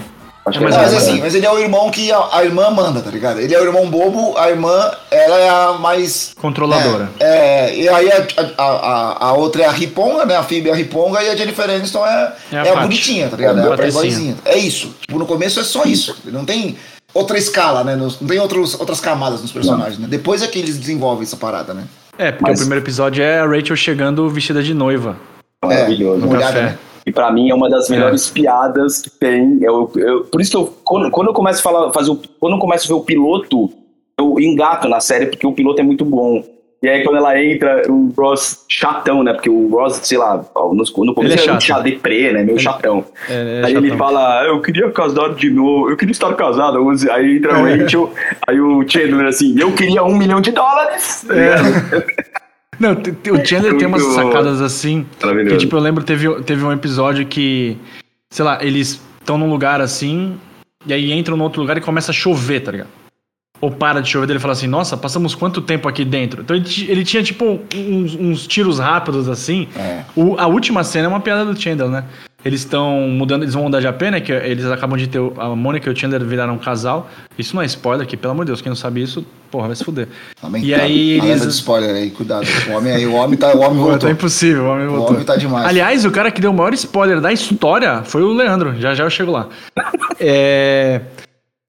É 0.48 0.58
que 0.58 0.60
mais 0.64 0.74
Não, 0.74 0.82
mas 0.82 0.92
velho, 0.92 1.02
assim, 1.02 1.20
mas 1.20 1.34
ele 1.34 1.46
é 1.46 1.50
o 1.52 1.58
irmão 1.58 1.90
que 1.90 2.10
a, 2.12 2.28
a 2.32 2.44
irmã 2.44 2.70
manda, 2.70 3.00
tá 3.00 3.10
ligado? 3.10 3.40
Ele 3.40 3.54
é 3.54 3.60
o 3.60 3.64
irmão 3.64 3.88
bobo, 3.88 4.36
a 4.36 4.48
irmã, 4.50 4.90
ela 5.10 5.38
é 5.38 5.48
a 5.48 5.72
mais. 5.74 6.32
Controladora. 6.40 7.10
É, 7.20 7.70
é, 7.70 7.76
e 7.76 7.88
aí 7.88 8.10
a, 8.12 8.26
a, 8.56 8.62
a, 8.64 9.26
a 9.28 9.32
outra 9.34 9.62
é 9.62 9.66
a 9.66 9.70
Riponga, 9.72 10.24
né? 10.26 10.36
A 10.36 10.42
Phoebe 10.42 10.68
é 10.68 10.72
a 10.72 10.76
Riponga 10.76 11.22
e 11.22 11.28
a 11.30 11.36
Jennifer 11.36 11.68
Aniston 11.68 12.04
é, 12.06 12.32
É 12.52 12.56
é 12.56 12.58
a 12.58 12.62
a, 12.62 12.66
Paty. 12.66 12.80
bonitinha, 12.82 13.28
tá 13.28 13.36
ligado? 13.36 13.58
É 13.58 13.62
a 13.62 13.66
É 13.66 13.72
a 13.72 13.76
playboyzinha. 13.76 14.36
É 14.44 14.56
isso. 14.58 14.94
Tipo, 15.00 15.18
no 15.18 15.26
começo 15.26 15.60
é 15.60 15.64
só 15.64 15.84
isso. 15.84 16.16
Não 16.26 16.44
tem 16.44 16.76
outra 17.14 17.38
escala, 17.38 17.82
né? 17.84 17.96
Não 17.96 18.10
tem 18.10 18.38
outros, 18.38 18.78
outras 18.78 19.00
camadas 19.00 19.40
nos 19.42 19.50
personagens, 19.52 19.98
né? 19.98 20.06
Depois 20.08 20.42
é 20.42 20.46
que 20.46 20.58
eles 20.58 20.76
desenvolvem 20.78 21.22
essa 21.24 21.36
parada, 21.36 21.72
né? 21.74 21.84
É, 22.18 22.32
porque 22.32 22.50
Mas- 22.50 22.58
o 22.58 22.62
primeiro 22.62 22.84
episódio 22.84 23.22
é 23.22 23.38
a 23.40 23.46
Rachel 23.46 23.76
chegando 23.76 24.28
vestida 24.28 24.62
de 24.62 24.74
noiva. 24.74 25.16
Maravilhoso. 25.64 26.22
É, 26.22 26.26
molhada, 26.26 26.52
café. 26.52 26.62
né? 26.62 26.78
E 27.08 27.12
pra 27.12 27.30
mim 27.32 27.48
é 27.50 27.54
uma 27.54 27.68
das 27.70 27.88
melhores 27.88 28.28
piadas 28.30 29.00
que 29.02 29.10
tem. 29.10 29.58
Eu, 29.62 29.90
eu- 29.96 30.24
por 30.24 30.40
isso 30.40 30.50
que 30.50 30.56
eu, 30.56 30.72
quando, 30.84 31.10
quando 31.10 31.28
eu 31.28 31.34
começo 31.34 31.60
a 31.60 31.62
falar, 31.62 31.92
fazer 31.92 32.10
o, 32.10 32.20
quando 32.38 32.52
eu 32.54 32.58
começo 32.58 32.84
a 32.86 32.88
ver 32.94 33.00
o 33.00 33.04
piloto, 33.04 33.70
eu 34.18 34.38
engato 34.38 34.88
na 34.88 35.00
série 35.00 35.26
porque 35.26 35.46
o 35.46 35.52
piloto 35.52 35.80
é 35.80 35.84
muito 35.84 36.04
bom. 36.04 36.44
E 36.80 36.88
aí 36.88 37.02
quando 37.02 37.16
ela 37.16 37.42
entra, 37.42 37.82
o 37.90 38.12
Ross 38.16 38.64
chatão, 38.68 39.24
né? 39.24 39.32
Porque 39.32 39.50
o 39.50 39.68
Ross, 39.68 40.00
sei 40.04 40.16
lá, 40.16 40.44
no, 40.54 40.74
no 40.74 40.84
começo 40.86 41.02
Ele 41.20 41.32
é 41.32 41.32
ele 41.32 41.32
é 41.32 41.38
chato. 41.38 41.56
um 41.56 41.60
chá 41.60 41.80
deprê, 41.80 42.32
né? 42.32 42.44
Meio 42.44 42.56
chatão. 42.58 43.04
É, 43.28 43.62
é 43.62 43.66
aí 43.66 43.74
ele 43.74 43.88
chatão. 43.90 43.98
fala, 44.06 44.40
"Ah, 44.42 44.44
eu 44.46 44.60
queria 44.62 44.88
casar 44.92 45.34
de 45.34 45.50
novo, 45.50 45.90
eu 45.90 45.96
queria 45.96 46.12
estar 46.12 46.32
casado. 46.34 46.78
Aí 47.10 47.36
entra 47.38 47.60
o 47.60 47.66
É. 47.66 47.74
Rachel, 47.74 48.12
aí 48.46 48.60
o 48.60 48.88
Chandler 48.88 49.26
assim, 49.26 49.58
eu 49.58 49.72
queria 49.72 50.04
um 50.04 50.16
milhão 50.16 50.40
de 50.40 50.52
dólares. 50.52 51.26
Não, 52.78 52.92
o 52.92 53.46
Chandler 53.46 53.76
tem 53.76 53.86
umas 53.86 54.02
sacadas 54.14 54.60
assim. 54.60 55.06
Que, 55.50 55.56
tipo, 55.58 55.76
eu 55.76 55.80
lembro, 55.80 56.04
teve, 56.04 56.42
teve 56.42 56.64
um 56.64 56.72
episódio 56.72 57.26
que, 57.26 57.76
sei 58.30 58.44
lá, 58.44 58.62
eles 58.64 59.00
estão 59.20 59.36
num 59.36 59.50
lugar 59.50 59.80
assim, 59.80 60.36
e 60.86 60.92
aí 60.92 61.12
entram 61.12 61.36
num 61.36 61.44
outro 61.44 61.60
lugar 61.60 61.76
e 61.76 61.80
começa 61.80 62.10
a 62.10 62.14
chover, 62.14 62.60
tá 62.60 62.70
ligado? 62.70 62.88
Ou 63.60 63.72
para 63.72 64.00
de 64.00 64.08
chover, 64.08 64.30
ele 64.30 64.38
fala 64.38 64.52
assim, 64.52 64.68
nossa, 64.68 64.96
passamos 64.96 65.34
quanto 65.34 65.60
tempo 65.60 65.88
aqui 65.88 66.04
dentro? 66.04 66.42
Então 66.42 66.54
ele, 66.56 66.64
ele 66.88 67.04
tinha, 67.04 67.22
tipo, 67.24 67.58
uns, 67.74 68.14
uns 68.14 68.46
tiros 68.46 68.78
rápidos 68.78 69.28
assim. 69.28 69.66
É. 69.76 70.04
O- 70.14 70.36
a 70.38 70.46
última 70.46 70.84
cena 70.84 71.06
é 71.06 71.08
uma 71.08 71.18
piada 71.18 71.44
do 71.44 71.60
Chandler, 71.60 71.88
né? 71.88 72.04
Eles 72.44 72.60
estão 72.60 73.00
mudando, 73.08 73.42
eles 73.42 73.52
vão 73.54 73.64
mudar 73.64 73.80
de 73.80 73.88
AP, 73.88 74.00
né? 74.12 74.20
Que 74.20 74.30
eles 74.32 74.64
acabam 74.66 74.96
de 74.96 75.08
ter. 75.08 75.18
o- 75.18 75.34
A 75.38 75.56
Mônica 75.56 75.88
e 75.88 75.92
o 75.92 75.96
Chandler 75.96 76.24
viraram 76.24 76.54
um 76.54 76.58
casal. 76.58 77.10
Isso 77.36 77.54
não 77.54 77.62
é 77.62 77.66
spoiler 77.66 78.06
aqui, 78.06 78.16
pelo 78.16 78.30
amor 78.32 78.44
de 78.44 78.50
Deus, 78.50 78.60
quem 78.62 78.70
não 78.70 78.76
sabe 78.76 79.02
isso, 79.02 79.26
porra, 79.50 79.66
vai 79.66 79.74
se 79.76 79.84
fuder. 79.84 80.06
Também 80.40 80.64
E 80.64 80.72
tá, 80.72 80.82
aí 80.82 81.18
eles- 81.18 81.42
de 81.42 81.48
spoiler 81.48 81.94
aí, 81.96 82.10
cuidado. 82.10 82.46
O 82.70 82.72
homem 82.74 82.92
aí, 82.92 83.06
o 83.06 83.14
homem 83.14 83.36
tá, 83.36 83.48
o 83.54 83.58
homem 83.58 83.70
Pô, 83.78 83.82
voltou. 83.90 83.98
tá 83.98 84.10
impossível, 84.10 84.64
o 84.66 84.68
homem 84.68 84.86
O 84.86 84.90
voltou. 84.90 85.14
homem 85.14 85.24
tá 85.24 85.34
demais. 85.36 85.66
Aliás, 85.66 86.04
o 86.04 86.10
cara 86.12 86.30
que 86.30 86.40
deu 86.40 86.52
o 86.52 86.54
maior 86.54 86.72
spoiler 86.74 87.20
da 87.20 87.32
história 87.32 88.02
foi 88.04 88.22
o 88.22 88.32
Leandro. 88.32 88.74
Já 88.80 88.94
já 88.94 89.02
eu 89.04 89.10
chego 89.10 89.32
lá. 89.32 89.48
É, 90.20 91.00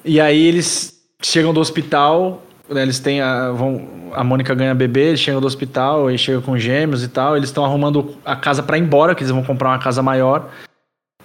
E 0.05 0.21
aí 0.21 0.39
eles 0.45 0.93
chegam 1.21 1.51
do 1.53 1.59
hospital, 1.59 2.43
eles 2.69 2.99
têm 2.99 3.21
a. 3.21 3.51
Vão... 3.51 3.99
A 4.13 4.23
Mônica 4.23 4.55
ganha 4.55 4.73
bebê, 4.73 5.09
eles 5.09 5.19
chegam 5.19 5.39
do 5.39 5.45
hospital, 5.45 6.09
e 6.09 6.17
chegam 6.17 6.41
com 6.41 6.57
gêmeos 6.57 7.03
e 7.03 7.07
tal. 7.07 7.37
Eles 7.37 7.49
estão 7.49 7.63
arrumando 7.63 8.15
a 8.25 8.35
casa 8.35 8.63
pra 8.63 8.77
ir 8.77 8.81
embora, 8.81 9.13
que 9.13 9.21
eles 9.21 9.31
vão 9.31 9.43
comprar 9.43 9.69
uma 9.69 9.79
casa 9.79 10.01
maior. 10.01 10.49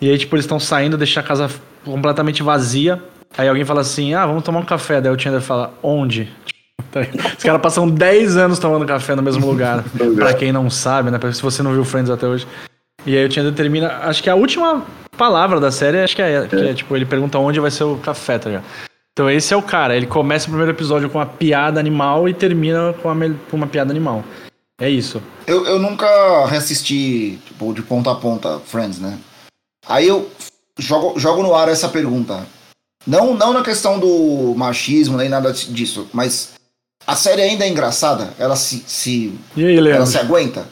E 0.01 0.11
aí, 0.11 0.19
tipo, 0.19 0.37
eles 0.37 0.45
estão 0.45 0.61
saindo, 0.61 0.99
deixam 0.99 1.23
a 1.23 1.27
casa 1.27 1.51
completamente 1.85 2.43
vazia. 2.43 3.03
Aí 3.37 3.49
alguém 3.49 3.65
fala 3.65 3.81
assim: 3.81 4.15
ah, 4.15 4.27
vamos 4.27 4.45
tomar 4.45 4.61
um 4.61 4.65
café. 4.65 5.01
Daí 5.01 5.13
o 5.13 5.19
Chandler 5.19 5.41
fala: 5.43 5.73
onde? 5.83 6.31
Ligado? 6.95 7.35
Os 7.39 7.43
caras 7.43 7.61
passam 7.61 7.89
10 7.89 8.37
anos 8.37 8.59
tomando 8.59 8.87
café 8.87 9.15
no 9.15 9.23
mesmo 9.23 9.47
lugar. 9.47 9.85
pra 10.17 10.35
quem 10.35 10.53
não 10.53 10.69
sabe, 10.71 11.11
né? 11.11 11.19
Se 11.33 11.43
você 11.43 11.63
não 11.63 11.73
viu 11.73 11.85
Friends 11.85 12.11
até 12.11 12.27
hoje. 12.27 12.47
E 13.07 13.17
aí 13.17 13.27
o 13.27 13.31
Chandler 13.31 13.55
termina. 13.55 13.89
Acho 14.03 14.23
que 14.23 14.31
a 14.31 14.35
última 14.35 14.83
palavra 15.17 15.61
da 15.61 15.71
série, 15.71 16.03
acho 16.03 16.17
que 16.17 16.23
é, 16.23 16.47
que 16.47 16.57
é, 16.57 16.75
tipo, 16.75 16.95
ele 16.97 17.05
pergunta 17.05 17.39
onde 17.39 17.61
vai 17.61 17.71
ser 17.71 17.85
o 17.85 17.97
café, 17.97 18.39
tá 18.39 18.49
ligado? 18.49 18.65
Então 19.15 19.31
esse 19.31 19.55
é 19.55 19.57
o 19.57 19.63
cara. 19.63 19.97
Ele 19.97 20.07
começa 20.07 20.47
o 20.47 20.49
primeiro 20.51 20.73
episódio 20.73 21.09
com 21.09 21.19
uma 21.19 21.27
piada 21.27 21.79
animal 21.79 22.29
e 22.29 22.35
termina 22.35 22.93
com 22.95 23.09
uma, 23.11 23.35
com 23.51 23.57
uma 23.57 23.67
piada 23.67 23.91
animal. 23.93 24.25
É 24.81 24.91
isso. 24.91 25.23
Eu, 25.47 25.65
eu 25.67 25.79
nunca 25.79 26.47
reassisti, 26.47 27.39
tipo, 27.47 27.73
de 27.73 27.81
ponta 27.81 28.11
a 28.11 28.15
ponta, 28.17 28.59
Friends, 28.67 28.99
né? 28.99 29.19
Aí 29.87 30.09
eu 30.09 30.29
jogo, 30.79 31.19
jogo 31.19 31.43
no 31.45 31.55
ar 31.55 31.69
essa 31.69 31.89
pergunta. 31.89 32.45
Não, 33.07 33.35
não 33.35 33.53
na 33.53 33.63
questão 33.63 34.01
do 34.01 34.53
machismo, 34.57 35.17
nem 35.17 35.29
nada 35.29 35.53
disso, 35.53 36.09
mas 36.13 36.55
a 37.07 37.15
série 37.15 37.43
ainda 37.43 37.65
é 37.65 37.69
engraçada? 37.69 38.33
Ela 38.39 38.57
se, 38.57 38.83
se, 38.87 39.33
E 39.57 39.65
aí, 39.65 39.75
ela 39.77 39.83
Leandro? 39.85 40.07
se 40.07 40.19
aguenta? 40.19 40.67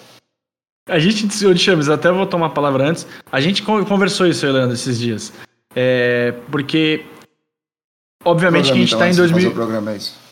A 0.88 0.98
gente, 0.98 1.46
ô, 1.46 1.56
Chames, 1.56 1.88
até 1.88 2.10
vou 2.10 2.26
tomar 2.26 2.46
a 2.46 2.50
palavra 2.50 2.88
antes. 2.88 3.06
A 3.30 3.40
gente 3.40 3.62
con- 3.62 3.84
conversou 3.84 4.26
isso, 4.26 4.44
Leandro, 4.50 4.74
esses 4.74 4.98
dias. 4.98 5.32
É, 5.76 6.34
porque, 6.50 7.04
obviamente, 8.24 8.66
que 8.66 8.72
a 8.72 8.74
gente 8.74 8.90
Programa, 8.90 9.04
tá 9.04 9.10
em 9.10 9.12
então, 9.12 9.24
antes 9.24 9.28
de 9.28 9.32
2000. 9.32 9.36
fazer 9.42 9.48
o 9.48 9.54
programa, 9.54 9.92
é 9.92 9.96
isso. 9.96 10.22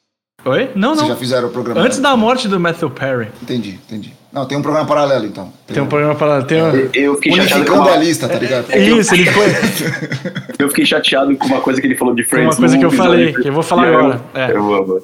Oi? 0.44 0.70
Não, 0.74 0.90
Vocês 0.94 1.02
não. 1.02 1.08
já 1.08 1.16
fizeram 1.16 1.48
o 1.48 1.50
programa? 1.50 1.80
Antes 1.80 1.98
da 1.98 2.16
morte 2.16 2.48
do 2.48 2.58
Matthew 2.58 2.90
Perry. 2.90 3.28
Entendi, 3.42 3.78
entendi. 3.86 4.14
Não, 4.32 4.46
tem 4.46 4.56
um 4.56 4.62
programa 4.62 4.86
paralelo, 4.86 5.26
então. 5.26 5.52
Tem 5.66 5.82
um 5.82 5.86
programa 5.86 6.14
para. 6.14 6.42
Tem 6.42 6.62
uma... 6.62 6.72
Eu 6.94 7.16
fiquei 7.16 7.32
chateado 7.32 7.64
com 7.66 7.74
uma, 7.74 7.92
a 7.92 7.96
lista, 7.96 8.28
tá 8.28 8.38
ligado? 8.38 8.66
É 8.70 8.78
isso, 8.78 9.14
ele 9.14 9.26
foi. 9.26 9.46
eu 10.58 10.68
fiquei 10.68 10.86
chateado 10.86 11.36
com 11.36 11.46
uma 11.46 11.60
coisa 11.60 11.80
que 11.80 11.86
ele 11.86 11.96
falou 11.96 12.14
de 12.14 12.24
Friends. 12.24 12.54
uma 12.54 12.56
coisa 12.56 12.78
que 12.78 12.84
eu 12.84 12.90
falei, 12.90 13.34
que 13.34 13.48
eu 13.48 13.52
vou 13.52 13.62
falar 13.62 13.88
eu- 13.88 13.98
agora, 13.98 14.20
é. 14.34 14.52
Eu 14.52 14.74
amo. 14.74 15.02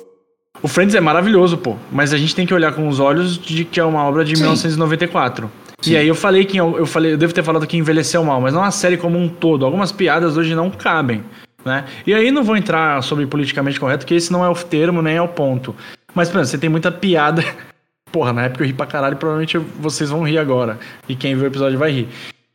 O 0.62 0.68
Friends 0.68 0.94
é 0.94 1.00
maravilhoso, 1.00 1.58
pô. 1.58 1.76
Mas 1.92 2.14
a 2.14 2.16
gente 2.16 2.34
tem 2.34 2.46
que 2.46 2.54
olhar 2.54 2.72
com 2.72 2.88
os 2.88 2.98
olhos 2.98 3.36
de 3.36 3.64
que 3.64 3.78
é 3.78 3.84
uma 3.84 4.04
obra 4.04 4.24
de 4.24 4.34
Sim. 4.36 4.42
1994. 4.42 5.50
E 5.86 5.96
aí 5.96 6.08
eu 6.08 6.14
falei 6.14 6.44
que 6.46 6.56
eu, 6.56 6.78
eu 6.78 6.86
falei, 6.86 7.12
eu 7.12 7.18
devo 7.18 7.34
ter 7.34 7.42
falado 7.42 7.66
que 7.66 7.76
envelheceu 7.76 8.24
mal, 8.24 8.40
mas 8.40 8.54
não 8.54 8.64
a 8.64 8.70
série 8.70 8.96
como 8.96 9.18
um 9.18 9.28
todo. 9.28 9.64
Algumas 9.66 9.92
piadas 9.92 10.36
hoje 10.36 10.54
não 10.54 10.70
cabem, 10.70 11.22
né? 11.66 11.84
E 12.06 12.14
aí 12.14 12.30
não 12.30 12.44
vou 12.44 12.56
entrar 12.56 13.02
sobre 13.02 13.26
politicamente 13.26 13.78
correto, 13.78 14.06
que 14.06 14.14
esse 14.14 14.32
não 14.32 14.44
é 14.44 14.48
o 14.48 14.54
termo 14.54 15.02
nem 15.02 15.16
é 15.16 15.22
o 15.22 15.28
ponto. 15.28 15.74
Mas, 16.14 16.28
por 16.28 16.38
exemplo, 16.38 16.50
você 16.52 16.58
tem 16.58 16.70
muita 16.70 16.90
piada. 16.90 17.44
Porra, 18.10 18.32
na 18.32 18.44
época 18.44 18.62
eu 18.62 18.66
ri 18.68 18.72
pra 18.72 18.86
caralho, 18.86 19.16
provavelmente 19.16 19.58
vocês 19.58 20.08
vão 20.08 20.22
rir 20.22 20.38
agora. 20.38 20.78
E 21.08 21.14
quem 21.14 21.34
viu 21.34 21.44
o 21.44 21.46
episódio 21.46 21.78
vai 21.78 21.90
rir. 21.90 22.08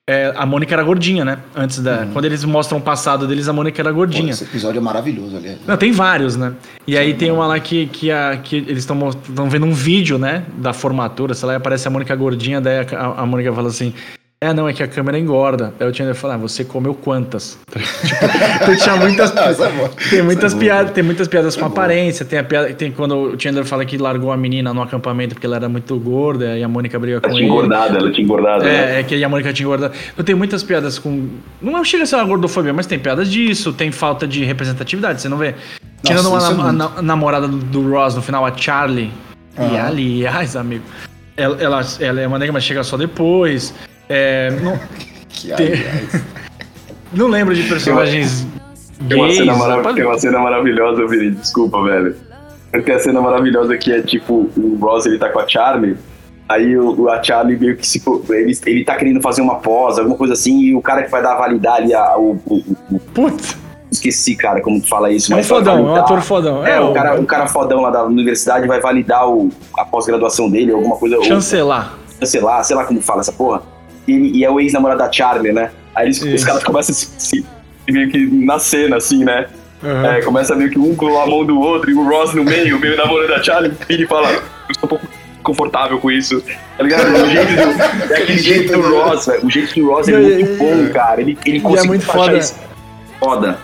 É, 0.10 0.34
a 0.36 0.46
Mônica 0.46 0.74
era 0.74 0.84
gordinha, 0.84 1.24
né? 1.24 1.38
Antes 1.56 1.80
da. 1.80 2.08
Quando 2.12 2.26
eles 2.26 2.44
mostram 2.44 2.80
o 2.80 2.82
passado 2.82 3.28
deles, 3.28 3.48
a 3.48 3.54
Mônica 3.54 3.80
era 3.82 3.92
Pô, 3.92 3.98
gordinha. 3.98 4.32
esse 4.32 4.44
episódio 4.44 4.80
é 4.80 4.82
maravilhoso, 4.82 5.38
aliás. 5.38 5.60
Não, 5.68 5.78
tem 5.78 5.92
vários, 5.92 6.36
né? 6.36 6.54
E 6.88 6.98
aí 6.98 7.14
tem 7.14 7.32
uma 7.32 7.46
lá 7.46 7.60
que, 7.60 7.86
que, 7.86 8.12
a, 8.12 8.38
que 8.38 8.56
eles 8.56 8.80
estão 8.80 8.98
vendo 9.48 9.66
um 9.66 9.74
vídeo, 9.74 10.18
né? 10.18 10.44
Da 10.58 10.74
formatura, 10.74 11.36
sei 11.36 11.48
lá, 11.48 11.54
e 11.54 11.56
aparece 11.58 11.88
a 11.88 11.92
Mônica 11.92 12.16
gordinha, 12.16 12.60
daí 12.60 12.80
a, 12.80 13.22
a 13.22 13.26
Mônica 13.26 13.54
fala 13.54 13.68
assim. 13.68 13.94
É, 14.44 14.52
não, 14.56 14.68
é 14.68 14.74
que 14.74 14.82
a 14.82 14.88
câmera 14.88 15.20
engorda. 15.20 15.72
Aí 15.80 15.88
o 15.88 15.94
Chandler 15.94 16.16
fala, 16.16 16.34
ah, 16.34 16.38
você 16.38 16.66
comeu 16.66 16.96
quantas? 16.96 17.60
tipo, 17.72 18.26
então 18.64 18.76
tinha 18.76 18.96
muitas, 18.96 19.30
é 19.38 19.90
tem 20.10 20.24
muitas 20.24 20.52
é 20.52 20.56
bom. 20.56 20.60
piadas, 20.60 20.92
tem 20.94 21.04
muitas 21.04 21.28
piadas 21.28 21.56
com 21.56 21.64
aparência, 21.66 22.26
tem 22.26 22.40
a 22.40 22.44
piada, 22.44 22.74
tem 22.74 22.92
quando 22.92 23.16
o 23.36 23.40
Chandler 23.40 23.64
fala 23.66 23.86
que 23.86 24.00
largou 24.00 24.32
a 24.32 24.38
menina 24.38 24.74
no 24.74 24.82
acampamento 24.82 25.36
porque 25.36 25.46
ela 25.46 25.58
era 25.58 25.70
muito 25.70 25.96
gorda 26.00 26.58
e 26.58 26.64
a 26.64 26.68
Mônica 26.68 26.98
briga 26.98 27.22
com 27.22 27.28
Ela 27.28 27.36
ele. 27.38 27.46
tinha 27.46 27.54
engordado, 27.56 27.98
ela 27.98 28.12
tinha 28.12 28.26
engordado. 28.26 28.64
né? 28.64 28.96
É, 28.96 29.00
é 29.02 29.04
que 29.04 29.24
a 29.24 29.30
Mônica 29.30 29.54
tinha 29.54 29.64
engordado. 29.68 29.94
Então 30.12 30.26
tem 30.26 30.34
muitas 30.34 30.64
piadas 30.64 30.98
com. 30.98 31.30
Não 31.62 31.86
chega 31.86 32.02
a 32.02 32.08
ser 32.08 32.16
uma 32.16 32.26
gordofobia, 32.26 32.74
mas 32.74 32.88
tem 32.88 32.98
piadas 32.98 33.30
disso, 33.30 33.72
tem 33.72 33.92
falta 33.92 34.28
de 34.28 34.44
representatividade, 34.44 35.22
você 35.22 35.30
não 35.30 35.38
vê? 35.38 35.54
Tirando 36.02 36.30
uma 36.30 36.70
é 36.70 36.72
na- 36.72 37.02
namorada 37.04 37.48
do, 37.48 37.58
do 37.58 37.92
Ross 37.92 38.16
no 38.16 38.24
final, 38.24 38.44
a 38.44 38.58
Charlie. 38.58 39.12
E 39.56 39.78
aliás, 39.78 40.56
amigo. 40.58 40.84
Ela, 41.38 41.58
ela, 41.62 41.82
ela 42.00 42.22
é 42.22 42.28
uma 42.28 42.40
nega, 42.40 42.52
mas 42.52 42.64
chega 42.64 42.84
só 42.84 42.98
depois. 42.98 43.72
É, 44.14 44.52
não, 44.62 44.78
Que, 45.30 45.54
aliás, 45.54 46.24
não 47.14 47.28
lembro 47.28 47.56
de 47.56 47.64
personagens 47.64 48.46
Tem 49.08 49.18
uma, 49.18 49.28
gays. 49.28 49.38
cena 49.40 49.56
marav- 49.56 49.94
tem 49.96 50.06
uma 50.06 50.20
cena 50.20 50.40
maravilhosa, 50.40 51.08
Vini, 51.08 51.32
desculpa, 51.32 51.82
velho. 51.84 52.16
Tem 52.86 52.96
a 52.96 53.00
cena 53.00 53.22
maravilhosa 53.22 53.78
que 53.78 53.92
é 53.92 54.02
tipo, 54.02 54.50
o 54.58 54.78
Ross 54.82 55.06
ele 55.06 55.18
tá 55.18 55.30
com 55.30 55.40
a 55.40 55.48
Charlie, 55.48 55.96
aí 56.50 56.78
o, 56.78 57.10
a 57.10 57.22
Charlie 57.24 57.58
meio 57.58 57.78
que 57.78 57.88
se. 57.88 58.02
Ele, 58.30 58.58
ele 58.66 58.84
tá 58.84 58.96
querendo 58.96 59.22
fazer 59.22 59.42
uma 59.42 59.56
pós, 59.56 59.98
alguma 59.98 60.18
coisa 60.18 60.34
assim, 60.34 60.60
e 60.62 60.76
o 60.76 60.82
cara 60.82 61.04
que 61.04 61.10
vai 61.12 61.22
dar 61.24 61.36
validar 61.36 61.76
ali 61.76 61.94
a, 61.94 62.18
o, 62.18 62.38
o- 62.46 62.64
o- 62.92 63.00
Putz, 63.14 63.58
Esqueci, 63.92 64.36
cara, 64.36 64.62
como 64.62 64.82
tu 64.82 64.88
fala 64.88 65.12
isso. 65.12 65.34
é 65.34 65.38
um 65.38 65.44
fodão, 65.44 65.74
é 65.74 65.80
um 65.80 65.84
validar- 65.84 66.04
ator 66.06 66.22
fodão. 66.22 66.66
É, 66.66 66.76
É, 66.76 66.80
o 66.80 66.94
cara, 66.94 67.20
o 67.20 67.26
cara 67.26 67.48
fodão 67.48 67.82
lá 67.82 67.90
da 67.90 68.04
universidade 68.06 68.66
vai 68.68 68.80
validar 68.80 69.28
o, 69.30 69.50
a 69.78 69.84
pós-graduação 69.84 70.50
dele, 70.50 70.72
alguma 70.72 70.96
coisa. 70.96 71.18
ou- 71.18 71.24
chancelar. 71.26 71.98
sei 72.24 72.40
lá, 72.40 72.64
sei 72.64 72.76
lá 72.76 72.86
como 72.86 73.02
fala 73.02 73.20
essa 73.22 73.34
porra. 73.34 73.62
E, 74.08 74.14
ele- 74.14 74.32
e 74.40 74.44
é 74.46 74.50
o 74.50 74.60
ex-namorado 74.60 75.00
da 75.00 75.12
Charlie, 75.12 75.52
né? 75.54 75.72
Aí 75.96 76.06
eles, 76.08 76.22
os 76.22 76.44
caras 76.44 76.64
começam 76.64 76.92
a 76.94 76.96
se, 76.96 77.10
se- 77.18 77.46
meio 77.90 78.10
que 78.10 78.18
na 78.46 78.58
cena, 78.60 78.98
assim, 78.98 79.24
né? 79.24 79.48
É, 79.84 80.22
começa 80.22 80.56
meio 80.56 80.70
que 80.70 80.78
um 80.80 80.96
com 80.96 81.20
a 81.20 81.26
mão 81.26 81.44
do 81.44 81.60
outro 81.60 81.90
e 81.90 81.94
o 81.96 82.08
Ross 82.08 82.34
no 82.36 82.44
meio, 82.44 82.80
meio 82.80 82.96
namorando 82.96 83.34
a 83.34 83.42
Charlie, 83.44 83.72
vira 83.88 84.04
e 84.04 84.08
fala, 84.08 84.30
eu 84.32 84.42
estou 84.70 84.86
um 84.86 84.88
pouco 84.88 85.08
confortável 85.44 85.98
com 86.00 86.12
isso. 86.12 86.42
Tá 86.78 86.84
ligado? 86.84 87.08
O 87.12 87.28
jeito 87.30 87.48
do, 87.56 88.14
é 88.14 88.18
aquele 88.22 88.38
jeito 88.40 88.74
do 88.74 88.82
Ross, 88.96 89.26
velho. 89.26 89.46
O 89.46 89.50
jeito 89.50 89.74
do 89.74 89.90
Ross 89.90 90.08
é 90.08 90.18
muito 90.18 90.58
bom, 90.58 90.90
cara. 90.94 91.20
Ele, 91.22 91.36
ele 91.46 91.60
conseguiu 91.60 91.88
muito 91.88 92.04
encaixar 92.04 92.26
foda. 92.26 92.38
isso. 92.38 92.56
Foda. 93.20 93.58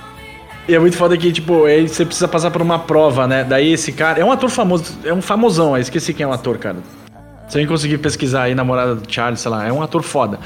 E 0.67 0.75
é 0.75 0.79
muito 0.79 0.97
foda 0.97 1.15
que, 1.15 1.31
tipo, 1.31 1.65
aí 1.65 1.87
você 1.87 2.03
precisa 2.03 2.27
passar 2.27 2.49
por 2.51 2.61
uma 2.63 2.79
prova, 2.79 3.25
né? 3.27 3.43
Daí 3.47 3.71
esse 3.71 3.91
cara. 3.91 4.19
É 4.19 4.25
um 4.25 4.31
ator 4.31 4.49
famoso, 4.49 4.97
é 5.05 5.13
um 5.13 5.21
famosão, 5.21 5.75
eu 5.77 5.81
esqueci 5.81 6.13
quem 6.13 6.23
é 6.23 6.27
o 6.27 6.33
ator, 6.33 6.57
cara. 6.57 6.77
Se 7.47 7.61
eu 7.61 7.67
conseguir 7.67 7.97
pesquisar 7.99 8.43
aí, 8.43 8.55
namorada 8.55 8.95
do 8.95 9.11
Charlie, 9.11 9.37
sei 9.39 9.49
lá, 9.51 9.65
é 9.65 9.71
um 9.71 9.81
ator 9.81 10.03
foda. 10.03 10.39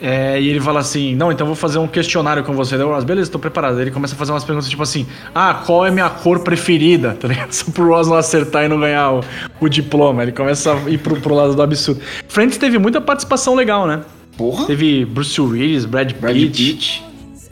É, 0.00 0.40
e 0.40 0.48
ele 0.48 0.60
fala 0.60 0.80
assim: 0.80 1.14
Não, 1.14 1.32
então 1.32 1.44
eu 1.44 1.48
vou 1.48 1.56
fazer 1.56 1.78
um 1.78 1.86
questionário 1.86 2.44
com 2.44 2.52
você. 2.52 2.76
O 2.76 2.88
Ross, 2.88 3.04
beleza, 3.04 3.30
tô 3.30 3.38
preparado. 3.38 3.80
Ele 3.80 3.90
começa 3.90 4.14
a 4.14 4.18
fazer 4.18 4.32
umas 4.32 4.44
perguntas 4.44 4.68
tipo 4.68 4.82
assim: 4.82 5.06
Ah, 5.34 5.62
qual 5.64 5.86
é 5.86 5.90
minha 5.90 6.10
cor 6.10 6.40
preferida? 6.40 7.16
Tá 7.18 7.28
ligado? 7.28 7.50
Só 7.54 7.70
pro 7.70 7.88
Ross 7.88 8.08
não 8.08 8.16
acertar 8.16 8.64
e 8.64 8.68
não 8.68 8.78
ganhar 8.78 9.12
o, 9.12 9.20
o 9.60 9.68
diploma. 9.68 10.22
Ele 10.22 10.32
começa 10.32 10.74
a 10.74 10.90
ir 10.90 10.98
pro, 10.98 11.16
pro 11.20 11.34
lado 11.34 11.54
do 11.54 11.62
absurdo. 11.62 12.00
Friends 12.28 12.58
teve 12.58 12.78
muita 12.78 13.00
participação 13.00 13.54
legal, 13.54 13.86
né? 13.86 14.02
Porra. 14.36 14.66
Teve 14.66 15.04
Bruce 15.04 15.40
Willis, 15.40 15.84
Brad 15.84 16.08
Pitt. 16.08 16.20
Brad 16.20 16.36
Pitt. 16.36 17.04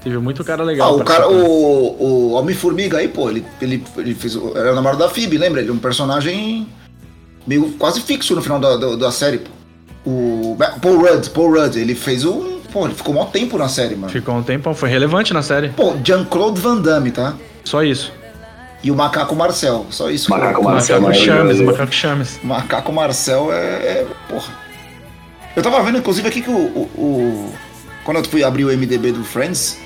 Teve 0.03 0.19
muito 0.19 0.43
cara 0.45 0.63
Ah, 0.63 0.67
legal. 0.67 0.97
o 0.99 1.05
cara, 1.05 1.29
o, 1.31 1.97
o 2.01 2.33
Homem-Formiga 2.33 2.99
aí, 2.99 3.07
pô, 3.07 3.31
ele, 3.31 3.45
ele, 3.61 3.83
ele 3.97 4.15
fez. 4.15 4.37
Era 4.57 4.73
o 4.73 4.75
namorado 4.75 4.99
da 4.99 5.09
Phoebe, 5.09 5.39
lembra? 5.39 5.61
Ele 5.61 5.71
é 5.71 5.73
um 5.73 5.79
personagem 5.79 6.67
meio 7.47 7.71
quase 7.79 8.01
fixo 8.01 8.35
no 8.35 8.43
final 8.43 8.59
da, 8.61 8.77
da, 8.77 8.97
da 8.97 9.11
série, 9.13 9.39
pô. 9.39 9.51
O 10.05 10.57
Paul 10.81 10.99
Rudd, 11.01 11.29
Paul 11.31 11.53
Rudd, 11.55 11.77
ele 11.77 11.95
fez 11.95 12.25
um. 12.25 12.59
Pô, 12.73 12.87
ele 12.87 12.95
ficou 12.95 13.15
mó 13.15 13.27
tempo 13.27 13.57
na 13.59 13.69
série, 13.69 13.95
mano. 13.95 14.13
Ficou 14.13 14.35
um 14.35 14.43
tempão, 14.43 14.75
foi 14.75 14.89
relevante 14.89 15.33
na 15.33 15.43
série. 15.43 15.69
Pô, 15.69 15.95
Jean-Claude 16.03 16.61
Van 16.61 16.79
Damme, 16.79 17.11
tá? 17.13 17.35
Só 17.65 17.83
isso. 17.85 18.13
E 18.83 18.91
o 18.91 18.97
Macaco 18.97 19.37
Marcel, 19.37 19.87
só 19.91 20.11
isso. 20.11 20.29
Macaco 20.31 20.61
cara. 20.63 20.75
Marcel, 20.75 21.01
Macaco. 21.01 21.23
Chames, 21.25 21.61
Macaco 21.61 21.93
Chames. 21.93 22.41
Macaco 22.43 22.93
Marcel 22.93 23.53
é, 23.53 23.57
é- 23.57 24.07
Porra. 24.29 24.53
Eu 25.55 25.63
tava 25.63 25.81
vendo, 25.85 25.99
inclusive, 25.99 26.27
aqui 26.27 26.41
que 26.43 26.51
o, 26.51 26.55
o- 26.55 26.91
o- 26.97 27.53
Quando 28.05 28.17
eu 28.17 28.25
fui 28.25 28.43
abrir 28.43 28.65
o 28.65 28.71
MDB 28.73 29.13
do 29.13 29.23
Friends, 29.23 29.79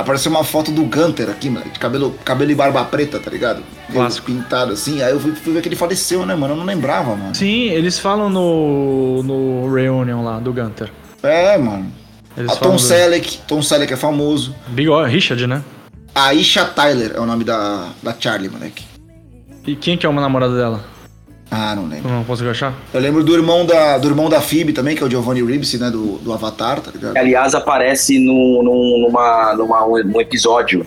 apareceu 0.00 0.30
uma 0.30 0.44
foto 0.44 0.70
do 0.70 0.82
Gunter 0.84 1.28
aqui, 1.30 1.48
mano, 1.50 1.70
de 1.70 1.78
cabelo, 1.78 2.14
cabelo 2.24 2.50
e 2.50 2.54
barba 2.54 2.84
preta, 2.84 3.18
tá 3.18 3.30
ligado? 3.30 3.62
Clássico. 3.92 4.26
Pintado 4.26 4.72
assim. 4.72 5.02
Aí 5.02 5.12
eu 5.12 5.20
fui, 5.20 5.32
fui 5.32 5.52
ver 5.52 5.62
que 5.62 5.68
ele 5.68 5.76
faleceu, 5.76 6.24
né, 6.26 6.34
mano? 6.34 6.54
Eu 6.54 6.58
não 6.58 6.64
lembrava, 6.64 7.14
mano. 7.16 7.34
Sim, 7.34 7.68
eles 7.70 7.98
falam 7.98 8.28
no, 8.30 9.22
no 9.22 9.72
Reunion 9.74 10.22
lá, 10.24 10.38
do 10.38 10.52
Gunter. 10.52 10.90
É, 11.22 11.56
mano. 11.58 11.90
Eles 12.36 12.50
A 12.52 12.54
falam 12.54 12.70
Tom 12.70 12.76
do- 12.76 12.82
Selleck, 12.82 13.38
Tom 13.48 13.62
Selleck 13.62 13.92
é 13.92 13.96
famoso. 13.96 14.54
Bigode, 14.68 15.10
Richard, 15.12 15.46
né? 15.46 15.62
A 16.14 16.32
Isha 16.34 16.64
Tyler 16.64 17.12
é 17.14 17.20
o 17.20 17.26
nome 17.26 17.44
da, 17.44 17.88
da 18.02 18.14
Charlie, 18.18 18.48
moleque. 18.48 18.84
E 19.66 19.74
quem 19.76 19.96
que 19.96 20.06
é 20.06 20.08
uma 20.08 20.20
namorada 20.20 20.56
dela? 20.56 20.84
Ah, 21.50 21.74
não 21.74 21.86
lembro. 21.86 22.10
Não 22.10 22.24
consigo 22.24 22.50
achar? 22.50 22.74
Eu 22.92 23.00
lembro 23.00 23.24
do 23.24 23.34
irmão 23.34 23.64
da, 23.64 23.96
do 23.96 24.08
irmão 24.08 24.28
da 24.28 24.40
Phoebe 24.40 24.72
também, 24.72 24.94
que 24.94 25.02
é 25.02 25.06
o 25.06 25.10
Giovanni 25.10 25.42
Ribisi, 25.42 25.78
né, 25.78 25.90
do, 25.90 26.18
do 26.18 26.32
Avatar, 26.32 26.80
tá 26.80 26.90
ligado? 26.90 27.16
Aliás, 27.16 27.54
aparece 27.54 28.18
no, 28.18 28.62
num, 28.62 29.06
numa, 29.06 29.54
numa, 29.54 29.86
um 29.86 30.20
episódio. 30.20 30.86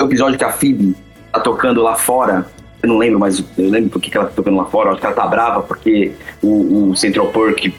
O 0.00 0.04
episódio 0.04 0.36
que 0.36 0.44
a 0.44 0.52
Phoebe 0.52 0.94
tá 1.32 1.40
tocando 1.40 1.82
lá 1.82 1.94
fora. 1.94 2.46
Eu 2.82 2.88
não 2.90 2.98
lembro, 2.98 3.18
mas 3.18 3.42
eu 3.56 3.70
lembro 3.70 3.90
por 3.90 4.00
que 4.00 4.10
que 4.10 4.16
ela 4.16 4.26
tá 4.26 4.32
tocando 4.36 4.58
lá 4.58 4.66
fora. 4.66 4.90
Acho 4.90 5.00
que 5.00 5.06
ela 5.06 5.14
tá 5.14 5.26
brava 5.26 5.62
porque 5.62 6.12
o, 6.42 6.90
o 6.90 6.96
Central 6.96 7.28
Perk 7.28 7.74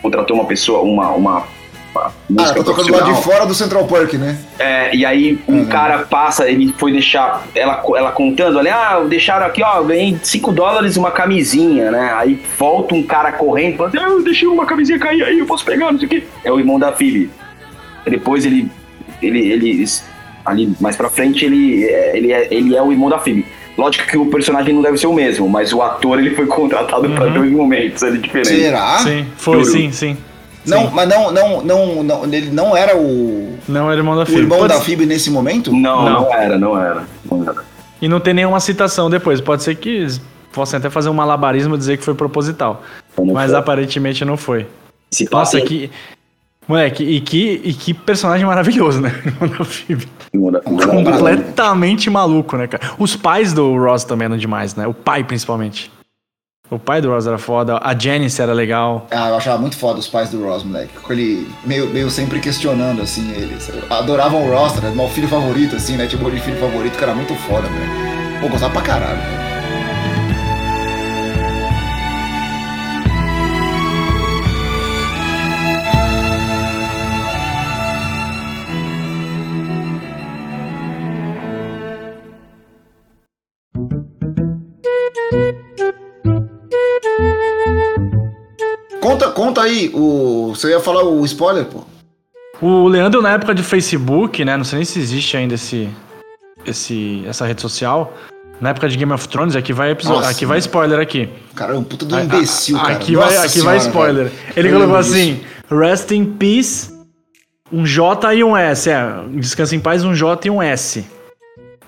contratou 0.00 0.36
uma 0.36 0.46
pessoa, 0.46 0.82
uma, 0.82 1.10
uma, 1.10 1.44
Ah, 1.96 2.12
tá 2.54 2.62
tocando 2.62 2.92
lá 2.92 3.00
de 3.00 3.22
fora 3.22 3.44
do 3.46 3.54
Central 3.54 3.86
Park, 3.86 4.14
né? 4.14 4.38
É, 4.58 4.94
e 4.94 5.04
aí 5.04 5.38
um 5.48 5.64
cara 5.64 6.00
passa, 6.00 6.48
ele 6.48 6.72
foi 6.78 6.92
deixar, 6.92 7.44
ela, 7.54 7.82
ela 7.96 8.12
contando 8.12 8.58
ali, 8.58 8.68
ah, 8.68 9.00
deixaram 9.08 9.46
aqui, 9.46 9.62
ó, 9.62 9.82
ganhei 9.82 10.16
5 10.22 10.52
dólares 10.52 10.96
uma 10.96 11.10
camisinha, 11.10 11.90
né? 11.90 12.12
Aí 12.16 12.40
volta 12.58 12.94
um 12.94 13.02
cara 13.02 13.32
correndo, 13.32 13.78
falando, 13.78 13.98
ah, 13.98 14.10
eu 14.10 14.22
deixei 14.22 14.46
uma 14.46 14.66
camisinha 14.66 14.98
cair 14.98 15.22
aí, 15.24 15.38
eu 15.38 15.46
posso 15.46 15.64
pegar, 15.64 15.90
não 15.90 15.98
sei 15.98 16.06
o 16.06 16.10
quê. 16.10 16.22
É 16.44 16.52
o 16.52 16.58
irmão 16.58 16.78
da 16.78 16.92
Phoebe. 16.92 17.30
Depois 18.06 18.44
ele, 18.46 18.70
ele, 19.20 19.50
ele, 19.50 19.84
ali 20.44 20.72
mais 20.80 20.94
pra 20.96 21.10
frente, 21.10 21.44
ele, 21.44 21.84
é- 21.84 22.16
ele, 22.16 22.32
é, 22.32 22.48
ele 22.50 22.76
é 22.76 22.82
o 22.82 22.92
irmão 22.92 23.08
da 23.08 23.18
Phoebe. 23.18 23.44
Lógico 23.76 24.06
que 24.08 24.16
o 24.18 24.26
personagem 24.26 24.74
não 24.74 24.82
deve 24.82 24.98
ser 24.98 25.06
o 25.06 25.12
mesmo, 25.12 25.48
mas 25.48 25.72
o 25.72 25.80
ator 25.82 26.18
ele 26.18 26.34
foi 26.34 26.46
contratado 26.48 27.08
pra 27.10 27.26
dois 27.26 27.50
momentos 27.50 28.02
ali 28.02 28.18
diferentes. 28.18 28.50
Será? 28.56 28.98
Sim, 28.98 29.26
foi, 29.36 29.58
Juro. 29.64 29.70
sim, 29.72 29.92
sim. 29.92 30.16
Não, 30.68 30.82
Sim. 30.88 30.90
mas 30.94 31.08
não, 31.08 31.30
não, 31.32 31.62
não, 31.62 32.02
não, 32.02 32.24
ele 32.24 32.50
não 32.50 32.76
era 32.76 32.96
o, 32.96 33.58
Não 33.68 33.90
era 33.90 33.98
irmão 34.00 34.16
da 34.16 34.22
o 34.22 34.26
Phoebe. 34.26 34.40
irmão 34.42 34.58
Pode 34.58 34.72
da 34.72 34.78
ser- 34.78 34.84
Phoebe 34.84 35.06
nesse 35.06 35.30
momento? 35.30 35.72
Não, 35.72 36.04
Não. 36.04 36.10
não, 36.22 36.34
era, 36.34 36.58
não 36.58 36.78
era. 36.80 37.04
Não 37.30 37.42
era. 37.48 37.64
E 38.00 38.08
não 38.08 38.20
tem 38.20 38.32
nenhuma 38.34 38.60
citação 38.60 39.08
depois. 39.10 39.40
Pode 39.40 39.62
ser 39.62 39.74
que 39.76 40.06
possam 40.52 40.78
até 40.78 40.88
fazer 40.90 41.08
um 41.08 41.14
malabarismo 41.14 41.74
e 41.74 41.78
dizer 41.78 41.96
que 41.98 42.04
foi 42.04 42.14
proposital. 42.14 42.82
Não 43.16 43.34
Mas 43.34 43.50
foi. 43.50 43.58
aparentemente 43.58 44.24
não 44.24 44.36
foi. 44.36 44.66
Se 45.10 45.24
Nossa, 45.24 45.58
passa- 45.58 45.60
que. 45.60 45.90
Moleque, 46.68 47.02
e 47.02 47.18
que, 47.22 47.62
e 47.64 47.72
que 47.72 47.94
personagem 47.94 48.44
maravilhoso, 48.46 49.00
né? 49.00 49.10
Irmão 49.24 49.48
da 49.58 49.64
Phoebe. 49.64 50.06
Irmão 50.34 50.52
da 50.52 50.60
Phoebe. 50.62 50.84
Completamente 50.84 52.10
maluco, 52.10 52.56
né, 52.58 52.66
cara? 52.66 52.92
Os 52.98 53.16
pais 53.16 53.54
do 53.54 53.74
Ross 53.76 54.04
também 54.04 54.26
eram 54.26 54.36
demais, 54.36 54.74
né? 54.74 54.86
O 54.86 54.92
pai, 54.92 55.24
principalmente. 55.24 55.90
O 56.70 56.78
pai 56.78 57.00
do 57.00 57.10
Ross 57.10 57.26
era 57.26 57.38
foda, 57.38 57.80
a 57.82 57.98
Janice 57.98 58.42
era 58.42 58.52
legal. 58.52 59.06
Ah, 59.10 59.30
eu 59.30 59.36
achava 59.36 59.56
muito 59.58 59.76
foda 59.76 59.98
os 59.98 60.06
pais 60.06 60.28
do 60.28 60.44
Ross, 60.44 60.62
moleque. 60.62 60.92
Com 61.02 61.12
ele 61.14 61.48
meio, 61.64 61.86
meio 61.88 62.10
sempre 62.10 62.40
questionando, 62.40 63.00
assim, 63.00 63.30
eles. 63.32 63.70
Adoravam 63.88 64.46
o 64.46 64.50
Ross, 64.52 64.76
era 64.76 64.90
meu 64.90 65.08
filho 65.08 65.28
favorito, 65.28 65.76
assim, 65.76 65.96
né? 65.96 66.06
Tipo, 66.06 66.30
de 66.30 66.38
filho 66.40 66.58
favorito, 66.60 66.98
que 66.98 67.02
era 67.02 67.14
muito 67.14 67.34
foda, 67.34 67.66
velho. 67.68 68.40
Pô, 68.40 68.48
gostava 68.48 68.72
pra 68.74 68.82
caralho, 68.82 69.16
velho. 69.16 69.47
Conta, 89.18 89.30
conta 89.32 89.62
aí, 89.62 89.90
o. 89.92 90.52
Você 90.54 90.70
ia 90.70 90.78
falar 90.80 91.02
o 91.02 91.24
spoiler, 91.24 91.64
pô. 91.64 91.82
O 92.62 92.86
Leandro, 92.86 93.20
na 93.20 93.30
época 93.32 93.52
de 93.54 93.62
Facebook, 93.64 94.44
né? 94.44 94.56
Não 94.56 94.64
sei 94.64 94.76
nem 94.78 94.84
se 94.84 94.98
existe 95.00 95.36
ainda 95.36 95.54
esse, 95.54 95.88
esse, 96.64 97.24
essa 97.26 97.44
rede 97.44 97.60
social. 97.60 98.12
Na 98.60 98.70
época 98.70 98.88
de 98.88 98.96
Game 98.96 99.12
of 99.12 99.28
Thrones, 99.28 99.54
aqui 99.56 99.72
vai, 99.72 99.90
episo- 99.92 100.12
Nossa, 100.12 100.30
aqui 100.30 100.44
vai 100.46 100.58
spoiler 100.58 101.00
aqui. 101.00 101.28
Cara, 101.54 101.74
é 101.74 101.78
um 101.78 101.82
puta 101.84 102.04
do 102.04 102.14
A- 102.14 102.18
a- 102.18 102.24
imbecil, 102.24 102.76
cara. 102.76 102.92
Aqui, 102.94 103.16
vai, 103.16 103.36
aqui 103.36 103.38
vai 103.38 103.48
senhora, 103.48 103.76
spoiler. 103.78 104.24
velho. 104.26 104.36
Ele 104.56 104.68
Eu 104.68 104.72
colocou 104.74 104.96
assim: 104.96 105.40
Rest 105.70 106.10
in 106.12 106.24
Peace, 106.24 106.92
um 107.72 107.84
J 107.84 108.34
e 108.34 108.44
um 108.44 108.56
S. 108.56 108.88
É, 108.90 109.04
descansa 109.34 109.74
em 109.74 109.80
paz, 109.80 110.04
um 110.04 110.14
J 110.14 110.46
e 110.46 110.50
um 110.50 110.62
S. 110.62 111.04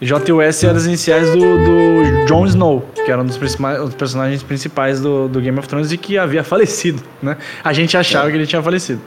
J 0.00 0.28
e 0.28 0.32
o 0.32 0.40
S 0.40 0.64
eram 0.66 0.76
as 0.76 0.86
iniciais 0.86 1.30
do, 1.30 1.38
do 1.38 2.26
Jon 2.26 2.46
Snow, 2.46 2.84
que 2.94 3.10
era 3.10 3.20
um 3.20 3.26
dos, 3.26 3.36
dos 3.36 3.94
personagens 3.94 4.42
principais 4.42 5.00
do, 5.00 5.28
do 5.28 5.40
Game 5.40 5.58
of 5.58 5.68
Thrones 5.68 5.92
e 5.92 5.98
que 5.98 6.16
havia 6.16 6.42
falecido, 6.42 7.02
né? 7.22 7.36
A 7.62 7.72
gente 7.72 7.96
achava 7.96 8.28
É. 8.28 8.30
que 8.30 8.36
ele 8.38 8.46
tinha 8.46 8.62
falecido. 8.62 9.00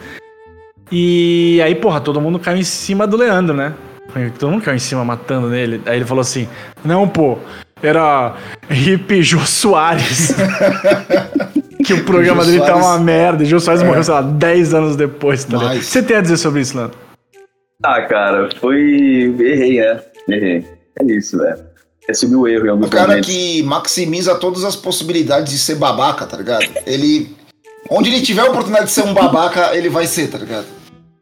E 0.91 1.60
aí, 1.64 1.74
porra, 1.74 2.00
todo 2.00 2.22
mundo 2.22 2.38
caiu 2.38 2.58
em 2.58 2.64
cima 2.64 3.08
do 3.08 3.18
Leandro, 3.18 3.56
né? 3.56 3.74
Todo 4.38 4.52
mundo 4.52 4.62
caiu 4.64 4.76
em 4.76 4.80
cima 4.80 5.04
matando 5.04 5.50
nele. 5.50 5.82
Aí 5.88 5.96
ele 5.98 6.06
falou 6.06 6.22
assim: 6.22 6.48
Não, 6.86 7.08
pô, 7.08 7.39
era 7.82 8.36
Hip 8.70 9.24
Jô 9.24 9.39
Soares. 9.39 10.36
que 11.84 11.94
o 11.94 12.04
programa 12.06 12.46
dele 12.46 12.60
tá 12.60 12.68
Soares- 12.68 12.86
uma 12.86 13.00
merda. 13.00 13.41
E 13.44 13.46
Jô 13.48 13.60
Soares 13.60 13.82
morreu, 13.82 14.04
sei 14.04 14.14
lá, 14.14 14.22
10 14.22 14.74
anos 14.76 14.96
depois, 14.96 15.44
tá 15.46 15.54
ligado? 15.58 15.72
O 15.72 15.76
Mas- 15.76 15.80
que 15.80 15.86
você 15.91 16.04
tem 16.04 16.18
a 16.18 16.22
dizer 16.22 16.38
sobre 16.38 16.62
isso, 16.62 16.78
Leandro? 16.78 16.98
Ah, 17.84 18.02
cara, 18.04 18.50
foi. 18.62 19.34
Errei, 19.39 19.80
né? 19.82 20.00
Errei. 20.30 20.66
É 21.00 21.04
isso, 21.06 21.38
velho. 21.38 21.60
Assumi 22.10 22.36
o 22.36 22.48
erro 22.48 22.66
em 22.66 22.70
alguns 22.70 22.88
O 22.88 22.89
cara 22.89 23.08
momentos. 23.08 23.30
que 23.30 23.64
maximiza 23.64 24.36
todas 24.36 24.64
as 24.64 24.76
possibilidades 24.76 25.52
de 25.54 25.58
ser 25.58 25.76
babaca, 25.76 26.26
tá 26.26 26.38
ligado? 26.38 26.66
Ele. 26.86 27.36
Onde 27.89 28.10
ele 28.10 28.22
tiver 28.22 28.41
a 28.41 28.50
oportunidade 28.50 28.88
de 28.88 28.91
ser 28.91 29.04
um 29.04 29.14
babaca, 29.14 29.76
ele 29.76 29.89
vai 29.89 30.06
ser, 30.06 30.30
tá 30.30 30.38
ligado? 30.38 30.66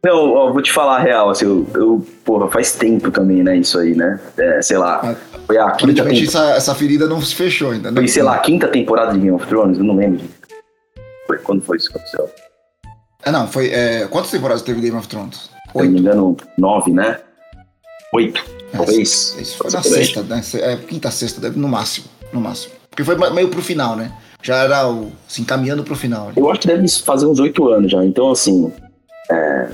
Não, 0.04 0.32
ó, 0.32 0.52
vou 0.52 0.60
te 0.60 0.72
falar 0.72 0.96
a 0.96 1.00
real, 1.00 1.30
assim, 1.30 1.44
eu, 1.44 1.64
eu, 1.74 2.06
porra, 2.24 2.50
faz 2.50 2.72
tempo 2.72 3.08
também, 3.12 3.40
né, 3.44 3.56
isso 3.56 3.78
aí, 3.78 3.94
né? 3.94 4.18
É, 4.36 4.60
sei 4.60 4.76
lá, 4.76 5.16
foi 5.46 5.56
a 5.58 5.70
quinta 5.72 6.02
temporada. 6.02 6.24
essa, 6.24 6.50
essa 6.56 6.74
ferida 6.74 7.06
não 7.06 7.20
se 7.22 7.36
fechou 7.36 7.70
ainda, 7.70 7.88
né? 7.92 7.96
Foi, 8.00 8.08
sei 8.08 8.24
lá, 8.24 8.34
a 8.34 8.38
quinta 8.40 8.66
temporada 8.66 9.12
de 9.12 9.18
Game 9.20 9.30
of 9.30 9.46
Thrones, 9.46 9.78
eu 9.78 9.84
não 9.84 9.94
lembro. 9.94 10.24
Foi, 11.28 11.38
quando 11.38 11.62
foi 11.62 11.76
isso 11.76 11.88
que 11.88 11.96
aconteceu? 11.98 12.28
É, 13.24 13.30
não, 13.30 13.46
foi. 13.46 13.68
É, 13.70 14.08
quantas 14.10 14.32
temporadas 14.32 14.62
teve 14.62 14.80
Game 14.80 14.96
of 14.96 15.06
Thrones? 15.06 15.36
Se 15.36 15.78
eu 15.78 15.84
não 15.84 15.90
me 15.90 15.96
Oito. 15.96 16.00
engano, 16.00 16.36
nove, 16.58 16.92
né? 16.92 17.20
Oito, 18.12 18.44
É, 18.72 18.76
talvez. 18.76 19.36
Isso 19.38 19.56
foi 19.58 19.70
na 19.70 19.82
sexta, 19.82 20.22
né? 20.22 20.42
É, 20.54 20.76
quinta, 20.76 21.10
sexta, 21.10 21.40
deve- 21.40 21.58
no 21.58 21.68
máximo. 21.68 22.06
No 22.32 22.40
máximo. 22.40 22.72
Porque 22.90 23.04
foi 23.04 23.16
meio 23.30 23.48
pro 23.48 23.62
final, 23.62 23.96
né? 23.96 24.12
Já 24.42 24.56
era 24.64 24.88
o, 24.88 25.12
se 25.28 25.40
encaminhando 25.40 25.84
pro 25.84 25.94
final. 25.94 26.26
né? 26.28 26.32
Eu 26.36 26.50
acho 26.50 26.60
que 26.60 26.66
deve 26.66 26.86
fazer 26.88 27.26
uns 27.26 27.38
oito 27.38 27.68
anos 27.68 27.90
já, 27.92 28.04
então 28.04 28.30
assim. 28.30 28.72
É... 29.30 29.68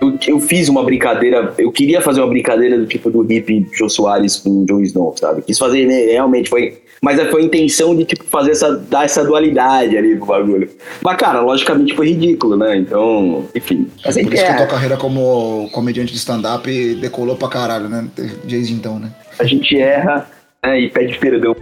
Eu, 0.00 0.16
eu 0.28 0.40
fiz 0.40 0.68
uma 0.68 0.84
brincadeira, 0.84 1.52
eu 1.58 1.72
queria 1.72 2.00
fazer 2.00 2.20
uma 2.20 2.28
brincadeira 2.28 2.78
do 2.78 2.86
tipo 2.86 3.10
do 3.10 3.30
hip 3.32 3.66
Joe 3.76 3.90
Soares 3.90 4.36
com 4.36 4.62
o 4.62 4.64
Jon 4.66 4.80
Snow, 4.80 5.12
sabe? 5.18 5.42
Quis 5.42 5.58
fazer, 5.58 5.86
né, 5.86 6.06
realmente, 6.12 6.48
foi. 6.48 6.80
Mas 7.00 7.20
foi 7.30 7.42
a 7.42 7.44
intenção 7.44 7.94
de, 7.94 8.04
tipo, 8.04 8.24
fazer 8.24 8.50
essa, 8.52 8.76
dar 8.76 9.04
essa 9.04 9.24
dualidade 9.24 9.96
ali 9.96 10.16
pro 10.16 10.26
bagulho. 10.26 10.68
Mas, 11.02 11.16
cara, 11.16 11.40
logicamente 11.40 11.94
foi 11.94 12.08
ridículo, 12.08 12.56
né? 12.56 12.76
Então, 12.76 13.44
enfim. 13.54 13.88
Mas 13.96 14.02
Por 14.02 14.12
sempre 14.14 14.34
isso 14.36 14.44
que 14.44 14.50
a 14.50 14.56
tua 14.56 14.64
é. 14.64 14.68
carreira 14.68 14.96
como 14.96 15.68
comediante 15.72 16.12
de 16.12 16.18
stand-up 16.18 16.94
decolou 16.96 17.36
pra 17.36 17.48
caralho, 17.48 17.88
né? 17.88 18.06
Desde 18.44 18.72
então, 18.74 18.98
né? 18.98 19.10
A 19.38 19.44
gente 19.44 19.78
erra 19.78 20.28
né, 20.64 20.80
e 20.80 20.90
pede 20.90 21.16
perdão 21.18 21.54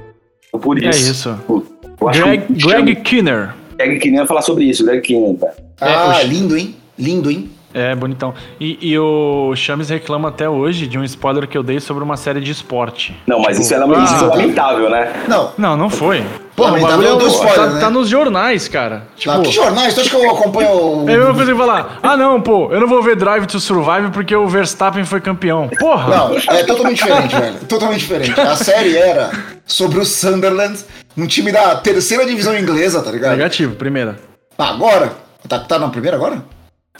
por 0.52 0.82
É 0.82 0.88
isso. 0.88 1.10
isso. 1.10 1.40
Eu 1.48 1.66
Greg, 2.12 2.44
Greg 2.50 2.94
Kinner. 3.02 3.54
Greg 3.76 3.98
Kinnear 3.98 4.20
vai 4.22 4.28
falar 4.28 4.42
sobre 4.42 4.64
isso, 4.64 4.84
Greg 4.84 5.02
Kinnear, 5.02 5.34
tá? 5.36 5.52
Ah, 5.80 6.20
o- 6.24 6.26
lindo, 6.26 6.56
hein? 6.56 6.74
Lindo, 6.98 7.30
hein? 7.30 7.50
É, 7.76 7.94
bonitão. 7.94 8.32
E, 8.58 8.78
e 8.80 8.98
o 8.98 9.54
Chames 9.54 9.90
reclama 9.90 10.30
até 10.30 10.48
hoje 10.48 10.86
de 10.86 10.98
um 10.98 11.04
spoiler 11.04 11.46
que 11.46 11.58
eu 11.58 11.62
dei 11.62 11.78
sobre 11.78 12.02
uma 12.02 12.16
série 12.16 12.40
de 12.40 12.50
esporte. 12.50 13.14
Não, 13.26 13.38
mas 13.38 13.58
isso, 13.58 13.74
é, 13.74 13.76
isso 13.76 14.14
é 14.14 14.18
ah, 14.18 14.30
lamentável, 14.30 14.88
né? 14.88 15.12
Não. 15.28 15.52
Não, 15.58 15.76
não 15.76 15.90
foi. 15.90 16.24
Pô, 16.56 16.62
o 16.62 16.66
lamentável 16.68 17.02
bagulho 17.02 17.20
é 17.20 17.24
é 17.26 17.28
spoiler, 17.28 17.54
tá, 17.54 17.66
né? 17.66 17.80
tá 17.80 17.90
nos 17.90 18.08
jornais, 18.08 18.66
cara. 18.66 19.08
Tipo, 19.14 19.34
Ah, 19.34 19.42
que 19.42 19.52
jornais? 19.52 19.92
Tu 19.92 20.00
acha 20.00 20.08
que 20.08 20.16
eu 20.16 20.30
acompanho 20.30 20.70
o. 20.70 21.10
é 21.10 21.16
a 21.16 21.18
mesma 21.18 21.34
coisa 21.34 21.52
que 21.52 21.58
falar, 21.58 21.98
ah 22.02 22.16
não, 22.16 22.40
pô, 22.40 22.72
eu 22.72 22.80
não 22.80 22.88
vou 22.88 23.02
ver 23.02 23.14
Drive 23.14 23.44
to 23.44 23.60
Survive 23.60 24.10
porque 24.10 24.34
o 24.34 24.48
Verstappen 24.48 25.04
foi 25.04 25.20
campeão. 25.20 25.68
Porra! 25.78 26.16
Não, 26.16 26.36
é 26.56 26.64
totalmente 26.64 26.96
diferente, 26.96 27.36
velho. 27.36 27.58
Totalmente 27.68 28.00
diferente. 28.00 28.40
A 28.40 28.56
série 28.56 28.96
era 28.96 29.30
sobre 29.66 29.98
o 29.98 30.04
Sunderland, 30.06 30.82
um 31.14 31.26
time 31.26 31.52
da 31.52 31.76
terceira 31.76 32.24
divisão 32.24 32.56
inglesa, 32.56 33.02
tá 33.02 33.10
ligado? 33.10 33.32
Negativo, 33.32 33.74
primeira. 33.74 34.18
Ah, 34.56 34.70
agora? 34.70 35.12
Tá, 35.46 35.58
tá 35.58 35.78
na 35.78 35.90
primeira 35.90 36.16
agora? 36.16 36.55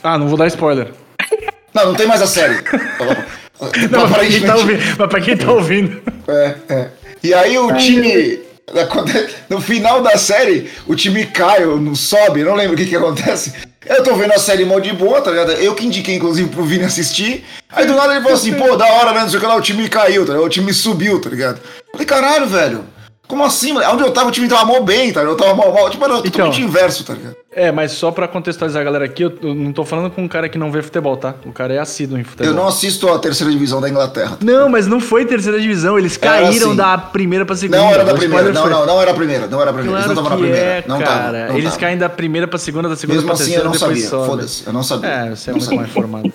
Ah, 0.07 0.17
não 0.17 0.29
vou 0.29 0.37
dar 0.37 0.47
spoiler. 0.47 0.87
Não, 1.73 1.87
não 1.87 1.93
tem 1.93 2.07
mais 2.07 2.23
a 2.23 2.27
série. 2.27 2.55
Não, 3.91 4.09
pra 4.09 4.25
quem 4.25 4.41
tá 4.41 4.55
ouvindo. 4.55 4.83
Mas 4.97 5.09
pra 5.09 5.21
quem 5.21 5.37
tá 5.37 5.51
ouvindo. 5.51 6.01
É, 6.27 6.55
é. 6.69 6.87
E 7.23 7.33
aí 7.33 7.57
o 7.57 7.75
time. 7.75 8.39
No 9.49 9.61
final 9.61 10.01
da 10.01 10.17
série, 10.17 10.71
o 10.87 10.95
time 10.95 11.25
cai, 11.25 11.65
ou 11.65 11.79
não 11.79 11.95
sobe, 11.95 12.43
não 12.43 12.55
lembro 12.55 12.73
o 12.73 12.77
que 12.77 12.85
que 12.85 12.95
acontece. 12.95 13.53
Eu 13.85 14.03
tô 14.03 14.15
vendo 14.15 14.33
a 14.33 14.39
série 14.39 14.65
mó 14.65 14.79
de 14.79 14.91
boa, 14.91 15.21
tá 15.21 15.31
ligado? 15.31 15.51
Eu 15.53 15.73
que 15.75 15.85
indiquei, 15.85 16.15
inclusive, 16.15 16.49
pro 16.49 16.65
Vini 16.65 16.83
assistir. 16.83 17.45
Aí 17.69 17.85
do 17.85 17.95
nada 17.95 18.13
ele 18.13 18.21
falou 18.21 18.37
assim, 18.37 18.53
pô, 18.53 18.75
da 18.75 18.85
hora, 18.85 19.13
né? 19.13 19.21
Não 19.21 19.29
sei 19.29 19.37
o 19.37 19.41
que 19.41 19.47
lá, 19.47 19.55
o 19.55 19.61
time 19.61 19.87
caiu, 19.87 20.25
tá 20.25 20.33
ligado? 20.33 20.45
O 20.45 20.49
time 20.49 20.73
subiu, 20.73 21.21
tá 21.21 21.29
ligado? 21.29 21.61
Falei, 21.91 22.05
caralho, 22.05 22.47
velho. 22.47 22.83
Como 23.27 23.43
assim, 23.43 23.73
mano? 23.73 23.91
Onde 23.91 24.03
eu 24.03 24.11
tava, 24.11 24.29
o 24.29 24.31
time 24.31 24.47
tava 24.47 24.63
mó 24.65 24.79
bem, 24.79 25.11
tá? 25.11 25.21
Eu 25.21 25.35
tava 25.35 25.53
mal, 25.53 25.73
mal. 25.73 25.89
Tipo, 25.89 26.05
era 26.05 26.21
totalmente 26.21 26.61
inverso, 26.61 27.03
tá 27.03 27.13
ligado? 27.13 27.35
É, 27.51 27.71
mas 27.71 27.91
só 27.91 28.09
pra 28.11 28.27
contextualizar 28.27 28.81
a 28.81 28.85
galera 28.85 29.03
aqui, 29.05 29.23
eu, 29.23 29.33
eu 29.41 29.53
não 29.55 29.73
tô 29.73 29.83
falando 29.83 30.11
com 30.11 30.21
um 30.23 30.27
cara 30.27 30.47
que 30.47 30.57
não 30.57 30.71
vê 30.71 30.81
futebol, 30.81 31.17
tá? 31.17 31.33
O 31.45 31.51
cara 31.51 31.73
é 31.73 31.79
assíduo 31.79 32.17
em 32.17 32.23
futebol. 32.23 32.45
Eu 32.51 32.55
não 32.55 32.67
assisto 32.67 33.09
a 33.09 33.17
terceira 33.19 33.51
divisão 33.51 33.81
da 33.81 33.89
Inglaterra. 33.89 34.37
Não, 34.41 34.69
mas 34.69 34.85
não 34.87 34.99
foi 35.01 35.25
terceira 35.25 35.59
divisão, 35.59 35.97
eles 35.99 36.15
caíram 36.15 36.67
assim. 36.67 36.75
da 36.75 36.97
primeira 36.97 37.45
pra 37.45 37.55
segunda. 37.55 37.79
Não 37.79 37.89
era 37.91 38.05
da 38.05 38.13
primeira, 38.13 38.53
não, 38.53 38.69
não, 38.69 38.85
não 38.85 39.01
era 39.01 39.11
a 39.11 39.13
primeira, 39.13 39.47
não 39.47 39.59
era 39.61 39.71
a 39.71 39.73
primeira. 39.73 39.97
Claro 39.97 40.11
Eles 40.11 40.15
não 40.17 40.23
estavam 40.23 40.29
na 40.29 40.37
primeira. 40.37 40.65
é, 40.65 40.83
não 40.87 40.99
cara. 40.99 41.09
tava, 41.15 41.31
não 41.49 41.57
eles 41.57 41.63
tava. 41.71 41.77
caem 41.79 41.97
da 41.97 42.09
primeira 42.09 42.47
pra 42.47 42.59
segunda, 42.59 42.87
da 42.87 42.95
segunda 42.95 43.15
Mesmo 43.17 43.27
pra 43.27 43.33
assim, 43.35 43.53
eu 43.55 43.61
terceira, 43.61 43.65
não 43.65 43.71
depois 43.71 44.03
sabia. 44.03 44.09
sobe. 44.09 44.27
Foda-se, 44.27 44.63
eu 44.67 44.73
não 44.73 44.83
sabia. 44.83 45.09
É, 45.09 45.29
você 45.35 45.49
é 45.49 45.53
Não 45.53 45.57
muito 45.59 45.63
sabia. 45.65 45.79
mal 45.79 45.87
informado. 45.89 46.33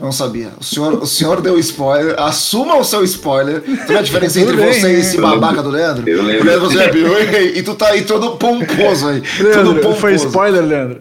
Não 0.00 0.12
sabia. 0.12 0.50
O 0.60 0.62
senhor, 0.64 0.94
o 1.02 1.06
senhor 1.06 1.40
deu 1.40 1.58
spoiler, 1.58 2.14
assuma 2.20 2.76
o 2.76 2.84
seu 2.84 3.02
spoiler. 3.04 3.60
Tu 3.62 3.86
vê 3.88 3.96
a 3.98 4.02
diferença 4.02 4.40
entre 4.40 4.56
bem, 4.56 4.72
você 4.72 4.92
e 4.92 5.00
esse 5.00 5.20
babaca 5.20 5.60
do 5.62 5.70
Leandro? 5.70 6.08
Eu 6.08 6.22
lembro. 6.22 6.42
O 6.42 6.46
Leandro 6.46 6.70
você 6.70 6.82
abriu, 6.84 7.08
e, 7.18 7.58
e 7.58 7.62
tu 7.62 7.74
tá 7.74 7.88
aí 7.88 8.02
todo 8.02 8.36
pomposo 8.36 9.08
aí. 9.08 9.20
todo 9.38 9.48
Leandro, 9.48 9.74
pomposo. 9.76 10.00
foi 10.00 10.14
spoiler, 10.14 10.64
Leandro? 10.64 11.00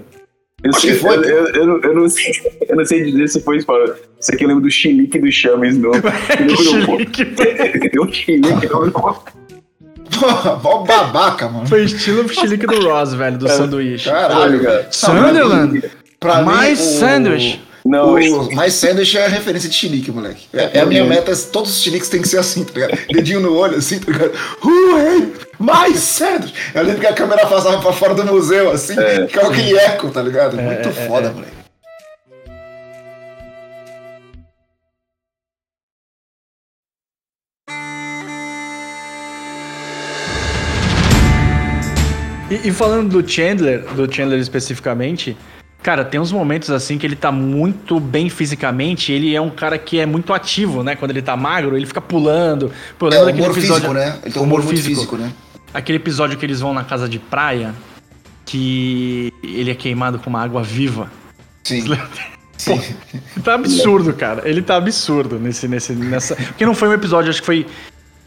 Eu, 0.64 0.74
sei- 0.74 0.96
foi, 0.96 1.16
eu, 1.18 1.22
eu, 1.22 1.48
eu 1.54 1.68
não- 1.68 1.80
eu 1.84 1.94
não 1.94 2.10
sei, 2.10 2.32
eu 2.68 2.76
não 2.76 2.84
sei 2.86 3.04
dizer 3.04 3.28
se 3.28 3.42
foi 3.42 3.58
spoiler. 3.58 3.96
Isso 4.20 4.32
aqui 4.34 4.44
eu 4.44 4.48
lembro 4.48 4.64
do 4.64 4.72
chilique 4.72 5.20
do 5.20 5.32
Chames 5.32 5.78
no, 5.78 5.92
grupo. 5.94 6.98
Deu 7.94 8.04
um 8.04 8.12
chilique 8.12 8.66
no. 8.68 8.92
Porra, 10.20 10.56
mó 10.64 10.84
babaca, 10.84 11.48
mano. 11.48 11.68
Foi 11.68 11.84
estilo 11.84 12.28
chilique 12.28 12.66
do 12.66 12.82
Ross, 12.90 13.14
velho, 13.14 13.38
do 13.38 13.48
sanduíche. 13.48 14.10
Caralho, 14.10 14.64
cara. 14.64 14.88
Sunderland? 14.90 15.84
Pra 16.20 16.38
mim, 16.40 16.46
Mais 16.46 16.80
o- 16.80 17.00
sanduíche. 17.00 17.62
Não, 17.88 18.16
O 18.16 18.56
mais 18.56 18.74
sanduíche 18.74 19.18
é 19.18 19.26
a 19.26 19.30
referência 19.30 19.70
de 19.70 19.76
chilique, 19.76 20.12
moleque. 20.12 20.48
É, 20.54 20.78
é 20.78 20.82
a 20.82 20.86
minha 20.86 21.06
meta, 21.06 21.36
todos 21.52 21.72
os 21.72 21.82
chiliques 21.82 22.10
tem 22.10 22.22
que 22.22 22.28
ser 22.28 22.38
assim, 22.40 22.64
tá 22.64 22.74
ligado? 22.74 22.98
Dedinho 23.12 23.40
no 23.40 23.56
olho, 23.56 23.78
assim, 23.78 24.00
tá 24.00 24.12
ligado? 24.12 24.32
Uh, 24.64 24.98
hey, 24.98 25.34
mais 25.58 25.98
sanduíche! 26.00 26.54
Eu 26.76 26.84
lembro 26.84 27.00
que 27.00 27.08
a 27.08 27.14
câmera 27.14 27.48
passava 27.48 27.80
pra 27.80 27.94
fora 27.94 28.14
do 28.14 28.26
museu, 28.26 28.72
assim, 28.72 29.00
É. 29.00 29.28
ficava 29.28 29.50
aquele 29.52 29.78
eco, 29.78 30.10
tá 30.10 30.22
ligado? 30.22 30.58
Muito 30.58 30.92
foda, 30.92 31.32
moleque. 31.32 31.58
E, 42.50 42.70
e 42.70 42.72
falando 42.72 43.22
do 43.22 43.28
Chandler, 43.30 43.82
do 43.94 44.12
Chandler 44.12 44.40
especificamente, 44.40 45.36
cara, 45.88 46.04
tem 46.04 46.20
uns 46.20 46.34
momentos 46.34 46.70
assim 46.70 46.98
que 46.98 47.08
ele 47.08 47.16
tá 47.16 47.32
muito 47.32 47.98
bem 47.98 48.30
fisicamente. 48.30 49.14
Ele 49.14 49.34
é 49.34 49.40
um 49.40 49.50
cara 49.50 49.78
que 49.78 49.98
é 49.98 50.06
muito 50.06 50.34
ativo, 50.34 50.84
né? 50.84 50.98
Quando 50.98 51.12
ele 51.12 51.22
tá 51.22 51.38
magro, 51.38 51.78
ele 51.78 51.86
fica 51.86 52.02
pulando. 52.02 52.70
Pô, 53.00 53.08
É, 53.08 53.18
humor 53.22 53.52
episódio- 53.52 53.54
físico, 53.54 53.94
né? 53.94 54.20
Ele 54.22 54.34
tem 54.34 54.42
um 54.42 54.46
humor 54.46 54.62
muito 54.66 54.82
físico, 54.82 55.16
né? 55.16 55.32
Aquele 55.74 55.96
episódio 55.98 56.38
que 56.38 56.46
eles 56.46 56.60
vão 56.60 56.74
na 56.74 56.84
casa 56.84 57.08
de 57.08 57.18
praia, 57.20 57.74
que 58.46 59.32
ele 59.42 59.72
é 59.72 59.76
queimado 59.76 60.20
com 60.20 60.30
uma 60.30 60.44
água 60.44 60.62
viva. 60.62 61.10
Sim. 61.64 61.86
Sim. 62.58 62.82
Tá 63.42 63.54
absurdo, 63.54 64.12
cara. 64.14 64.42
Ele 64.44 64.62
tá 64.62 64.76
absurdo 64.76 65.40
nesse, 65.40 65.70
nesse, 65.70 65.94
nessa. 65.94 66.36
Porque 66.36 66.66
não 66.66 66.76
foi 66.76 66.90
um 66.90 66.94
episódio, 66.94 67.30
acho 67.30 67.40
que 67.40 67.46
foi 67.46 67.66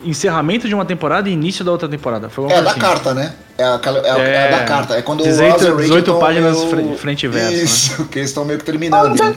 encerramento 0.05 0.66
de 0.68 0.74
uma 0.74 0.84
temporada 0.84 1.28
e 1.28 1.32
início 1.32 1.64
da 1.64 1.70
outra 1.72 1.88
temporada. 1.88 2.28
Foi 2.28 2.51
É 2.51 2.57
a 2.59 2.61
da 2.61 2.70
assim. 2.70 2.80
carta, 2.80 3.14
né? 3.14 3.32
É 3.59 3.64
a, 3.64 3.80
é 4.05 4.11
a- 4.11 4.18
é 4.18 4.48
a 4.55 4.59
da 4.59 4.64
carta. 4.64 4.94
É 4.94 5.03
quando 5.03 5.22
18 5.22 5.48
o 5.48 5.53
Ross 5.53 5.62
e 5.62 5.64
o 5.64 5.68
Rachel 5.72 5.76
18 5.86 6.05
tão 6.07 6.18
páginas 6.18 6.57
meio- 6.59 6.70
fre- 6.70 6.96
frente 6.96 7.26
e 7.26 7.28
verso, 7.28 7.51
né? 7.51 7.62
Isso, 7.62 8.05
que 8.09 8.18
eles 8.18 8.30
estão 8.30 8.44
meio 8.44 8.59
que 8.59 8.64
terminando. 8.64 9.14
né? 9.14 9.34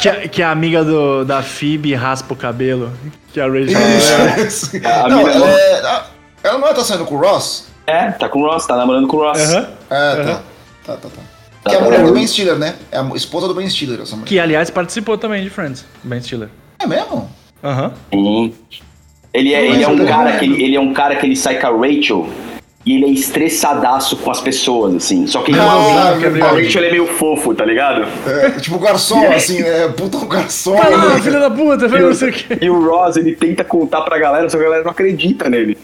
Que, 0.00 0.08
a- 0.08 0.28
que 0.28 0.42
a 0.42 0.50
amiga 0.50 0.84
do, 0.84 1.24
da 1.24 1.42
Phoebe 1.42 1.94
raspa 1.94 2.32
o 2.34 2.36
cabelo. 2.36 2.92
Que 3.32 3.40
a 3.40 3.46
Rachel. 3.46 4.46
Isso. 4.46 4.70
A 4.84 5.08
Não, 5.08 5.28
ela, 5.28 5.38
não- 5.38 5.48
é, 5.48 6.04
ela 6.44 6.58
não 6.58 6.68
é 6.68 6.72
tá 6.74 6.84
saindo 6.84 7.04
com 7.04 7.16
o 7.16 7.18
Ross? 7.18 7.66
É, 7.86 8.10
tá 8.12 8.28
com 8.28 8.40
o 8.40 8.46
Ross, 8.46 8.66
tá 8.66 8.76
namorando 8.76 9.06
com 9.08 9.16
o 9.16 9.20
Ross. 9.20 9.40
Aham. 9.40 9.68
É, 9.90 10.14
tá. 10.24 10.40
Tá, 10.86 10.96
tá, 10.96 11.08
tá. 11.08 11.70
Que 11.70 11.74
é 11.74 11.78
a 11.78 11.82
mulher 11.82 12.04
do 12.04 12.12
Ben 12.12 12.26
Stiller, 12.26 12.56
né? 12.56 12.74
É 12.92 12.98
a 12.98 13.08
esposa 13.14 13.48
do 13.48 13.54
Ben 13.54 13.68
Stiller, 13.68 14.00
essa 14.00 14.14
mulher. 14.14 14.28
Que, 14.28 14.38
aliás, 14.38 14.70
participou 14.70 15.16
também 15.18 15.42
de 15.42 15.50
Friends, 15.50 15.84
Ben 16.02 16.20
Stiller. 16.22 16.48
É 16.78 16.86
mesmo? 16.86 17.30
Aham. 17.62 17.92
Sim. 18.12 18.54
Ele 19.32 19.52
é, 19.52 19.66
ele 19.66 19.82
é 19.82 19.88
um 19.88 20.04
cara 20.06 20.36
que 20.38 20.44
ele, 20.44 20.62
ele 20.62 20.76
é 20.76 20.80
um 20.80 20.92
cara 20.92 21.16
que 21.16 21.26
ele 21.26 21.34
sai 21.36 21.58
com 21.58 21.66
a 21.66 21.70
Rachel 21.70 22.28
e 22.86 22.94
ele 22.96 23.06
é 23.06 23.08
estressadaço 23.08 24.16
com 24.18 24.30
as 24.30 24.40
pessoas, 24.40 24.94
assim. 24.94 25.26
Só 25.26 25.42
que 25.42 25.50
ele, 25.50 25.58
Ah, 25.58 26.10
a 26.10 26.12
verdade. 26.12 26.62
Rachel 26.62 26.84
é 26.84 26.90
meio 26.90 27.06
fofo, 27.06 27.52
tá 27.54 27.64
ligado? 27.64 28.06
É, 28.28 28.50
tipo 28.60 28.78
garçom, 28.78 29.26
assim, 29.32 29.60
né? 29.62 29.88
Puta 29.88 30.18
um 30.18 30.28
garçom. 30.28 30.76
Vai 30.76 30.90
lá, 30.92 31.14
né? 31.14 31.20
filha 31.22 31.40
da 31.40 31.50
puta, 31.50 31.88
vai 31.88 32.00
não 32.02 32.14
sei 32.14 32.30
o 32.30 32.32
quê. 32.32 32.58
E 32.60 32.70
o 32.70 32.84
Ross, 32.88 33.16
ele 33.16 33.34
tenta 33.34 33.64
contar 33.64 34.02
pra 34.02 34.18
galera, 34.18 34.48
só 34.48 34.56
que 34.56 34.62
a 34.62 34.66
galera 34.66 34.84
não 34.84 34.90
acredita 34.92 35.48
nele. 35.50 35.76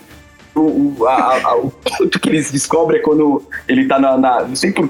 O, 0.54 0.60
o, 1.00 1.06
a- 1.08 1.40
a- 1.42 1.56
o 1.56 1.70
ponto 1.70 2.20
que 2.20 2.28
eles 2.28 2.52
descobrem 2.52 3.00
é 3.00 3.02
quando 3.02 3.42
ele 3.66 3.86
tá 3.86 3.98
na. 3.98 4.16
na- 4.18 4.42
não 4.42 4.54
sei 4.54 4.70
por 4.72 4.88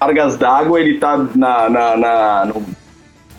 cargas 0.00 0.36
d'água, 0.36 0.80
ele 0.80 0.98
tá 0.98 1.16
na, 1.34 1.68
na, 1.70 1.96
na- 1.96 2.44
no 2.46 2.62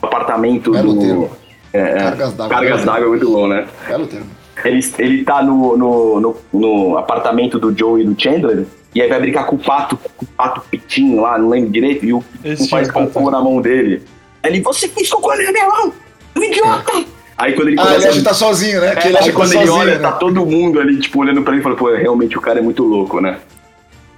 apartamento 0.02 0.72
Belo 0.72 0.94
do. 0.94 1.00
termo. 1.00 1.30
É, 1.74 1.80
é, 1.80 1.94
Cargas 1.98 2.32
d'água. 2.32 2.56
Cargas 2.56 2.84
d'água 2.84 3.06
é 3.06 3.08
muito 3.08 3.30
bom, 3.30 3.46
né? 3.48 3.66
Belo 3.88 4.06
termo. 4.06 4.26
Ele, 4.64 4.80
ele 4.98 5.24
tá 5.24 5.42
no, 5.42 5.76
no, 5.76 6.20
no, 6.20 6.36
no 6.52 6.96
apartamento 6.96 7.58
do 7.58 7.76
Joe 7.76 8.00
e 8.00 8.06
do 8.06 8.20
Chandler, 8.20 8.64
e 8.94 9.02
aí 9.02 9.08
vai 9.08 9.20
brincar 9.20 9.44
com 9.44 9.56
o 9.56 9.58
pato, 9.58 9.96
com 9.96 10.24
o 10.24 10.28
pato 10.28 10.62
pitinho 10.70 11.20
lá, 11.20 11.36
não 11.36 11.48
lembro 11.48 11.70
direito, 11.70 12.06
e 12.06 12.12
o 12.12 12.22
Esse 12.44 12.62
o 12.64 12.68
faz 12.68 12.86
pato. 12.90 13.10
cocô 13.10 13.30
na 13.30 13.40
mão 13.40 13.60
dele. 13.60 14.02
Aí 14.42 14.52
ele, 14.52 14.60
você 14.60 14.88
fez 14.88 15.10
cocô 15.10 15.34
na 15.34 15.50
minha 15.50 15.68
mão, 15.68 15.92
um 16.36 16.42
idiota! 16.42 17.04
Aí 17.36 17.52
quando 17.54 17.68
ele 17.68 17.80
Ah, 17.80 17.82
ele 17.82 17.88
começa 17.94 18.08
acha 18.10 18.18
que 18.18 18.24
tá 18.24 18.34
sozinho, 18.34 18.80
né? 18.80 18.94
Que 18.94 19.08
é, 19.08 19.10
ele 19.10 19.18
acha 19.18 19.26
aí 19.26 19.32
que 19.32 19.36
tá 19.36 19.42
quando 19.44 19.52
ele 19.52 19.66
sozinho, 19.66 19.80
olha, 19.80 19.94
né? 19.96 19.98
tá 19.98 20.12
todo 20.12 20.46
mundo 20.46 20.78
ali, 20.78 21.00
tipo, 21.00 21.18
olhando 21.20 21.42
pra 21.42 21.52
ele 21.52 21.60
e 21.60 21.64
fala, 21.64 21.74
pô, 21.74 21.92
realmente 21.92 22.38
o 22.38 22.40
cara 22.40 22.60
é 22.60 22.62
muito 22.62 22.84
louco, 22.84 23.20
né? 23.20 23.38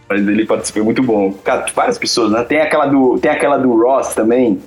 Mas 0.08 0.20
ele 0.28 0.44
participou 0.44 0.84
muito 0.84 1.02
bom. 1.02 1.32
Cara, 1.32 1.64
várias 1.74 1.96
pessoas, 1.96 2.30
né? 2.30 2.44
Tem 2.44 2.60
aquela 2.60 2.86
do, 2.86 3.18
tem 3.18 3.30
aquela 3.30 3.56
do 3.56 3.74
Ross 3.74 4.14
também. 4.14 4.60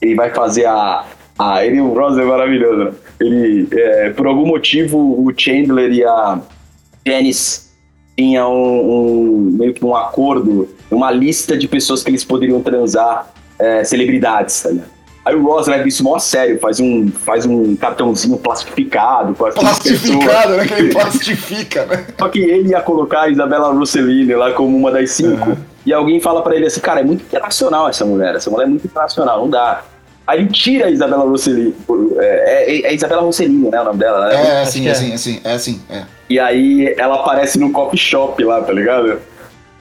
Ele 0.00 0.14
vai 0.14 0.30
fazer 0.30 0.64
a. 0.64 1.04
a 1.38 1.64
ele, 1.64 1.80
o 1.80 1.92
Ross 1.94 2.16
é 2.18 2.24
maravilhoso, 2.24 2.84
né? 2.84 2.92
Ele, 3.20 3.68
é, 3.72 4.10
por 4.10 4.26
algum 4.26 4.46
motivo, 4.46 4.98
o 4.98 5.32
Chandler 5.36 5.92
e 5.92 6.04
a 6.04 6.38
Janice 7.06 7.70
tinham 8.16 8.52
um, 8.52 8.90
um- 8.92 9.50
meio 9.58 9.72
que 9.74 9.84
um 9.84 9.94
acordo, 9.96 10.68
uma 10.90 11.10
lista 11.10 11.56
de 11.56 11.66
pessoas 11.66 12.02
que 12.02 12.10
eles 12.10 12.24
poderiam 12.24 12.60
transar, 12.60 13.26
é, 13.58 13.82
celebridades, 13.84 14.62
tá 14.62 14.68
ligado? 14.70 14.90
Aí 15.24 15.36
o 15.36 15.44
Ross 15.44 15.68
leva 15.68 15.86
isso 15.86 16.02
mó 16.02 16.18
sério, 16.18 16.58
faz 16.58 16.80
um, 16.80 17.08
faz 17.08 17.46
um 17.46 17.76
cartãozinho 17.76 18.36
plastificado 18.38 19.34
com. 19.36 19.48
Plastificado, 19.52 20.56
né? 20.56 20.66
Que 20.66 20.74
ele 20.74 20.92
plastifica, 20.92 21.86
né? 21.86 22.06
Só 22.18 22.28
que 22.28 22.40
ele 22.40 22.70
ia 22.70 22.80
colocar 22.80 23.22
a 23.22 23.28
Isabela 23.28 23.72
Rossellini 23.72 24.34
lá 24.34 24.50
como 24.52 24.76
uma 24.76 24.90
das 24.90 25.12
cinco. 25.12 25.56
E 25.86 25.92
alguém 25.92 26.20
fala 26.20 26.42
pra 26.42 26.56
ele 26.56 26.66
assim, 26.66 26.80
cara, 26.80 27.00
é 27.00 27.04
muito 27.04 27.22
internacional 27.22 27.88
essa 27.88 28.04
mulher, 28.04 28.34
essa 28.34 28.50
mulher 28.50 28.64
é 28.64 28.68
muito 28.68 28.84
internacional, 28.84 29.38
não 29.42 29.48
dá. 29.50 29.82
Aí 30.26 30.46
tira 30.46 30.86
a 30.86 30.90
Isabela 30.90 31.24
Rossellini. 31.24 31.74
É, 32.18 32.64
é, 32.70 32.86
é 32.86 32.94
Isabela 32.94 33.22
Rossellini, 33.22 33.68
né? 33.70 33.80
O 33.80 33.84
nome 33.84 33.98
dela, 33.98 34.28
né? 34.28 34.34
É, 34.34 34.46
é 34.58 34.60
assim, 34.62 34.86
é 34.86 34.88
é. 34.88 34.92
assim, 34.92 35.10
é 35.10 35.14
assim, 35.14 35.40
é 35.44 35.52
assim, 35.52 35.80
é. 35.90 36.02
E 36.30 36.38
aí 36.38 36.94
ela 36.96 37.16
aparece 37.16 37.58
no 37.58 37.70
coffee 37.72 37.98
shop 37.98 38.42
lá, 38.44 38.62
tá 38.62 38.72
ligado? 38.72 39.18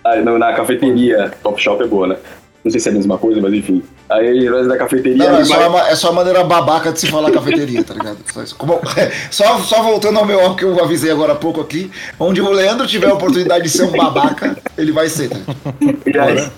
Aí, 0.04 0.24
no- 0.24 0.39
na 0.39 0.54
cafeteria. 0.54 1.32
Coffee 1.44 1.64
shop 1.64 1.84
é 1.84 1.88
boa, 1.88 2.08
né? 2.08 2.16
Não 2.64 2.70
sei 2.72 2.80
se 2.80 2.89
é 2.89 2.92
a 2.92 2.96
mesma 2.96 3.18
coisa, 3.18 3.42
mas 3.42 3.54
enfim. 3.54 3.82
Aí 4.10 4.28
ele 4.28 4.50
vai 4.50 4.64
da 4.68 4.78
cafeteria. 4.78 5.18
Não, 5.32 5.38
é 5.39 5.46
só, 5.46 5.58
vai- 5.58 5.68
uma, 5.68 5.89
é 5.89 5.96
só 5.96 6.10
a 6.10 6.14
maneira 6.14 6.44
babaca 6.44 6.92
de 6.92 7.00
se 7.00 7.08
falar 7.08 7.32
cafeteria, 7.32 7.84
tá 7.84 7.94
ligado? 7.94 8.18
Só, 8.32 8.44
isso. 8.44 8.56
Como- 8.56 8.80
só, 9.32 9.58
só 9.60 9.82
voltando 9.82 10.20
ao 10.20 10.26
meu 10.26 10.56
que 10.56 10.64
eu 10.66 10.84
avisei 10.84 11.12
agora 11.12 11.34
há 11.34 11.36
pouco 11.36 11.62
aqui, 11.62 11.89
onde 12.20 12.39
o 12.42 12.50
Leandro 12.52 12.86
tiver 12.88 13.10
a 13.10 13.14
oportunidade 13.14 13.64
de 13.64 13.70
ser 13.70 13.84
um 13.84 13.92
babaca, 13.92 14.58
ele 14.78 14.92
vai 14.92 15.08
ser, 15.08 15.30
tá 15.30 15.38
ligado? 16.06 16.36
E 16.36 16.39
aí. 16.39 16.50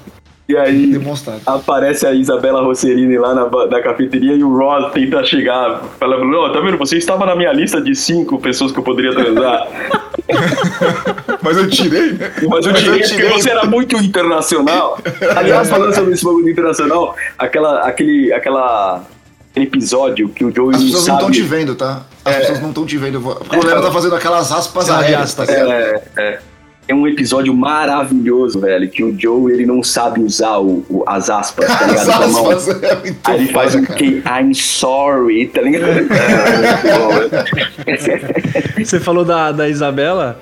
E 0.48 0.58
aí 0.58 0.88
Demonstrado. 0.88 1.42
aparece 1.46 2.06
a 2.06 2.14
Isabela 2.14 2.62
Rosserini 2.62 3.18
lá 3.18 3.34
na, 3.34 3.50
na 3.68 3.82
cafeteria 3.82 4.34
e 4.34 4.44
o 4.44 4.56
Ross 4.58 4.92
tenta 4.92 5.24
chegar. 5.24 5.82
Fala, 5.98 6.18
ó, 6.18 6.50
tá 6.50 6.60
vendo? 6.60 6.78
Você 6.78 6.98
estava 6.98 7.26
na 7.26 7.34
minha 7.36 7.54
lista 7.54 7.82
de 7.82 7.96
cinco 7.96 8.38
pessoas 8.40 8.72
que 8.74 8.78
eu 8.80 8.84
poderia 8.84 9.14
transar. 9.14 9.68
Mas 11.42 11.58
eu 11.58 11.70
tirei, 11.70 12.12
né? 12.14 12.32
Mas 12.50 12.66
eu 12.66 12.74
tirei 12.74 13.00
porque 13.00 13.26
você 13.26 13.52
era 13.52 13.66
muito 13.66 13.96
internacional. 13.96 15.00
Aliás, 15.36 15.70
falando 15.70 15.96
sobre 15.96 16.14
esse 16.14 16.26
bagulho 16.26 16.50
internacional, 16.50 17.16
aquela, 17.38 17.80
aquele, 17.82 18.34
aquela, 18.34 19.02
aquele 19.50 19.66
episódio 19.66 20.28
que 20.28 20.44
o 20.44 20.54
Joey 20.54 20.76
As 20.76 20.82
não 20.82 20.88
pessoas 20.88 21.08
não 21.08 21.16
sabe... 21.16 21.18
estão 21.18 21.32
te 21.32 21.42
vendo, 21.42 21.76
tá? 21.76 22.04
As 22.26 22.36
pessoas 22.36 22.62
não 22.62 22.70
estão 22.70 22.86
te 22.86 22.98
vendo. 22.98 23.16
eu 23.16 23.22
Porque 23.22 23.58
o 23.58 23.64
Leandro 23.64 23.84
tá 23.84 23.92
fazendo 23.92 24.16
aquelas 24.16 24.52
aspas 24.52 24.86
de 24.86 24.92
aéreas, 24.92 25.34
tá 25.34 25.44
aspas. 25.44 25.58
ligado? 25.58 25.72
É, 25.72 26.02
é. 26.18 26.40
É 26.88 26.94
um 26.94 27.08
episódio 27.08 27.54
maravilhoso, 27.54 28.60
velho, 28.60 28.90
que 28.90 29.04
o 29.04 29.18
Joe 29.18 29.54
ele 29.54 29.66
não 29.66 29.82
sabe 29.82 30.20
usar 30.22 30.58
o, 30.58 30.84
o- 30.90 31.04
as 31.08 31.30
aspas, 31.30 31.66
tá 31.68 31.86
ligado? 31.88 32.10
As 32.10 32.18
Com 32.18 32.24
a 32.24 32.28
mão. 32.28 32.52
aspas 32.52 32.84
é 32.84 32.96
muito 32.96 33.20
Aí 33.24 33.36
ele 33.44 33.54
faz 33.54 33.76
um 33.76 33.84
cara. 33.84 33.98
que 34.00 34.06
I'm 34.26 34.54
sorry, 34.54 35.48
tá 35.48 35.62
ligado? 35.62 35.86
É, 35.86 36.98
bom. 36.98 38.84
Você 38.84 39.00
falou 39.00 39.24
da, 39.24 39.52
da 39.52 39.70
Isabela. 39.70 40.40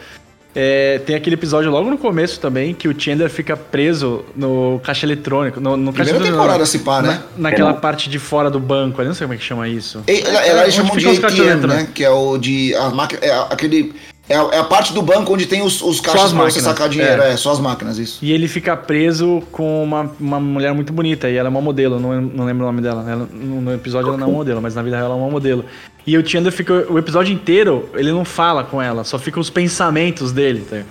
é, 0.56 1.00
tem 1.06 1.16
aquele 1.16 1.36
episódio 1.36 1.70
logo 1.72 1.90
no 1.90 1.98
começo 1.98 2.40
também 2.40 2.74
que 2.74 2.88
o 2.88 3.00
Chandler 3.00 3.30
fica 3.30 3.56
preso 3.56 4.26
no 4.36 4.82
caixa 4.84 5.06
eletrônico. 5.06 5.60
No, 5.62 5.78
no 5.78 5.94
caixa 5.94 6.12
Primeira 6.12 6.28
eletrônico, 6.36 6.42
temporada, 6.42 6.66
se 6.66 6.80
pá, 6.80 7.02
né? 7.02 7.22
na- 7.38 7.50
naquela 7.50 7.70
É. 7.70 7.74
parte 7.74 8.10
de 8.10 8.20
fora 8.20 8.50
do 8.50 8.60
banco 8.60 9.00
ali, 9.00 9.08
não 9.08 9.16
sei 9.16 9.26
como 9.28 9.36
é 9.36 9.38
que 9.38 9.44
chama 9.44 9.68
isso. 9.70 10.04
E- 10.08 10.22
Ela, 10.26 10.46
ela 10.46 10.62
É, 10.62 10.64
onde 10.66 10.72
chamam 10.76 10.98
de 10.98 11.08
ATM, 11.08 11.36
né? 11.38 11.52
eletrônicos. 11.52 11.94
Que 11.94 12.04
é 12.04 12.10
o 12.10 12.38
de. 12.38 12.76
A 12.76 12.90
máquina, 12.90 13.20
é 13.24 13.32
aquele. 13.50 13.94
É 14.32 14.38
a, 14.38 14.50
é 14.54 14.60
a 14.60 14.64
parte 14.64 14.94
do 14.94 15.02
banco 15.02 15.34
onde 15.34 15.46
tem 15.46 15.62
os, 15.62 15.82
os 15.82 16.00
caixas 16.00 16.26
as 16.26 16.34
pra 16.34 16.44
você 16.44 16.60
sacar 16.62 16.90
dinheiro. 16.90 17.22
é. 17.22 17.34
É. 17.34 17.38
só 17.38 17.52
as 17.52 17.60
máquinas, 17.60 17.98
isso. 17.98 18.20
E 18.22 18.32
ele 18.32 18.48
fica 18.48 18.76
preso 18.78 19.42
com 19.52 19.84
uma, 19.84 20.12
uma 20.20 20.40
mulher 20.40 20.74
muito 20.74 20.92
bonita. 20.94 21.30
E 21.30 21.36
ela 21.36 21.48
é 21.48 21.52
uma 21.52 21.62
modelo, 21.62 22.00
não, 22.00 22.22
não 22.22 22.46
lembro 22.46 22.64
o 22.64 22.68
nome 22.68 22.82
dela. 22.82 23.10
Ela- 23.10 23.28
no, 23.32 23.74
episódio 23.74 24.10
ela 24.10 24.18
não 24.18 24.26
é 24.26 24.30
uma 24.30 24.38
modelo, 24.38 24.62
mas 24.62 24.76
na 24.76 24.82
vida 24.82 24.96
real 24.96 25.08
ela 25.08 25.16
é 25.16 25.22
uma 25.22 25.30
modelo. 25.30 25.66
E 26.06 26.18
o 26.18 26.28
Chandler 26.28 26.52
fica. 26.52 26.86
O 26.90 26.98
episódio 26.98 27.34
inteiro, 27.34 27.90
ele 27.94 28.12
não 28.12 28.26
fala 28.26 28.64
com 28.64 28.82
ela, 28.82 29.04
só 29.04 29.20
ficam 29.20 29.40
os 29.42 29.50
pensamentos 29.50 30.32
dele. 30.32 30.66
tá? 30.70 30.82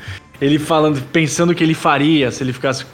Ele 0.41 0.59
falando, 0.59 1.03
pensando 1.12 1.51
o 1.51 1.55
que 1.55 1.62
ele 1.64 1.74
faria 1.74 2.30
se 2.30 2.43
ele 2.43 2.53
ficasse. 2.53 2.84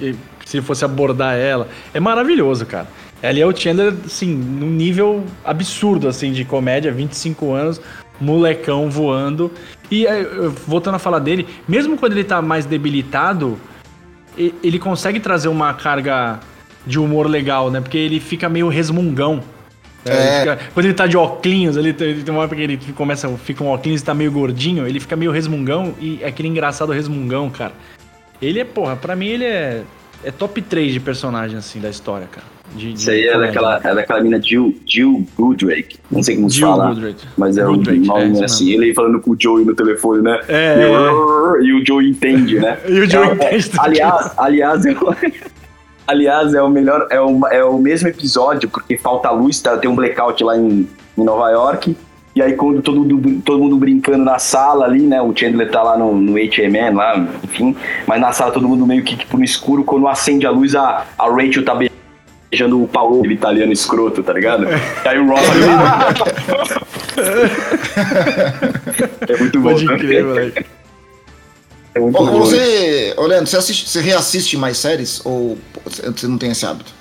Se 0.45 0.57
ele 0.59 0.65
fosse 0.65 0.85
abordar 0.85 1.37
ela. 1.37 1.69
É 1.93 1.99
maravilhoso, 1.99 2.65
cara. 2.67 2.87
Ali 3.23 3.41
é 3.41 3.47
o 3.47 3.57
Chandler, 3.57 3.95
assim, 4.05 4.33
num 4.33 4.71
nível 4.71 5.25
absurdo, 5.45 6.07
assim, 6.07 6.33
de 6.33 6.45
comédia, 6.45 6.93
25 6.93 7.53
anos, 7.53 7.81
molecão 8.21 8.91
voando. 8.91 9.51
E 9.91 10.07
é, 10.07 10.23
voltando 10.67 10.95
a 10.97 10.99
falar 10.99 11.19
dele, 11.21 11.47
mesmo 11.69 11.97
quando 11.97 12.13
ele 12.13 12.25
tá 12.25 12.41
mais 12.43 12.65
debilitado, 12.67 13.59
ele 14.37 14.79
consegue 14.79 15.19
trazer 15.21 15.49
uma 15.49 15.73
carga 15.75 16.41
de 16.87 16.99
humor 16.99 17.27
legal, 17.29 17.71
né? 17.71 17.81
Porque 17.81 17.97
ele 17.99 18.21
fica 18.21 18.49
meio 18.49 18.69
resmungão. 18.69 19.43
né? 20.05 20.13
Ele 20.13 20.15
É. 20.15 20.39
fica- 20.41 20.59
quando 20.73 20.87
ele 20.87 20.95
tá 20.95 21.07
de 21.07 21.17
óculos, 21.17 21.77
ele, 21.77 21.93
tem 21.93 22.09
ele 22.11 22.23
tem 22.23 22.33
uma 22.33 22.45
época 22.45 22.55
que 22.57 22.63
ele 22.63 22.77
começa, 22.95 23.29
fica 23.39 23.65
um 23.65 23.69
óculos 23.69 24.01
e 24.01 24.05
tá 24.05 24.15
meio 24.15 24.31
gordinho, 24.31 24.87
ele 24.87 25.01
fica 25.01 25.17
meio 25.17 25.33
resmungão 25.33 25.95
e 26.01 26.21
é 26.23 26.29
aquele 26.29 26.47
engraçado 26.49 26.93
resmungão, 26.93 27.51
cara. 27.51 27.73
Ele 28.41 28.61
é, 28.61 28.65
porra, 28.65 28.95
pra 28.95 29.17
mim 29.17 29.27
ele 29.27 29.45
é, 29.45 29.83
é 30.23 30.31
top 30.31 30.63
3 30.63 30.93
de 30.93 31.01
personagem, 31.01 31.57
assim, 31.59 31.81
da 31.81 31.91
história, 31.91 32.29
cara. 32.31 32.47
De, 32.75 32.93
de 32.93 32.99
Isso 32.99 33.11
aí 33.11 33.27
é 33.27 33.39
daquela, 33.39 33.81
é 33.83 33.95
daquela 33.95 34.21
mina 34.21 34.41
Jill, 34.41 34.75
Jill 34.85 35.27
Goodrake. 35.37 35.99
Não 36.11 36.23
sei 36.23 36.37
como 36.37 36.51
se 36.51 36.61
fala. 36.61 36.89
Goodrake. 36.89 37.27
Mas 37.37 37.57
é 37.59 37.65
Goodrake, 37.65 38.01
o 38.01 38.03
é, 38.03 38.07
nome 38.07 38.33
isso 38.33 38.45
assim. 38.45 38.71
Ele 38.71 38.95
falando 38.95 39.21
com 39.21 39.31
o 39.33 39.37
Joey 39.39 39.65
no 39.65 39.75
telefone, 39.75 40.23
né? 40.23 40.41
É, 40.49 40.79
e, 40.79 40.83
é, 40.83 40.89
o, 40.89 41.63
e 41.63 41.73
o 41.73 41.87
Joey 41.87 42.11
entende, 42.11 42.59
né? 42.59 42.79
E 42.89 43.01
o 43.01 43.11
Joey 43.11 43.29
É, 43.41 43.45
é, 43.45 43.57
entende 43.57 43.71
Aliás, 43.79 44.33
aliás, 44.37 44.87
é 44.87 44.93
o- 44.93 45.17
aliás, 46.07 46.55
é 46.55 46.63
o 46.63 46.69
melhor. 46.69 47.07
É 47.11 47.21
o, 47.21 47.47
é 47.49 47.65
o 47.65 47.79
mesmo 47.79 48.09
episódio, 48.09 48.69
porque 48.69 48.97
falta 48.97 49.31
luz, 49.31 49.61
tá, 49.61 49.77
tem 49.77 49.91
um 49.91 49.95
blackout 49.95 50.43
lá 50.43 50.57
em, 50.57 50.89
em 51.17 51.25
Nova 51.25 51.51
York. 51.51 51.97
E 52.35 52.43
aí, 52.43 52.53
quando 52.53 52.83
todo 52.83 53.01
mundo, 53.01 53.41
todo 53.43 53.59
mundo 53.59 53.79
brincando 53.79 54.23
na 54.23 54.39
sala 54.39 54.85
ali, 54.85 55.01
né? 55.01 55.23
O 55.23 55.35
Chandler 55.35 55.71
tá 55.71 55.83
lá 55.83 55.97
no, 55.97 56.15
no 56.15 56.35
HMN, 56.35 56.95
lá, 56.95 57.27
enfim. 57.43 57.75
Mas 58.07 58.21
na 58.21 58.31
sala 58.31 58.53
todo 58.53 58.69
mundo 58.69 58.87
meio 58.87 59.03
que 59.03 59.17
tipo, 59.17 59.39
no 59.39 59.45
escuro. 59.45 59.83
Quando 59.83 60.07
acende 60.07 60.47
a 60.47 60.51
luz, 60.51 60.75
a, 60.75 61.07
a 61.19 61.31
Rachel 61.31 61.65
tá 61.65 61.75
beijando 61.75 61.96
o 62.73 62.89
Paulo, 62.89 63.21
o 63.23 63.31
italiano 63.31 63.73
escroto, 63.73 64.23
tá 64.23 64.33
ligado? 64.33 64.65
E 65.05 65.09
aí 65.09 65.19
o 65.19 65.27
Ross 65.29 65.41
fala, 65.47 65.67
"Ah!" 65.83 66.15
É 69.29 69.37
muito 69.39 69.61
bom. 69.61 69.71
Pode 69.73 69.87
crer, 69.87 70.25
moleque. 70.25 70.67
É 71.95 71.99
muito 72.01 72.19
Ô, 72.19 72.27
bom. 72.27 72.41
você, 72.41 73.15
ô 73.17 73.23
Leandro, 73.27 73.47
você, 73.47 73.57
assiste, 73.57 73.89
você 73.89 74.01
reassiste 74.01 74.57
mais 74.57 74.77
séries 74.79 75.21
ou 75.25 75.57
você 75.85 76.27
não 76.27 76.37
tem 76.39 76.51
esse 76.51 76.65
hábito? 76.67 76.93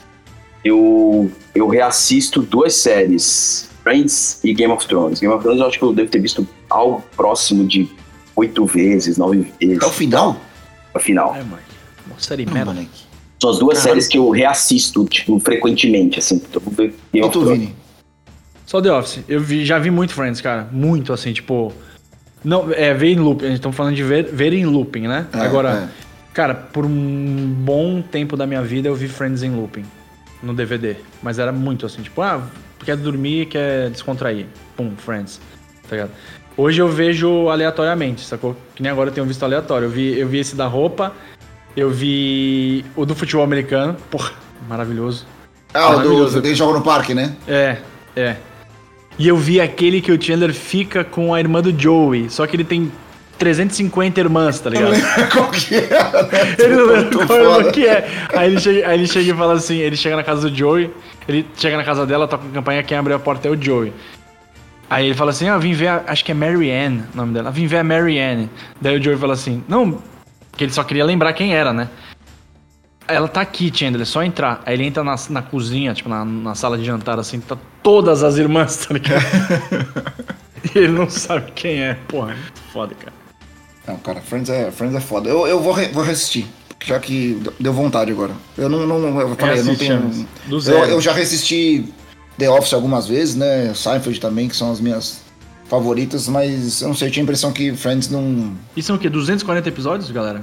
eu, 0.64 1.32
eu 1.54 1.68
reassisto 1.68 2.42
duas 2.42 2.74
séries, 2.74 3.70
Friends 3.84 4.40
e 4.44 4.52
Game 4.54 4.74
of 4.74 4.88
Thrones. 4.88 5.20
Game 5.20 5.32
of 5.34 5.44
Thrones 5.44 5.62
eu 5.62 5.68
acho 5.68 5.78
que 5.78 5.84
eu 5.86 5.94
devo 5.94 6.10
ter 6.10 6.20
visto 6.20 6.48
algo 6.70 7.04
próximo 7.16 7.68
de 7.68 7.88
oito 8.36 8.66
vezes, 8.66 9.18
nove 9.18 9.54
vezes. 9.62 9.80
É 9.82 9.86
o 9.86 9.92
final? 9.92 10.38
No 10.94 11.00
final. 11.00 11.36
É, 11.36 11.44
moleque. 11.44 11.68
Uma 12.08 12.20
série 12.20 12.46
merda. 12.48 12.74
moleque. 12.74 13.05
São 13.46 13.50
as 13.52 13.60
duas 13.60 13.78
Caralho. 13.78 13.92
séries 14.02 14.08
que 14.08 14.18
eu 14.18 14.30
reassisto, 14.32 15.06
tipo, 15.06 15.40
frequentemente, 15.40 16.18
assim. 16.20 16.42
Eu 16.52 16.92
E 17.14 17.22
tu, 17.22 17.30
Thrones. 17.42 17.50
Vini? 17.60 17.76
Só 18.66 18.82
The 18.82 18.92
Office. 18.92 19.20
Eu 19.30 19.40
vi- 19.40 19.64
já 19.66 19.78
vi 19.78 19.92
muito 19.92 20.14
Friends, 20.14 20.42
cara. 20.42 20.68
Muito, 20.72 21.14
assim, 21.14 21.32
tipo... 21.34 21.72
Não, 22.44 22.72
é, 22.74 22.94
ver 22.94 23.10
em 23.12 23.20
looping. 23.20 23.46
A 23.46 23.50
gente 23.50 23.62
tá 23.62 23.72
falando 23.72 23.96
de 23.96 24.04
ver, 24.04 24.26
ver 24.32 24.54
em 24.54 24.66
looping, 24.66 25.08
né? 25.08 25.28
É, 25.34 25.40
Agora, 25.40 25.90
cara, 26.34 26.54
por 26.56 26.86
um 26.86 27.54
bom 27.60 28.02
tempo 28.02 28.36
da 28.38 28.46
minha 28.48 28.62
vida 28.62 28.88
eu 28.88 28.96
vi 28.96 29.08
Friends 29.08 29.44
em 29.44 29.52
looping. 29.52 29.86
No 30.44 30.54
DVD. 30.54 30.96
Mas 31.24 31.40
era 31.40 31.52
muito 31.52 31.86
assim, 31.86 32.02
tipo, 32.02 32.22
ah, 32.22 32.42
quer 32.84 32.98
dormir, 32.98 33.48
quer 33.48 33.90
descontrair. 33.90 34.46
Pum, 34.76 34.92
Friends. 34.98 35.40
Tá 35.90 35.96
ligado? 35.96 36.12
Hoje 36.58 36.82
eu 36.82 36.88
vejo 36.88 37.50
aleatoriamente, 37.50 38.22
sacou? 38.22 38.56
Que 38.76 38.82
nem 38.82 38.92
agora 38.92 39.10
eu 39.10 39.14
tenho 39.14 39.26
visto 39.28 39.44
aleatório. 39.44 39.86
Eu 39.88 39.92
vi, 39.92 40.18
eu 40.20 40.28
vi 40.28 40.40
esse 40.40 40.56
da 40.56 40.68
roupa, 40.68 41.14
eu 41.76 41.90
vi 41.90 42.86
o 42.96 43.06
do 43.06 43.16
futebol 43.16 43.44
americano. 43.44 43.96
Porra, 44.10 44.32
maravilhoso. 44.68 45.26
Ah, 45.74 45.90
o 45.90 46.00
do, 46.00 46.10
Maravilhoso. 46.10 46.56
jogam 46.56 46.76
no 46.76 46.82
parque, 46.82 47.14
né? 47.14 47.36
É, 47.48 47.78
é. 48.16 48.38
E 49.20 49.28
eu 49.28 49.38
vi 49.38 49.60
aquele 49.60 50.02
que 50.02 50.12
o 50.12 50.22
Chandler 50.22 50.54
fica 50.54 51.04
com 51.04 51.34
a 51.34 51.40
irmã 51.40 51.62
do 51.62 51.78
Joey, 51.78 52.30
só 52.30 52.46
que 52.48 52.56
ele 52.56 52.64
tem 52.64 52.92
350 53.38 54.20
irmãs, 54.20 54.60
tá 54.60 54.70
ligado? 54.70 54.94
Qual 55.32 55.50
que 55.52 55.76
é? 55.76 55.82
né? 55.82 56.56
Ele 56.60 56.76
não 56.76 56.86
lembra 56.86 57.28
qual 57.28 57.28
foda. 57.28 57.72
que 57.72 57.86
é. 57.86 58.08
Aí 58.34 58.50
ele, 58.50 58.60
chega, 58.60 58.88
aí 58.88 58.98
ele 58.98 59.08
chega 59.08 59.32
e 59.32 59.36
fala 59.36 59.54
assim, 59.54 59.78
ele 59.78 59.96
chega 59.98 60.16
na 60.16 60.24
casa 60.24 60.50
do 60.50 60.56
Joey, 60.56 60.90
ele 61.28 61.46
chega 61.58 61.76
na 61.76 61.84
casa 61.84 62.06
dela, 62.06 62.28
toca 62.28 62.46
a 62.48 62.52
campanha, 62.52 62.84
quem 62.84 62.98
abre 62.98 63.14
a 63.14 63.20
porta 63.20 63.48
é 63.48 63.52
o 63.52 63.62
Joey. 63.62 63.92
Aí 64.90 65.08
ele 65.08 65.16
fala 65.16 65.32
assim, 65.32 65.50
ah, 65.50 65.58
vim 65.58 65.74
ver, 65.74 65.88
a, 65.88 66.04
acho 66.08 66.24
que 66.24 66.32
é 66.32 66.36
Mary 66.36 66.72
Ann, 66.72 67.02
o 67.14 67.18
nome 67.18 67.34
dela, 67.34 67.52
vim 67.52 67.68
ver 67.68 67.78
a 67.78 67.84
Mary 67.84 68.20
Ann. 68.20 68.48
Daí 68.80 68.98
o 68.98 69.04
Joey 69.04 69.18
fala 69.18 69.34
assim, 69.34 69.64
não, 69.68 70.02
que 70.56 70.64
ele 70.64 70.74
só 70.74 70.84
queria 70.84 71.06
lembrar 71.06 71.34
quem 71.34 71.54
era, 71.54 71.74
né? 71.74 71.90
Ela 73.08 73.28
tá 73.28 73.42
aqui, 73.42 73.72
Chandler, 73.74 74.02
é 74.02 74.06
só 74.06 74.24
entrar. 74.24 74.64
Aí 74.66 74.74
ele 74.74 74.86
entra 74.86 75.04
na, 75.04 75.16
na 75.30 75.42
cozinha, 75.42 75.94
tipo, 75.94 76.10
na, 76.10 76.26
na 76.26 76.56
sala 76.56 76.78
de 76.78 76.84
jantar, 76.84 77.20
assim, 77.20 77.40
tá 77.40 77.58
todas 77.84 78.24
as 78.24 78.38
irmãs, 78.38 78.78
tá 78.78 78.94
ligado? 78.94 79.24
e 80.74 80.78
ele 80.80 80.88
não 80.88 81.10
sabe 81.10 81.52
quem 81.52 81.84
é. 81.84 81.94
Porra, 82.08 82.32
é 82.32 82.36
muito 82.36 82.62
foda, 82.74 82.96
cara. 82.96 83.14
Não, 83.88 83.98
cara, 83.98 84.22
Friends 84.22 84.50
é, 84.50 84.72
Friends 84.72 84.96
é 84.96 85.00
foda. 85.00 85.30
Eu, 85.30 85.46
eu 85.46 85.62
vou, 85.62 85.72
re, 85.72 85.90
vou 85.90 86.04
reassistir. 86.04 86.48
Já 86.84 87.00
que 87.00 87.42
deu 87.60 87.74
vontade 87.74 88.12
agora. 88.12 88.34
Eu 88.58 88.70
não, 88.70 88.86
não, 88.86 89.20
eu 89.20 89.36
falei, 89.36 89.60
eu 89.60 89.66
não 89.66 89.76
tenho. 89.76 90.28
Eu, 90.50 90.60
zero. 90.60 90.86
eu 90.86 91.02
já 91.02 91.14
reassisti 91.14 91.94
The 92.38 92.50
Office 92.50 92.74
algumas 92.74 93.08
vezes, 93.08 93.36
né? 93.36 93.74
Seinfeld 93.74 94.20
também, 94.20 94.48
que 94.48 94.56
são 94.56 94.72
as 94.72 94.80
minhas 94.80 95.25
favoritas, 95.68 96.28
mas 96.28 96.82
eu 96.82 96.88
não 96.90 96.96
sei, 96.96 97.08
eu 97.08 97.12
tinha 97.12 97.24
a 97.24 97.26
impressão 97.26 97.52
que 97.52 97.76
Friends 97.76 98.10
não. 98.10 98.54
E 98.76 98.82
são 98.84 98.96
o 98.96 99.00
quê? 99.00 99.10
240 99.10 99.68
episódios, 99.70 100.12
galera? 100.12 100.42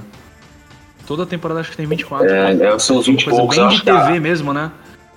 Toda 1.05 1.25
temporada 1.25 1.59
acho 1.59 1.71
que 1.71 1.77
tem 1.77 1.85
24. 1.85 2.27
É, 2.29 2.53
né? 2.53 2.65
é, 2.67 2.79
são 2.79 2.97
uns 2.97 3.05
20 3.07 3.21
e 3.21 3.25
Coisa 3.25 3.37
poucos, 3.39 3.57
bem 3.57 3.67
de 3.67 3.73
acho 3.75 3.83
que 3.83 3.89
a- 3.89 4.05
TV 4.05 4.19
mesmo, 4.19 4.53
né? 4.53 4.71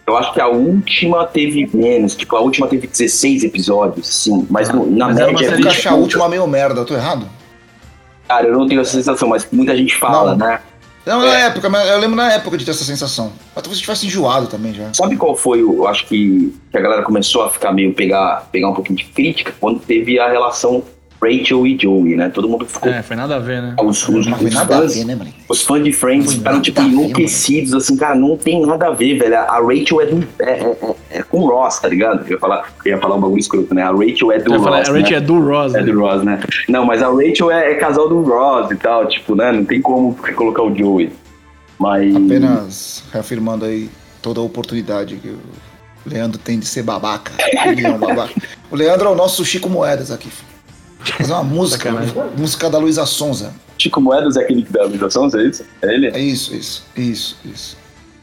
Eu 0.07 0.16
acho 0.16 0.32
que 0.32 0.40
a 0.40 0.46
última 0.46 1.24
teve 1.26 1.68
menos, 1.76 2.14
tipo, 2.14 2.36
a 2.36 2.40
última 2.40 2.68
teve 2.68 2.86
16 2.86 3.42
episódios, 3.42 4.07
sim. 4.07 4.46
Mas 4.48 4.68
no- 4.68 4.88
na 4.88 5.07
mas 5.07 5.16
média 5.16 5.32
é 5.34 5.38
série 5.38 5.50
Eu 5.50 5.57
20 5.57 5.66
achar 5.68 5.92
a 5.92 5.94
última 5.96 6.28
meio 6.28 6.46
merda, 6.46 6.80
eu 6.80 6.84
tô 6.84 6.94
errado? 6.94 7.26
Cara, 8.28 8.46
eu 8.46 8.57
não 8.57 8.66
tenho 8.68 8.80
essa 8.80 8.92
sensação, 8.92 9.28
mas 9.28 9.46
muita 9.50 9.76
gente 9.76 9.96
fala, 9.96 10.36
Não. 10.36 10.46
né? 10.46 10.61
Não, 11.07 11.20
na 11.20 11.38
época, 11.38 11.68
mas 11.68 11.88
eu 11.88 11.98
lembro 11.98 12.16
na 12.16 12.32
época 12.32 12.59
de 12.59 12.64
ter 12.64 12.72
essa 12.72 12.84
sensação. 12.84 13.26
Mas 13.54 13.62
talvez 13.62 13.76
eu 13.78 13.82
tivesse 13.82 14.07
enjoado 14.07 14.48
também 14.48 14.74
já. 14.74 14.92
Sabe 14.92 15.16
qual 15.16 15.36
foi, 15.36 15.62
o- 15.62 15.76
eu 15.84 15.86
acho 15.88 16.04
que, 16.07 16.52
que 16.70 16.76
a 16.76 16.80
galera 16.80 17.02
começou 17.02 17.44
a 17.44 17.50
ficar 17.50 17.72
meio 17.72 17.94
pegar, 17.94 18.48
pegar 18.50 18.68
um 18.70 18.74
pouquinho 18.74 18.96
de 18.98 19.04
crítica 19.04 19.54
quando 19.61 19.78
teve 19.78 20.18
a 20.18 20.28
relação 20.28 20.82
Rachel 21.22 21.66
e 21.66 21.78
Joey, 21.80 22.16
né? 22.16 22.28
Todo 22.28 22.48
mundo 22.48 22.66
ficou. 22.66 22.90
É, 22.92 23.02
foi 23.02 23.16
nada 23.16 23.36
a 23.36 23.38
ver, 23.38 23.62
né? 23.62 23.74
Os, 23.82 24.06
os, 24.08 24.26
Não 24.26 24.36
foi 24.36 24.48
os 24.48 24.54
nada 24.54 24.76
a 24.76 24.78
fãs, 24.80 24.94
ver, 24.94 25.04
né, 25.04 25.18
os 25.48 25.62
fãs 25.62 25.82
de 25.82 25.92
Friends 25.92 26.34
ficaram, 26.34 26.60
tipo, 26.60 26.80
enlouquecidos, 26.82 27.72
assim, 27.74 27.96
cara, 27.96 28.14
não 28.14 28.36
tem 28.36 28.64
nada 28.66 28.88
a 28.88 28.90
ver, 28.90 29.18
velho. 29.18 29.36
A 29.38 29.58
Rachel 29.60 30.00
é, 30.00 30.06
do, 30.06 30.28
é, 30.40 30.50
é, 30.50 30.76
é- 30.82 30.96
é 31.18 31.22
com 31.22 31.40
o 31.40 31.46
Ross, 31.48 31.78
tá 31.80 31.88
ligado? 31.88 32.24
Eu 32.26 32.32
ia 32.32 32.38
falar, 32.38 32.68
eu 32.84 32.92
ia 32.92 33.00
falar 33.00 33.14
um 33.16 33.20
bagulho 33.20 33.38
escroto, 33.40 33.74
né? 33.74 33.82
A 33.82 33.90
Rachel 33.92 34.32
é 34.32 34.38
do 34.38 34.52
ia 34.52 34.58
falar, 34.60 34.78
Ross. 34.78 34.88
a 34.88 34.92
Rachel 34.92 35.10
né? 35.10 35.16
é 35.16 35.20
do 35.20 35.40
Ross, 35.40 35.74
É 35.74 35.80
né? 35.80 35.92
do 35.92 35.98
Ross, 36.00 36.22
né? 36.22 36.40
Não, 36.68 36.84
mas 36.84 37.02
a 37.02 37.08
Rachel 37.08 37.50
é, 37.50 37.72
é 37.72 37.74
casal 37.76 38.08
do 38.08 38.22
Ross 38.22 38.70
e 38.70 38.76
tal, 38.76 39.06
tipo, 39.08 39.34
né? 39.34 39.52
Não 39.52 39.64
tem 39.64 39.80
como 39.80 40.14
colocar 40.34 40.62
o 40.62 40.74
Joey. 40.76 41.10
Mas. 41.78 42.14
Apenas 42.14 43.04
reafirmando 43.12 43.64
aí 43.64 43.88
toda 44.22 44.40
a 44.40 44.42
oportunidade 44.42 45.16
que 45.16 45.28
o 45.28 45.38
Leandro 46.06 46.38
tem 46.38 46.58
de 46.58 46.66
ser 46.66 46.82
babaca. 46.82 47.32
Ele 47.66 47.86
é 47.86 47.90
um 47.90 47.98
babaca. 47.98 48.34
O 48.70 48.76
Leandro 48.76 49.08
é 49.08 49.10
o 49.12 49.14
nosso 49.14 49.44
Chico 49.44 49.68
Moedas 49.68 50.10
aqui. 50.10 50.28
filho. 50.30 50.55
Fazer 51.12 51.32
uma 51.32 51.44
música, 51.44 51.90
Sacanagem. 51.90 52.14
música 52.36 52.70
da 52.70 52.78
Luísa 52.78 53.07
Sonza. 53.07 53.52
Chico 53.78 54.00
Moedas 54.00 54.36
é 54.36 54.42
aquele 54.42 54.62
que 54.62 54.72
dá 54.72 54.82
a 54.82 54.86
imitação, 54.86 55.28
é 55.34 55.42
isso? 55.42 55.64
É 55.82 55.94
ele? 55.94 56.07
É 56.09 56.18
isso, 56.18 56.54
isso, 56.54 56.84
isso, 56.96 57.36
isso. 57.44 57.76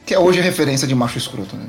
Que 0.05 0.13
é 0.13 0.19
hoje 0.19 0.39
a 0.39 0.43
referência 0.43 0.87
de 0.87 0.95
macho 0.95 1.17
escroto, 1.17 1.55
né? 1.55 1.65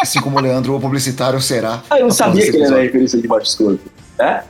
Assim 0.00 0.20
como 0.20 0.38
o 0.38 0.40
Leandro, 0.40 0.74
o 0.74 0.80
publicitário, 0.80 1.40
será. 1.40 1.82
Ah, 1.90 1.98
eu 1.98 2.04
não 2.04 2.10
sabia 2.10 2.42
que 2.42 2.48
ele 2.48 2.56
era 2.58 2.64
episódio. 2.66 2.84
referência 2.84 3.20
de 3.20 3.28
baixo 3.28 3.46
escuro. 3.46 3.78
É? 4.18 4.42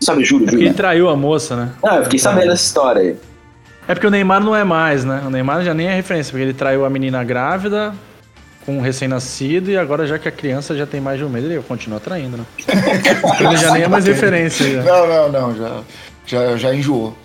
Sabe, 0.00 0.24
juro, 0.24 0.46
juro. 0.46 0.62
ele 0.62 0.72
traiu 0.72 1.08
a 1.10 1.16
moça, 1.16 1.54
né? 1.56 1.72
Ah, 1.82 1.96
eu 1.96 2.04
fiquei 2.04 2.18
sabendo 2.18 2.48
dessa 2.48 2.64
história 2.64 3.02
aí. 3.02 3.16
É 3.86 3.94
porque 3.94 4.06
o 4.06 4.10
Neymar 4.10 4.42
não 4.42 4.54
é 4.56 4.64
mais, 4.64 5.04
né? 5.04 5.22
O 5.26 5.30
Neymar 5.30 5.62
já 5.62 5.74
nem 5.74 5.88
é 5.88 5.94
referência, 5.94 6.30
porque 6.30 6.44
ele 6.44 6.54
traiu 6.54 6.84
a 6.84 6.90
menina 6.90 7.22
grávida 7.24 7.92
com 8.70 8.78
um 8.78 8.80
recém-nascido 8.80 9.70
e 9.70 9.76
agora 9.76 10.06
já 10.06 10.18
que 10.18 10.28
a 10.28 10.32
criança 10.32 10.76
já 10.76 10.86
tem 10.86 11.00
mais 11.00 11.18
de 11.18 11.24
um 11.24 11.28
mês, 11.28 11.44
ele 11.44 11.60
continua 11.62 11.98
traindo, 11.98 12.36
né? 12.36 12.44
ele 13.40 13.56
já 13.56 13.72
nem 13.72 13.82
é 13.82 13.88
mais 13.88 14.06
referência. 14.06 14.82
Já. 14.82 14.82
Não, 14.84 15.06
não, 15.06 15.28
não, 15.32 15.56
já, 15.56 15.82
já, 16.26 16.56
já 16.56 16.74
enjoou. 16.74 17.16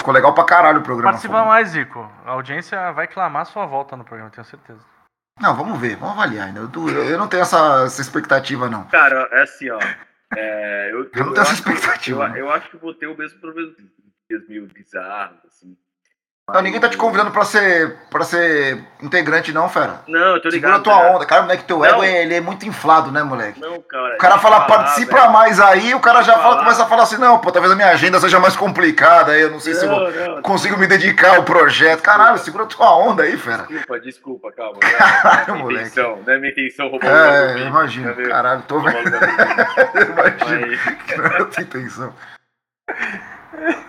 Ficou 0.00 0.14
legal 0.14 0.34
pra 0.34 0.44
caralho 0.44 0.80
o 0.80 0.82
programa. 0.82 1.10
Participa 1.10 1.44
mais, 1.44 1.68
Zico. 1.70 2.00
A 2.24 2.30
audiência 2.32 2.92
vai 2.92 3.06
clamar 3.08 3.46
sua 3.46 3.66
volta 3.66 3.96
no 3.96 4.04
programa, 4.04 4.30
tenho 4.30 4.44
certeza. 4.44 4.80
Não, 5.40 5.54
vamos 5.56 5.78
ver, 5.78 5.96
vamos 5.96 6.14
avaliar 6.14 6.48
ainda. 6.48 6.60
Eu, 6.60 6.68
du- 6.68 6.90
eu 6.90 7.18
não 7.18 7.28
tenho 7.28 7.42
essa, 7.42 7.84
essa 7.86 8.00
expectativa, 8.00 8.68
não. 8.68 8.84
Cara, 8.88 9.28
é 9.32 9.42
assim, 9.42 9.70
ó. 9.70 9.78
É, 10.36 10.90
eu, 10.92 11.10
Eu 11.14 11.24
não 11.26 11.32
tenho 11.32 11.40
essa 11.42 11.52
acho 11.52 11.62
que- 11.62 11.70
expectativa, 11.70 12.24
Eu, 12.24 12.28
não. 12.28 12.36
eu 12.36 12.50
acho 12.50 12.70
que 12.70 12.76
vou 12.76 12.94
ter 12.94 13.06
o 13.06 13.16
mesmo 13.16 13.40
problema 13.40 13.72
dias 14.30 14.46
meio 14.48 14.66
bizarros, 14.66 15.38
assim. 15.46 15.76
Não, 16.50 16.62
ninguém 16.62 16.80
tá 16.80 16.88
te 16.88 16.96
convidando 16.96 17.30
pra 17.30 17.44
ser, 17.44 17.96
pra 18.10 18.24
ser 18.24 18.82
integrante, 19.02 19.52
não, 19.52 19.68
fera. 19.68 20.00
Não, 20.08 20.36
eu 20.36 20.40
tô 20.40 20.50
Segura 20.50 20.76
ligado. 20.76 20.80
a 20.80 20.82
tua 20.82 20.98
cara. 21.02 21.16
onda. 21.16 21.26
Cara, 21.26 21.42
moleque, 21.42 21.64
teu 21.64 21.78
Não. 21.78 21.84
ego 21.84 22.02
ele 22.04 22.34
é 22.36 22.40
muito 22.40 22.66
inflado, 22.66 23.12
né, 23.12 23.22
moleque? 23.22 23.60
Não, 23.60 23.78
cara. 23.82 24.14
O 24.14 24.18
cara 24.18 24.38
fala, 24.38 24.56
eu 24.56 24.60
falar, 24.62 24.66
participa 24.66 25.16
velho. 25.18 25.30
mais 25.32 25.60
aí, 25.60 25.94
o 25.94 26.00
cara 26.00 26.22
já 26.22 26.32
eu 26.32 26.36
fala, 26.38 26.48
falar. 26.52 26.64
começa 26.64 26.82
a 26.82 26.86
falar 26.86 27.02
assim, 27.02 27.18
não, 27.18 27.38
pô, 27.38 27.52
talvez 27.52 27.70
a 27.70 27.76
minha 27.76 27.90
agenda 27.90 28.18
seja 28.18 28.40
mais 28.40 28.56
complicada, 28.56 29.32
aí 29.32 29.42
eu 29.42 29.50
não 29.50 29.60
sei 29.60 29.74
se 29.74 29.84
eu 29.84 29.90
Não, 29.90 30.10
não. 30.36 30.42
consigo 30.42 30.78
me 30.78 30.86
dedicar 30.86 31.36
ao 31.36 31.42
projeto. 31.42 32.00
Caralho, 32.02 32.38
segura 32.38 32.64
a 32.64 32.66
tua 32.66 32.96
onda 32.96 33.24
aí, 33.24 33.36
fera. 33.36 33.64
Desculpa, 33.68 34.00
desculpa, 34.00 34.52
calma. 34.52 34.78
Não, 34.82 34.90
não 34.90 35.30
é 35.40 35.44
minha 35.44 35.56
moleque. 35.64 35.86
intenção, 35.88 36.22
não 36.26 36.32
é 36.32 36.38
minha 36.38 36.50
intenção 36.52 36.88
roubar 36.88 37.06
É, 37.10 37.52
Vini, 37.54 37.66
imagino, 37.66 38.10
entendeu? 38.10 38.30
caralho, 38.30 38.62
tô 38.66 38.80
vendo. 38.80 38.96
Imagino 39.06 40.66
Mas- 40.66 41.16
não 41.18 41.26
a 41.26 41.44
tua 41.44 41.62
intenção. 41.62 42.14